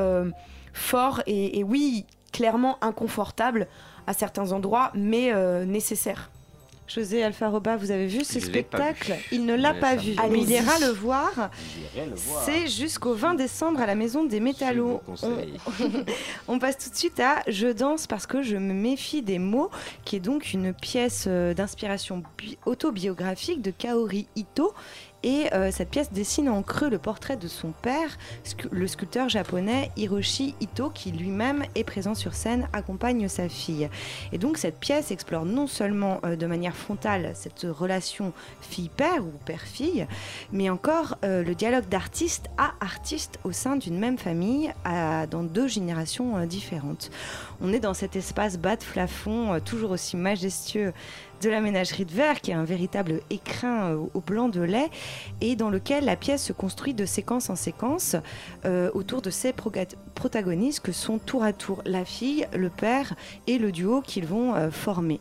fort 0.74 1.22
et, 1.28 1.60
et 1.60 1.64
oui 1.64 2.06
clairement 2.32 2.78
inconfortable 2.82 3.68
à 4.08 4.14
certains 4.14 4.54
endroits 4.54 4.92
mais 4.96 5.34
nécessaire 5.66 6.32
José 6.88 7.24
Alfaroba, 7.24 7.78
vous 7.78 7.90
avez 7.92 8.08
vu 8.08 8.26
ce 8.26 8.40
spectacle 8.42 9.14
vu. 9.14 9.20
Il 9.32 9.46
ne 9.46 9.56
l'a 9.56 9.74
pas 9.74 9.96
vu, 9.96 10.14
mais 10.30 10.42
il 10.42 10.50
ira 10.52 10.78
le 10.80 10.88
voir. 10.92 11.32
Voir. 12.16 12.44
C'est 12.44 12.68
jusqu'au 12.68 13.14
20 13.14 13.36
décembre 13.36 13.80
à 13.80 13.86
la 13.86 13.96
Maison 13.96 14.26
des 14.26 14.42
Métallos. 14.42 15.00
conseille. 15.06 15.54
On 16.50 16.60
passe 16.60 16.78
tout 16.78 16.90
de 16.90 16.96
suite 16.96 17.20
à 17.22 17.44
Je 17.48 17.68
danse 17.68 18.08
parce 18.08 18.28
que 18.28 18.42
je 18.42 18.58
me 18.58 18.74
méfie 18.74 19.22
des 19.22 19.40
mots, 19.40 19.70
qui 20.04 20.18
est 20.18 20.20
donc 20.20 20.52
une 20.54 20.74
pièce 20.74 21.26
euh, 21.28 21.54
d'inspiration 21.54 22.24
bi- 22.38 22.58
autobiographique 22.66 23.62
de 23.62 23.72
Kaori 23.72 24.28
Ito. 24.36 24.74
Et 25.24 25.54
euh, 25.54 25.70
cette 25.72 25.90
pièce 25.90 26.12
dessine 26.12 26.50
en 26.50 26.64
creux 26.64 26.90
le 26.90 26.98
portrait 26.98 27.38
de 27.38 27.48
son 27.48 27.72
père, 27.72 28.18
le 28.72 28.88
sculpteur 28.88 29.30
japonais 29.30 29.92
Hiroshi 29.96 30.56
Ito, 30.62 30.90
qui 30.90 31.12
lui-même 31.12 31.64
est 31.76 31.84
présent 31.84 32.16
sur 32.16 32.34
scène, 32.34 32.68
accompagne 32.74 33.28
sa 33.28 33.48
fille. 33.48 33.90
Et 34.32 34.40
donc 34.40 34.58
cette 34.58 34.80
pièce 34.80 35.12
explore 35.12 35.46
non 35.46 35.68
seulement 35.68 36.20
euh, 36.26 36.36
de 36.36 36.46
manière 36.48 36.76
frontale 36.76 37.34
cette 37.36 37.68
relation 37.70 38.34
fille-père 38.62 39.24
ou 39.24 39.32
père-fille, 39.46 40.08
mais 40.52 40.70
encore 40.70 41.18
euh, 41.24 41.44
le 41.44 41.54
dialogue 41.54 41.88
d'artiste 41.88 42.50
à 42.58 42.74
artiste 42.80 43.40
au 43.44 43.52
sein 43.52 43.76
d'une 43.76 44.00
même 44.00 44.18
famille 44.18 44.74
dans 45.30 45.44
deux 45.44 45.68
générations 45.68 46.46
différentes. 46.46 47.12
On 47.62 47.72
est 47.74 47.80
dans 47.80 47.94
cet 47.94 48.16
espace 48.16 48.58
bas 48.58 48.76
de 48.76 48.84
plafond, 48.84 49.60
toujours 49.64 49.92
aussi 49.92 50.18
majestueux 50.18 50.94
de 51.42 51.50
la 51.50 51.60
ménagerie 51.60 52.06
de 52.06 52.12
verre, 52.12 52.40
qui 52.40 52.52
est 52.52 52.56
un 52.56 52.64
véritable 52.64 53.22
écrin 53.30 53.94
euh, 53.94 54.06
au 54.14 54.22
blanc 54.22 54.48
de 54.48 54.62
lait, 54.62 54.90
et 55.42 55.56
dans 55.56 55.70
lequel 55.70 56.06
la 56.06 56.16
pièce 56.16 56.44
se 56.44 56.54
construit 56.54 56.94
de 56.94 57.06
séquence 57.06 57.50
en 57.50 57.56
séquence 57.56 58.16
euh, 58.66 58.90
autour 58.94 59.22
de 59.22 59.30
proga- 59.30 59.96
protagonistes 60.14 60.82
que 60.82 60.92
sont 60.92 61.18
tour 61.18 61.44
à 61.44 61.52
tour 61.54 61.82
la 61.86 62.06
fille, 62.06 62.48
le 62.54 62.70
père 62.70 63.16
et 63.48 63.58
le 63.58 63.72
duo 63.72 64.02
qu'ils 64.02 64.26
vont 64.26 64.56
euh, 64.56 64.70
former. 64.72 65.20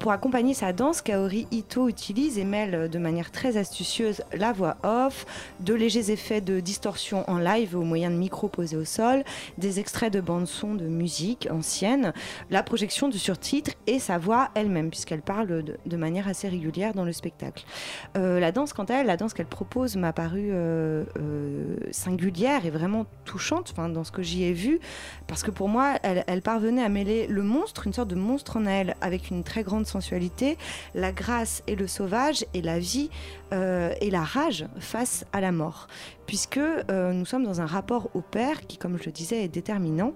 Pour 0.00 0.10
accompagner 0.10 0.54
sa 0.54 0.72
danse, 0.72 1.02
Kaori 1.02 1.46
Ito 1.52 1.88
utilise 1.88 2.36
et 2.36 2.44
mêle 2.44 2.90
de 2.90 2.98
manière 2.98 3.30
très 3.30 3.56
astucieuse 3.56 4.22
la 4.34 4.52
voix 4.52 4.76
off, 4.82 5.24
de 5.60 5.72
légers 5.72 6.10
effets 6.10 6.40
de 6.40 6.58
distorsion 6.58 7.24
en 7.30 7.38
live 7.38 7.76
au 7.76 7.82
moyen 7.82 8.10
de 8.10 8.16
micros 8.16 8.48
posés 8.48 8.76
au 8.76 8.84
sol, 8.84 9.22
des 9.58 9.78
extraits 9.78 10.12
de 10.12 10.20
bande-son 10.20 10.74
de 10.74 10.86
musique 10.86 11.46
ancienne, 11.48 12.12
la 12.50 12.64
projection 12.64 13.08
de 13.08 13.16
surtitres 13.16 13.70
et 13.86 14.00
sa 14.00 14.18
voix 14.18 14.50
elle-même, 14.56 14.90
puisqu'elle 14.90 15.21
parle 15.22 15.62
de, 15.62 15.96
manière 15.96 16.28
assez 16.28 16.48
régulière 16.48 16.94
dans 16.94 17.04
le 17.04 17.12
spectacle. 17.12 17.64
Euh, 18.16 18.40
la 18.40 18.52
danse, 18.52 18.72
quant 18.72 18.84
à 18.84 18.94
elle, 18.94 19.06
la 19.06 19.16
danse 19.16 19.34
qu'elle 19.34 19.46
propose 19.46 19.96
m'a 19.96 20.12
paru 20.12 20.50
euh, 20.50 21.04
euh, 21.18 21.76
singulière 21.90 22.66
et 22.66 22.70
vraiment 22.70 23.06
touchante 23.24 23.74
dans 23.76 24.04
ce 24.04 24.12
que 24.12 24.22
j'y 24.22 24.44
ai 24.44 24.52
vu, 24.52 24.80
parce 25.26 25.42
que 25.42 25.50
pour 25.50 25.68
moi, 25.68 25.94
elle, 26.02 26.42
parvenait 26.42 26.82
à 26.82 26.88
mêler 26.88 27.26
le 27.26 27.42
monstre, 27.42 27.86
une 27.86 27.92
sorte 27.92 28.08
de 28.08 28.16
monstre 28.16 28.56
en 28.56 28.66
elle, 28.66 28.96
avec 29.00 29.30
une 29.30 29.44
très 29.44 29.62
grande 29.62 29.86
sensualité, 29.86 30.58
la 30.94 31.12
grâce 31.12 31.62
et 31.66 31.76
le 31.76 31.86
sauvage, 31.86 32.44
et 32.54 32.62
la 32.62 32.78
vie 32.78 33.10
et 33.52 34.10
la 34.10 34.22
rage 34.22 34.64
face 34.78 35.26
à 35.34 35.42
la 35.42 35.52
mort. 35.52 35.86
Puisque 36.26 36.58
euh, 36.58 37.12
nous 37.12 37.24
sommes 37.24 37.44
dans 37.44 37.60
un 37.60 37.66
rapport 37.66 38.08
au 38.14 38.20
père 38.20 38.66
qui, 38.66 38.78
comme 38.78 38.98
je 38.98 39.04
le 39.04 39.12
disais, 39.12 39.44
est 39.44 39.48
déterminant. 39.48 40.12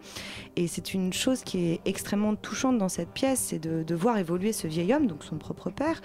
Et 0.56 0.66
c'est 0.66 0.94
une 0.94 1.12
chose 1.12 1.42
qui 1.42 1.72
est 1.72 1.80
extrêmement 1.84 2.34
touchante 2.36 2.78
dans 2.78 2.88
cette 2.88 3.10
pièce, 3.10 3.40
c'est 3.40 3.58
de, 3.58 3.94
voir 3.94 4.18
évoluer 4.18 4.52
ce 4.52 4.66
vieil 4.66 4.92
homme, 4.92 5.06
donc 5.06 5.24
son 5.24 5.36
propre 5.36 5.70
père, 5.70 6.02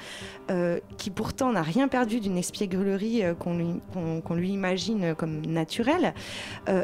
euh, 0.49 0.79
qui 0.97 1.09
pourtant 1.09 1.51
n'a 1.51 1.61
rien 1.61 1.87
perdu 1.87 2.19
d'une 2.19 2.37
espièglerie 2.37 3.23
euh, 3.23 3.33
qu'on 3.33 4.35
lui, 4.35 4.49
imagine 4.49 5.13
comme 5.15 5.45
naturelle, 5.45 6.13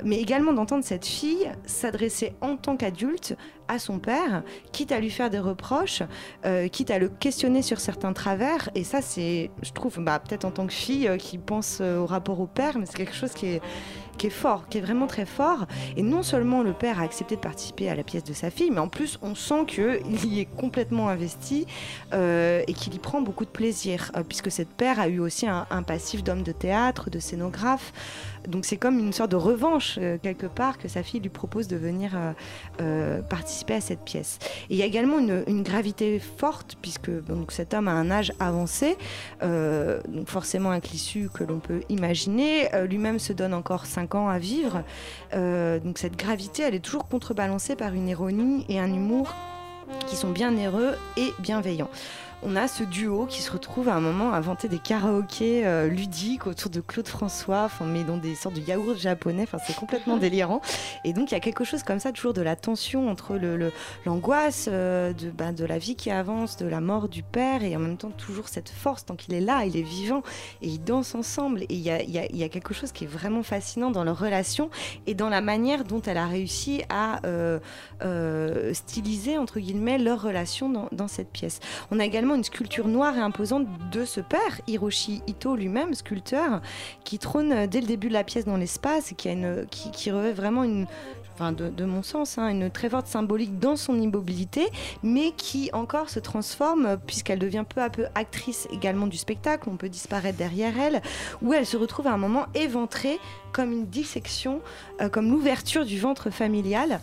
mais 0.04 0.20
également 0.20 0.54
d'entendre 0.54 0.84
cette 0.84 1.06
fille 1.06 1.50
s'adresser 1.66 2.34
en 2.42 2.56
tant 2.56 2.78
qu'adulte 2.78 3.36
à 3.68 3.80
son 3.80 4.00
père, 4.00 4.44
quitte 4.72 4.92
à 4.92 5.00
lui 5.00 5.10
faire 5.10 5.30
des 5.30 5.40
reproches, 5.40 6.04
euh, 6.46 6.68
quitte 6.68 6.92
à 6.92 7.00
le 7.00 7.10
questionner 7.10 7.62
sur 7.62 7.80
certains 7.80 8.14
travers. 8.14 8.70
Et 8.76 8.84
ça, 8.84 9.02
c'est, 9.02 9.52
je 9.62 9.72
trouve, 9.72 10.00
bah, 10.00 10.20
peut-être 10.20 10.46
en 10.46 10.52
tant 10.52 10.68
que 10.68 10.74
fille 10.74 11.08
euh, 11.08 11.18
qui 11.18 11.38
pense 11.38 11.80
euh, 11.82 11.98
au 11.98 12.06
rapport 12.06 12.40
au 12.40 12.48
père, 12.48 12.78
mais 12.78 12.86
c'est 12.86 12.98
quelque 12.98 13.16
chose 13.16 13.34
qui 13.34 13.48
est, 13.48 13.62
qui 14.18 14.28
est 14.28 14.32
fort, 14.32 14.68
qui 14.70 14.80
est 14.80 14.82
vraiment 14.82 15.08
très 15.08 15.26
fort. 15.26 15.66
Et 15.96 16.02
non 16.02 16.24
seulement 16.24 16.64
le 16.64 16.74
père 16.74 17.00
a 17.00 17.04
accepté 17.04 17.36
de 17.36 17.42
participer 17.42 17.90
à 17.90 17.96
la 17.96 18.04
pièce 18.04 18.24
de 18.24 18.34
sa 18.34 18.50
fille, 18.50 18.72
mais 18.72 18.80
en 18.80 18.88
plus, 18.88 19.20
on 19.22 19.36
sent 19.36 19.66
qu'il 19.68 20.26
y 20.26 20.40
est 20.40 20.46
complètement 20.46 21.10
investi 21.10 21.66
euh, 22.14 22.64
et 22.68 22.74
qu'il 22.74 22.94
y 22.94 23.00
prend 23.00 23.22
beaucoup 23.22 23.46
de 23.46 23.50
plaisir, 23.50 24.12
euh, 24.16 24.24
puisque 24.28 24.52
cette 24.52 24.70
père 24.70 25.00
a 25.00 25.08
eu 25.08 25.20
aussi 25.20 25.48
un, 25.48 25.66
passif 25.84 26.24
d'homme 26.24 26.44
de 26.44 26.52
théâtre, 26.52 27.10
de 27.10 27.20
scénographe. 27.20 27.94
Donc 28.48 28.66
c'est 28.66 28.78
comme 28.78 29.00
une 29.00 29.14
sorte 29.14 29.32
de 29.32 29.36
revanche, 29.36 29.98
euh, 30.02 30.18
quelque 30.22 30.48
part, 30.48 30.78
que 30.78 30.88
sa 30.88 31.04
fille 31.04 31.20
lui 31.20 31.30
propose 31.30 31.68
de 31.68 31.78
venir 31.78 32.12
participer 33.30 33.76
à 33.76 33.82
cette 33.82 34.02
pièce. 34.02 34.40
Et 34.70 34.76
il 34.76 34.78
y 34.78 34.82
a 34.82 34.86
également 34.86 35.20
une, 35.20 35.64
gravité 35.64 36.20
forte, 36.20 36.78
puisque 36.82 37.10
donc, 37.26 37.52
cet 37.52 37.74
homme 37.74 37.88
a 37.88 37.92
un 37.92 38.10
âge 38.10 38.32
avancé, 38.40 38.98
donc 39.42 40.28
forcément 40.28 40.72
un 40.72 40.80
cliché 40.80 41.28
que 41.34 41.44
l'on 41.44 41.60
peut 41.60 41.82
imaginer. 41.90 42.70
Lui-même 42.88 43.20
se 43.20 43.34
donne 43.34 43.54
encore 43.54 43.86
5 43.86 44.07
à 44.16 44.40
vivre. 44.40 44.84
Euh, 45.34 45.80
donc 45.80 45.98
cette 45.98 46.16
gravité, 46.16 46.64
elle 46.64 46.76
est 46.76 46.80
toujours 46.84 47.08
contrebalancée 47.08 47.76
par 47.76 47.94
une 47.94 48.08
ironie 48.08 48.66
et 48.70 48.80
un 48.80 48.94
humour 48.94 49.34
qui 50.08 50.16
sont 50.16 50.30
bien 50.30 50.52
heureux 50.52 50.96
et 51.16 51.32
bienveillants. 51.40 51.90
On 52.44 52.56
a 52.56 52.68
ce 52.68 52.84
duo 52.84 53.26
qui 53.26 53.42
se 53.42 53.52
retrouve 53.52 53.90
à 53.90 53.96
un 53.96 54.00
moment 54.00 54.32
à 54.32 54.40
vanter 54.42 54.68
des 54.68 54.78
karaokés 54.78 55.66
euh, 55.66 55.88
ludiques 55.88 56.46
autour 56.46 56.70
de 56.70 56.82
Claude 56.82 57.08
François, 57.08 57.64
enfin, 57.64 57.86
mais 57.86 58.04
dans 58.04 58.18
des 58.18 58.36
sortes 58.36 58.54
de 58.56 58.62
yaourts 58.62 58.96
japonais, 58.98 59.42
enfin, 59.44 59.58
c'est 59.66 59.76
complètement 59.76 60.18
délirant. 60.20 60.62
Et 61.04 61.14
donc 61.14 61.32
il 61.32 61.34
y 61.34 61.38
a 61.38 61.40
quelque 61.40 61.64
chose 61.64 61.82
comme 61.82 62.00
ça, 62.00 62.12
toujours 62.12 62.34
de 62.34 62.42
la 62.44 62.56
tension 62.56 63.10
entre 63.10 63.34
le- 63.38 63.58
le- 63.58 63.72
l'angoisse 64.06 64.70
euh, 64.72 65.14
de, 65.14 65.32
bah, 65.32 65.52
de 65.52 65.66
la 65.66 65.80
vie 65.80 65.96
qui 65.96 66.12
avance, 66.12 66.58
de 66.58 66.68
la 66.68 66.80
mort 66.80 67.10
du 67.10 67.24
père, 67.24 67.64
et 67.64 67.76
en 67.76 67.80
même 67.80 67.98
temps 67.98 68.12
toujours 68.12 68.50
cette 68.50 68.70
force, 68.70 69.04
tant 69.04 69.16
qu'il 69.16 69.34
est 69.34 69.42
là, 69.42 69.66
il 69.66 69.76
est 69.76 69.82
vivant, 69.82 70.22
et 70.62 70.68
ils 70.68 70.84
dansent 70.84 71.16
ensemble. 71.16 71.64
Et 71.64 71.68
il 71.74 71.80
y 71.82 71.90
a, 71.90 72.04
il 72.04 72.12
y 72.12 72.20
a- 72.20 72.28
il 72.28 72.38
y 72.38 72.44
a 72.44 72.50
quelque 72.50 72.74
chose 72.76 72.92
qui 72.92 73.06
est 73.06 73.08
vraiment 73.08 73.42
fascinant 73.42 73.90
dans 73.90 74.04
leur 74.04 74.20
relation 74.20 74.70
et 75.08 75.16
dans 75.16 75.30
la 75.30 75.42
manière 75.42 75.84
dont 75.86 76.02
elle 76.06 76.18
a 76.18 76.28
réussi 76.28 76.84
à 76.90 77.20
euh, 77.26 77.60
styliser, 78.74 79.40
entre 79.40 79.60
guillemets, 79.60 79.98
leur 79.98 80.22
relation 80.22 80.70
dans, 80.70 80.88
dans 80.92 81.08
cette 81.08 81.32
pièce. 81.32 81.60
On 81.90 82.00
a 82.00 82.06
également 82.06 82.27
une 82.36 82.44
sculpture 82.44 82.88
noire 82.88 83.16
et 83.18 83.22
imposante 83.22 83.68
de 83.92 84.06
ce 84.06 84.22
père, 84.22 84.62
Hiroshi 84.68 85.22
Ito 85.28 85.56
lui-même, 85.56 85.94
sculpteur, 85.94 86.62
qui 87.04 87.20
trône 87.20 87.68
dès 87.68 87.82
le 87.82 87.88
début 87.88 88.08
de 88.08 88.14
la 88.14 88.24
pièce 88.24 88.46
dans 88.46 88.58
l'espace 88.58 89.12
et 89.12 89.16
qui, 89.16 89.30
qui 89.92 90.12
revêt 90.12 90.34
vraiment 90.34 90.64
une 90.64 90.88
enfin 91.38 91.52
de, 91.52 91.86
mon 91.86 92.02
sens, 92.02 92.40
hein, 92.40 92.50
une 92.50 92.72
très 92.72 92.90
forte 92.90 93.06
symbolique 93.06 93.60
dans 93.60 93.76
son 93.76 94.00
immobilité, 94.00 94.68
mais 95.04 95.32
qui 95.38 95.70
encore 95.72 96.10
se 96.10 96.20
transforme 96.20 96.98
puisqu'elle 97.06 97.38
devient 97.38 97.66
peu 97.68 97.82
à 97.82 97.90
peu 97.92 98.06
actrice 98.16 98.68
également 98.72 99.06
du 99.06 99.18
spectacle. 99.18 99.70
On 99.70 99.78
peut 99.78 99.90
disparaître 99.90 100.38
derrière 100.38 100.74
elle, 100.80 101.02
où 101.44 101.54
elle 101.54 101.66
se 101.66 101.78
retrouve 101.78 102.08
à 102.08 102.14
un 102.14 102.18
moment 102.18 102.48
éventrée 102.56 103.20
comme 103.52 103.72
une 103.72 103.86
dissection, 103.86 104.62
euh, 105.02 105.10
comme 105.10 105.30
l'ouverture 105.32 105.86
du 105.86 106.00
ventre 106.00 106.30
familial. 106.30 107.00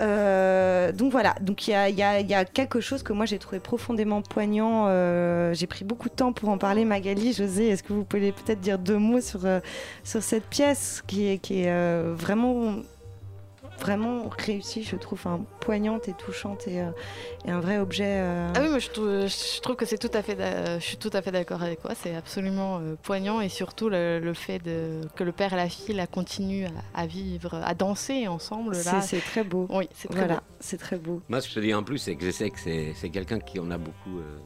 Euh, 0.00 0.92
donc 0.92 1.12
voilà, 1.12 1.34
donc 1.40 1.68
il 1.68 1.72
y 1.72 2.02
a, 2.02 2.44
quelque 2.46 2.80
chose 2.80 3.02
que 3.02 3.12
moi 3.12 3.26
j'ai 3.26 3.38
trouvé 3.38 3.60
profondément 3.60 4.22
poignant. 4.22 4.86
euh, 4.88 5.52
j'ai 5.52 5.66
pris 5.66 5.84
beaucoup 5.84 6.08
de 6.08 6.14
temps 6.14 6.32
pour 6.32 6.48
en 6.48 6.58
parler. 6.58 6.84
Magali, 6.84 7.32
José, 7.32 7.68
est-ce 7.68 7.82
que 7.82 7.92
vous 7.92 8.04
pouvez 8.04 8.32
peut-être 8.32 8.60
dire 8.60 8.78
deux 8.78 8.98
mots 8.98 9.20
sur, 9.20 9.40
sur 10.04 10.22
cette 10.22 10.46
pièce 10.46 11.02
qui 11.06 11.26
est, 11.26 12.12
vraiment 12.14 12.76
vraiment 13.80 14.28
réussie, 14.38 14.82
je 14.84 14.96
trouve, 14.96 15.18
enfin, 15.18 15.40
poignante 15.60 16.08
et 16.08 16.12
touchante 16.12 16.66
et, 16.68 16.80
euh, 16.80 16.90
et 17.46 17.50
un 17.50 17.60
vrai 17.60 17.78
objet. 17.78 18.04
euh, 18.06 18.52
Ah 18.54 18.60
oui, 18.62 18.68
moi 18.68 18.78
je 18.78 18.88
trouve, 18.90 19.26
je 19.26 19.60
trouve 19.60 19.76
que 19.76 19.86
c'est 19.86 19.98
tout 19.98 20.10
à 20.14 20.22
fait, 20.22 20.36
je 20.78 20.84
suis 20.84 20.96
tout 20.96 21.10
à 21.12 21.22
fait 21.22 21.32
d'accord 21.32 21.62
avec 21.62 21.80
toi. 21.80 21.92
C'est 21.94 22.14
absolument 22.14 22.78
euh, 22.78 22.94
poignant 23.02 23.40
et 23.40 23.48
surtout 23.48 23.88
le, 23.88 24.18
le 24.18 24.34
fait 24.34 24.58
de, 24.60 25.00
que 25.16 25.24
le 25.24 25.32
père 25.32 25.52
et 25.52 25.56
la 25.56 25.68
fille 25.68 25.94
la 25.94 26.06
continuent 26.06 26.66
à, 26.94 27.00
à 27.02 27.06
vivre, 27.06 27.54
à 27.64 27.74
danser 27.74 28.28
ensemble. 28.28 28.74
c'est 28.76 28.92
Là, 28.92 29.00
c'est 29.00 29.20
très 29.20 29.44
beau. 29.44 29.66
oui, 29.70 29.88
c'est 29.94 30.08
très 30.08 30.18
Voilà, 30.18 30.34
beau. 30.36 30.40
c'est 30.60 30.78
très 30.78 30.96
beau. 30.96 31.22
Moi, 31.28 31.40
ce 31.40 31.46
que 31.48 31.54
je 31.54 31.60
te 31.60 31.64
dis 31.64 31.74
en 31.74 31.82
plus, 31.82 31.98
c'est 31.98 32.14
que 32.16 32.24
je 32.24 32.30
sais 32.30 32.50
que 32.50 32.58
c'est 32.58 33.10
quelqu'un 33.10 33.38
qui 33.40 33.58
on 33.60 33.70
a 33.70 33.78
beaucoup, 33.78 34.18
euh, 34.18 34.38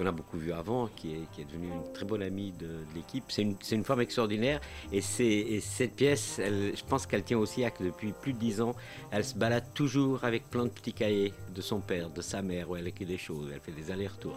qu'on 0.00 0.06
a 0.08 0.12
beaucoup 0.12 0.38
vu 0.38 0.52
avant, 0.52 0.88
qui 0.96 1.12
est, 1.12 1.20
qui 1.32 1.42
est 1.42 1.44
devenu 1.44 1.66
une 1.66 1.92
très 1.92 2.04
bonne 2.06 2.22
amie 2.22 2.52
de, 2.52 2.66
de 2.66 2.94
l'équipe. 2.94 3.24
C'est 3.28 3.42
une, 3.42 3.56
une 3.70 3.84
femme 3.84 4.00
extraordinaire 4.00 4.60
et, 4.92 5.00
cette 5.02 5.94
pièce, 5.94 6.38
elle- 6.42 6.72
je 6.74 6.82
pense 6.84 7.06
qu'elle 7.06 7.22
tient 7.22 7.38
aussi 7.38 7.64
à 7.64 7.70
que 7.70 7.84
depuis 7.84 8.12
plus 8.12 8.32
de 8.32 8.38
dix 8.38 8.60
ans, 8.60 8.74
elle 9.10 9.24
se 9.24 9.34
balade 9.34 9.64
toujours 9.74 10.24
avec 10.24 10.48
plein 10.48 10.64
de 10.64 10.68
petits 10.70 10.92
cahiers 10.92 11.34
de 11.54 11.60
son 11.60 11.80
père, 11.80 12.08
de 12.10 12.22
sa 12.22 12.40
mère, 12.42 12.70
où 12.70 12.76
elle 12.76 12.86
écrit 12.88 13.04
des 13.04 13.18
choses, 13.18 13.48
elle 13.52 13.60
fait 13.60 13.72
des 13.72 13.90
allers-retours. 13.90 14.36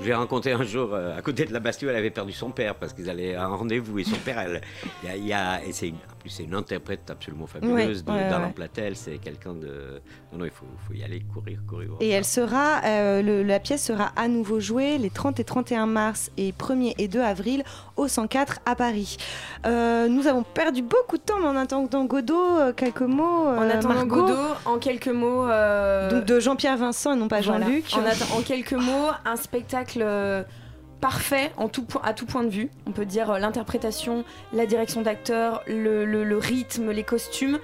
Je 0.00 0.06
l'ai 0.06 0.14
rencontré 0.14 0.52
un 0.52 0.64
jour 0.64 0.92
euh, 0.94 1.16
à 1.16 1.22
côté 1.22 1.44
de 1.44 1.52
la 1.52 1.60
Bastille, 1.60 1.88
elle 1.88 1.96
avait 1.96 2.10
perdu 2.10 2.32
son 2.32 2.50
père 2.50 2.74
parce 2.74 2.92
qu'ils 2.92 3.08
allaient 3.08 3.34
à 3.34 3.44
un 3.44 3.54
rendez-vous 3.54 3.98
et 3.98 4.04
son 4.04 4.16
père, 4.16 4.38
elle, 4.40 4.60
il 5.02 5.08
y 5.08 5.12
a, 5.12 5.16
y 5.16 5.32
a- 5.32 5.64
et 5.64 5.72
c'est 5.72 5.88
une, 5.88 5.94
en 5.96 6.16
plus 6.20 6.30
c'est 6.30 6.44
une 6.44 6.54
interprète 6.54 7.08
absolument 7.10 7.46
fabuleuse 7.46 8.02
Ouais, 8.06 8.12
ouais, 8.14 8.28
d'Alain 8.30 8.46
ouais. 8.46 8.52
Platel, 8.52 8.96
c'est 8.96 9.18
quelqu'un 9.18 9.54
de... 9.54 10.00
Non, 10.32 10.38
non, 10.40 10.44
il 10.46 10.50
faut, 10.50 10.66
faut 10.88 10.94
y 10.94 11.02
aller, 11.04 11.20
courir, 11.32 11.60
courir. 11.68 11.90
Et 12.00 12.08
elle 12.08 12.24
sera, 12.24 12.82
euh, 12.84 13.22
le- 13.22 13.42
la 13.42 13.60
pièce 13.60 13.84
sera 13.84 14.06
à 14.16 14.26
nouveau 14.28 14.58
jouée 14.60 14.98
les 15.04 15.10
30 15.10 15.38
et 15.38 15.44
31 15.44 15.86
mars 15.86 16.30
et 16.36 16.52
1er 16.52 16.94
et 16.98 17.06
2 17.08 17.20
avril 17.20 17.62
au 17.96 18.08
104 18.08 18.60
à 18.66 18.74
Paris. 18.74 19.16
Euh, 19.66 20.08
nous 20.08 20.26
avons 20.26 20.42
perdu 20.42 20.82
beaucoup 20.82 21.16
de 21.18 21.22
temps, 21.22 21.38
mais 21.40 21.46
en 21.46 21.56
attendant 21.56 22.04
Godot, 22.06 22.34
euh, 22.58 22.72
quelques 22.72 23.02
mots. 23.02 23.22
En 23.48 23.62
euh, 23.62 23.70
attendant 23.70 23.94
Margot. 23.94 24.22
Godot, 24.26 24.36
en 24.64 24.78
quelques 24.78 25.08
mots. 25.08 25.42
Donc 26.10 26.24
de 26.24 26.40
Jean-Pierre 26.40 26.76
Vincent 26.78 27.12
et 27.12 27.16
non 27.16 27.28
pas 27.28 27.40
voilà. 27.42 27.66
Jean-Luc. 27.66 27.84
En, 27.94 28.38
en 28.38 28.42
quelques 28.42 28.72
mots, 28.72 29.10
un 29.24 29.36
spectacle 29.36 30.04
parfait 31.00 31.52
en 31.58 31.68
tout 31.68 31.84
point, 31.84 32.00
à 32.04 32.14
tout 32.14 32.24
point 32.26 32.44
de 32.44 32.48
vue. 32.48 32.70
On 32.86 32.92
peut 32.92 33.04
dire 33.04 33.38
l'interprétation, 33.38 34.24
la 34.52 34.64
direction 34.66 35.02
d'acteur, 35.02 35.62
le, 35.66 36.04
le- 36.06 36.24
le 36.24 36.38
rythme, 36.38 36.90
les 36.90 37.04
costumes. 37.04 37.58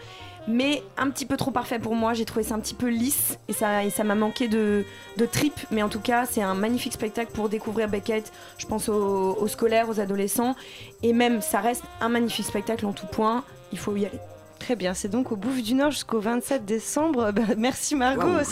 Mais 0.50 0.82
un 0.96 1.10
petit 1.10 1.26
peu 1.26 1.36
trop 1.36 1.50
parfait 1.50 1.78
pour 1.78 1.94
moi, 1.94 2.12
j'ai 2.12 2.24
trouvé 2.24 2.44
ça 2.44 2.54
un 2.54 2.60
petit 2.60 2.74
peu 2.74 2.88
lisse 2.88 3.38
et 3.48 3.52
ça 3.52 3.88
ça 3.90 4.04
m'a 4.04 4.14
manqué 4.14 4.48
de, 4.48 4.84
trip. 5.30 5.54
Mais 5.70 5.82
en 5.82 5.88
tout 5.88 6.00
cas, 6.00 6.26
c'est 6.26 6.42
un 6.42 6.54
magnifique 6.54 6.92
spectacle 6.92 7.30
pour 7.32 7.48
découvrir 7.48 7.88
Beckett. 7.88 8.32
Je 8.58 8.66
pense 8.66 8.88
aux 8.88 9.48
scolaires, 9.48 9.88
aux 9.88 10.00
adolescents. 10.00 10.56
Et 11.02 11.12
même, 11.12 11.40
ça 11.40 11.60
reste 11.60 11.84
un 12.00 12.08
magnifique 12.08 12.46
spectacle 12.46 12.84
en 12.86 12.92
tout 12.92 13.06
point. 13.06 13.44
Il 13.72 13.78
faut 13.78 13.94
y 13.96 14.06
aller. 14.06 14.18
Très 14.60 14.76
bien, 14.76 14.92
c'est 14.92 15.08
donc 15.08 15.32
au 15.32 15.36
Bouffe 15.36 15.62
du 15.62 15.72
Nord 15.74 15.90
jusqu'au 15.90 16.20
27 16.20 16.64
décembre. 16.64 17.32
Ben, 17.40 17.46
merci 17.56 17.96
Margot, 17.96 18.26
Waouh, 18.26 18.44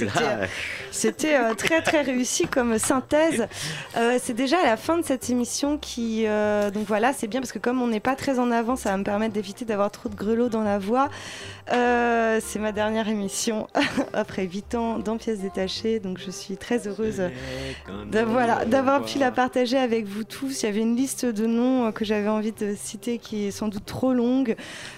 c'était 0.91 1.35
euh, 1.37 1.55
très 1.55 1.83
très 1.83 2.01
réussi 2.03 2.47
comme 2.47 2.79
synthèse. 2.79 3.47
Euh, 3.97 4.19
c'est 4.23 4.35
déjà 4.35 4.59
à 4.61 4.65
la 4.67 4.77
fin 4.77 4.99
de 4.99 5.05
cette 5.05 5.29
émission 5.29 5.77
qui 5.77 6.25
euh, 6.27 6.71
donc 6.71 6.87
voilà 6.87 7.13
c'est 7.13 7.27
bien 7.27 7.41
parce 7.41 7.51
que 7.53 7.59
comme 7.59 7.83
on 7.83 7.89
n'est 7.89 8.01
pas 8.01 8.15
très 8.15 8.39
en 8.39 8.51
avant 8.53 8.77
ça 8.77 8.91
va 8.91 8.97
me 8.97 9.03
permettre 9.03 9.33
d'éviter 9.35 9.65
d'avoir 9.65 9.91
trop 9.91 10.09
de 10.09 10.15
grelots 10.15 10.49
dans 10.49 10.63
la 10.63 10.79
voix. 10.79 11.09
C'est 11.71 12.59
ma 12.59 12.73
dernière 12.73 13.09
émission 13.09 13.67
après 14.13 14.45
8 14.45 14.75
ans 14.75 14.99
dans 14.99 15.17
pièces 15.17 15.41
détachées 15.41 15.99
donc 16.01 16.19
je 16.19 16.31
suis 16.31 16.57
très 16.57 16.87
heureuse 16.87 17.23
de- 18.11 18.21
voilà, 18.21 18.65
d'avoir 18.65 19.03
pu 19.05 19.19
la 19.19 19.31
partager 19.33 19.77
avec 19.79 20.07
vous 20.07 20.25
tous. 20.25 20.63
Il 20.63 20.67
y 20.67 20.69
avait 20.69 20.81
une 20.81 20.97
liste 20.97 21.25
de 21.27 21.47
noms 21.47 21.91
que 21.93 22.05
j'avais 22.05 22.29
envie 22.29 22.53
de 22.53 22.75
citer 22.81 23.19
qui 23.19 23.47
est 23.47 23.51
sans 23.51 23.69
doute 23.69 23.85
trop 23.85 24.13
longue, 24.15 24.55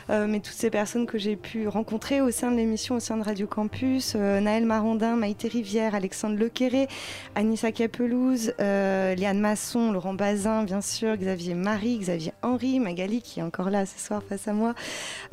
mais 0.08 0.40
toutes 0.40 0.54
ces 0.54 0.70
personnes 0.70 0.99
que 1.06 1.18
j'ai 1.18 1.36
pu 1.36 1.68
rencontrer 1.68 2.20
au 2.20 2.30
sein 2.30 2.50
de 2.50 2.56
l'émission, 2.56 2.96
au 2.96 3.00
sein 3.00 3.16
de 3.16 3.22
Radio 3.22 3.46
Campus, 3.46 4.14
euh, 4.16 4.40
Naël 4.40 4.64
Marondin, 4.64 5.16
Maïté 5.16 5.48
Rivière, 5.48 5.94
Alexandre 5.94 6.38
Lequéré, 6.38 6.88
Anissa 7.34 7.72
Capelouse, 7.72 8.52
euh, 8.60 9.14
Liane 9.14 9.40
Masson, 9.40 9.92
Laurent 9.92 10.14
Bazin, 10.14 10.64
bien 10.64 10.80
sûr, 10.80 11.16
Xavier 11.16 11.54
Marie, 11.54 11.98
Xavier 11.98 12.32
Henry, 12.42 12.80
Magali 12.80 13.22
qui 13.22 13.40
est 13.40 13.42
encore 13.42 13.70
là 13.70 13.86
ce 13.86 13.98
soir 13.98 14.22
face 14.22 14.48
à 14.48 14.52
moi. 14.52 14.74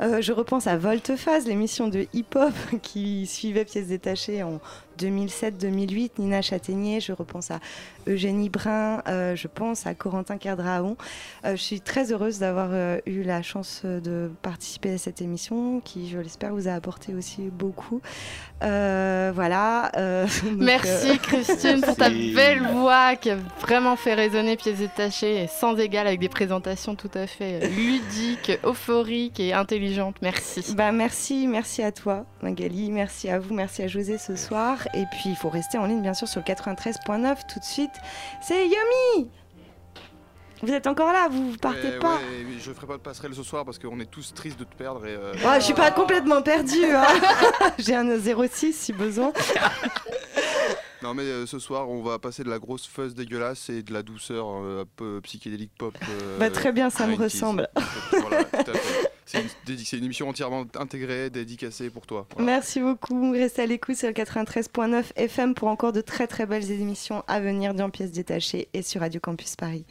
Euh, 0.00 0.20
je 0.20 0.32
repense 0.32 0.66
à 0.66 0.76
Voltephase, 0.76 1.46
l'émission 1.46 1.88
de 1.88 2.06
hip-hop 2.12 2.54
qui 2.82 3.26
suivait 3.26 3.64
Pièces 3.64 3.88
détachées 3.88 4.42
en 4.42 4.60
2007-2008, 4.98 6.12
Nina 6.18 6.42
Châtaignier, 6.42 7.00
je 7.00 7.12
repense 7.12 7.50
à 7.50 7.60
Eugénie 8.06 8.48
Brun, 8.48 9.02
euh, 9.06 9.36
je 9.36 9.48
pense 9.48 9.86
à 9.86 9.94
Corentin 9.94 10.38
Kerdraon. 10.38 10.96
Euh, 11.44 11.52
je 11.52 11.62
suis 11.62 11.80
très 11.80 12.12
heureuse 12.12 12.38
d'avoir 12.38 12.70
euh, 12.72 12.98
eu 13.06 13.22
la 13.22 13.42
chance 13.42 13.82
euh, 13.84 14.00
de 14.00 14.30
participer 14.42 14.94
à 14.94 14.98
cette 14.98 15.20
émission 15.22 15.80
qui, 15.84 16.08
je 16.08 16.18
l'espère, 16.18 16.52
vous 16.54 16.68
a 16.68 16.72
apporté 16.72 17.14
aussi 17.14 17.42
beaucoup. 17.42 18.00
Euh, 18.62 19.30
voilà. 19.34 19.92
euh, 19.96 20.26
donc, 20.44 20.58
Merci 20.58 21.10
euh, 21.10 21.16
Christine 21.22 21.80
pour 21.80 21.96
ta 21.96 22.10
belle 22.10 22.62
voix 22.72 23.14
qui 23.16 23.30
a 23.30 23.36
vraiment 23.60 23.96
fait 23.96 24.14
résonner 24.14 24.56
pièces 24.56 24.78
détachées 24.78 25.44
et 25.44 25.46
sans 25.46 25.76
égal 25.76 26.06
avec 26.06 26.18
des 26.20 26.28
présentations 26.28 26.94
tout 26.94 27.10
à 27.14 27.26
fait 27.26 27.68
ludiques, 27.68 28.52
euphoriques 28.64 29.38
et 29.40 29.52
intelligentes. 29.52 30.16
Merci. 30.22 30.74
Bah 30.74 30.92
merci, 30.92 31.46
merci 31.46 31.82
à 31.82 31.92
toi 31.92 32.24
Magali, 32.42 32.90
merci 32.90 33.28
à 33.28 33.38
vous, 33.38 33.54
merci 33.54 33.82
à 33.82 33.86
José 33.88 34.18
ce 34.18 34.36
soir. 34.36 34.87
Et 34.94 35.04
puis 35.10 35.30
il 35.30 35.36
faut 35.36 35.48
rester 35.50 35.78
en 35.78 35.86
ligne 35.86 36.02
bien 36.02 36.14
sûr 36.14 36.28
sur 36.28 36.40
le 36.40 36.44
93.9 36.52 37.36
tout 37.52 37.58
de 37.58 37.64
suite. 37.64 37.90
C'est 38.42 38.64
Yomi 38.66 39.30
Vous 40.62 40.72
êtes 40.72 40.86
encore 40.86 41.12
là, 41.12 41.28
vous, 41.30 41.52
vous 41.52 41.56
partez 41.58 41.88
Ouais, 41.88 41.98
pas 41.98 42.14
ouais, 42.16 42.46
je 42.60 42.72
ferai 42.72 42.86
pas 42.86 42.96
de 42.96 43.02
passerelle 43.02 43.34
ce 43.34 43.42
soir 43.42 43.64
parce 43.64 43.78
qu'on 43.78 44.00
est 44.00 44.10
tous 44.10 44.34
tristes 44.34 44.58
de 44.58 44.64
te 44.64 44.74
perdre. 44.74 45.06
Et, 45.06 45.14
euh, 45.14 45.32
Ouais, 45.44 45.60
je 45.60 45.64
suis 45.64 45.74
pas 45.74 45.90
complètement 45.90 46.42
perdue. 46.42 46.84
hein. 46.86 47.06
J'ai 47.78 47.94
un 47.94 48.06
06 48.18 48.72
si 48.72 48.92
besoin. 48.92 49.32
Non 51.00 51.14
mais 51.14 51.22
euh, 51.22 51.46
ce 51.46 51.60
soir 51.60 51.88
on 51.88 52.02
va 52.02 52.18
passer 52.18 52.42
de 52.42 52.50
la 52.50 52.58
grosse 52.58 52.84
fuzz 52.88 53.14
dégueulasse 53.14 53.70
et 53.70 53.84
de 53.84 53.92
la 53.92 54.02
douceur 54.02 54.48
euh, 54.48 54.82
un 54.82 54.84
peu 54.96 55.20
psychédélique 55.22 55.70
pop. 55.78 55.94
euh, 56.02 56.38
Bah, 56.40 56.50
très 56.50 56.72
bien, 56.72 56.90
ça 56.90 57.06
me 57.06 57.14
90s. 57.14 57.22
ressemble. 57.22 57.68
Voilà, 58.20 58.42
tout 58.42 58.70
à 58.72 58.74
fait. 58.74 59.10
C'est 59.84 59.96
une, 59.96 60.04
émission 60.04 60.28
entièrement 60.28 60.64
intégrée, 60.76 61.28
dédicacée 61.28 61.90
pour 61.90 62.06
toi. 62.06 62.26
Voilà. 62.34 62.52
Merci 62.52 62.80
beaucoup. 62.80 63.32
Restez 63.32 63.62
à 63.62 63.66
l'écoute 63.66 63.96
sur 63.96 64.08
le 64.08 64.14
93.9 64.14 65.04
FM 65.16 65.54
pour 65.54 65.68
encore 65.68 65.92
de 65.92 66.00
très 66.00 66.26
très 66.26 66.46
belles 66.46 66.70
émissions 66.70 67.22
à 67.28 67.40
venir 67.40 67.74
dans 67.74 67.90
Pièces 67.90 68.12
détachées 68.12 68.68
et 68.72 68.82
sur 68.82 69.02
Radio 69.02 69.20
Campus 69.20 69.54
Paris. 69.56 69.84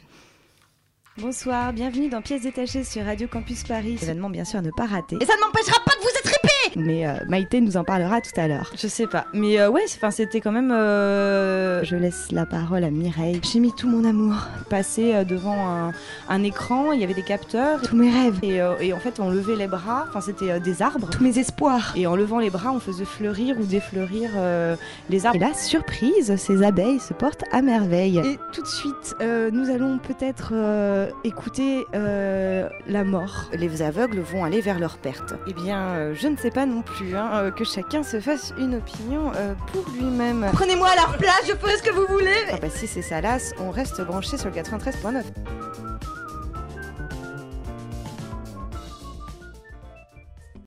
Bonsoir, 1.18 1.72
bienvenue 1.72 2.08
dans 2.08 2.22
Pièces 2.22 2.42
détachées 2.42 2.84
sur 2.84 3.04
Radio 3.04 3.28
Campus 3.28 3.64
Paris. 3.64 3.98
Événement 4.02 4.30
bien 4.30 4.44
sûr 4.44 4.58
à 4.58 4.62
ne 4.62 4.70
pas 4.70 4.86
rater. 4.86 5.16
Et 5.20 5.24
ça 5.24 5.34
ne 5.36 5.40
m'empêchera 5.40 5.78
pas 5.84 5.94
de 5.94 6.00
vous 6.00 6.18
attraper 6.20 6.48
Mais 6.76 7.06
euh, 7.06 7.12
Maïté 7.28 7.60
nous 7.60 7.76
en 7.76 7.84
parlera 7.84 8.20
tout 8.20 8.38
à 8.40 8.48
l'heure. 8.48 8.70
Je 8.76 8.86
sais 8.86 9.06
pas. 9.06 9.26
Mais 9.32 9.60
euh, 9.60 9.70
ouais, 9.70 9.82
c'était 10.10 10.40
quand 10.40 10.52
même... 10.52 10.70
euh, 10.72 11.82
Je 11.84 11.96
laisse 11.96 12.32
la 12.32 12.46
parole 12.46 12.84
à 12.84 12.90
Mireille. 12.90 13.40
J'ai 13.42 13.60
mis 13.60 13.72
tout 13.72 13.88
mon 13.88 14.04
amour. 14.04 14.34
Passé 14.70 15.14
euh, 15.14 15.24
devant 15.24 15.68
un, 15.68 15.92
un 16.28 16.42
écran, 16.42 16.92
il 16.92 17.00
y 17.00 17.04
avait 17.04 17.14
des 17.14 17.22
capteurs, 17.22 17.80
tous 17.82 17.96
mes 17.96 18.10
rêves. 18.10 18.38
Et, 18.42 18.60
euh, 18.60 18.74
et 18.80 18.92
en 18.92 18.98
fait, 18.98 19.20
on 19.20 19.30
levait 19.30 19.56
les 19.56 19.66
bras, 19.66 20.06
enfin 20.08 20.20
c'était 20.20 20.50
euh, 20.50 20.58
des 20.58 20.82
arbres, 20.82 21.08
tous 21.10 21.22
mes 21.22 21.38
espoirs. 21.38 21.92
Et 21.96 22.06
en 22.06 22.16
levant 22.16 22.38
les 22.38 22.50
bras, 22.50 22.72
on 22.72 22.80
faisait 22.80 23.04
fleurir 23.04 23.56
ou 23.58 23.64
défleurir 23.64 24.30
euh, 24.36 24.76
les 25.10 25.26
arbres. 25.26 25.36
Et 25.36 25.40
là, 25.40 25.54
surprise, 25.54 26.36
ces 26.36 26.62
abeilles 26.62 27.00
se 27.00 27.14
portent 27.14 27.44
à 27.52 27.62
merveille. 27.62 28.18
Et 28.18 28.38
tout 28.52 28.62
de 28.62 28.66
suite, 28.66 29.14
euh, 29.20 29.50
nous 29.52 29.70
allons 29.70 29.98
peut-être 29.98 30.50
euh, 30.52 31.08
écouter 31.24 31.86
euh, 31.94 32.68
la 32.86 33.04
mort. 33.04 33.44
Les 33.52 33.82
aveugles 33.82 34.20
vont 34.20 34.44
aller 34.44 34.60
vers 34.60 34.78
leur 34.78 34.98
perte. 34.98 35.34
Eh 35.46 35.52
bien, 35.52 35.78
euh, 35.80 36.14
je 36.14 36.28
ne 36.28 36.36
sais 36.36 36.50
pas 36.50 36.57
non 36.66 36.82
plus, 36.82 37.16
hein, 37.16 37.30
euh, 37.34 37.50
que 37.50 37.64
chacun 37.64 38.02
se 38.02 38.20
fasse 38.20 38.52
une 38.58 38.76
opinion 38.76 39.32
euh, 39.36 39.54
pour 39.72 39.84
lui-même. 39.92 40.48
Prenez-moi 40.52 40.88
à 40.88 40.96
leur 40.96 41.16
place, 41.16 41.42
je 41.46 41.54
ferai 41.54 41.76
ce 41.76 41.82
que 41.82 41.90
vous 41.90 42.06
voulez 42.08 42.34
Ah 42.52 42.56
bah 42.60 42.68
si 42.70 42.86
c'est 42.86 43.02
salace, 43.02 43.52
on 43.58 43.70
reste 43.70 44.00
branché 44.02 44.36
sur 44.36 44.50
le 44.50 44.54
93.9. 44.54 45.22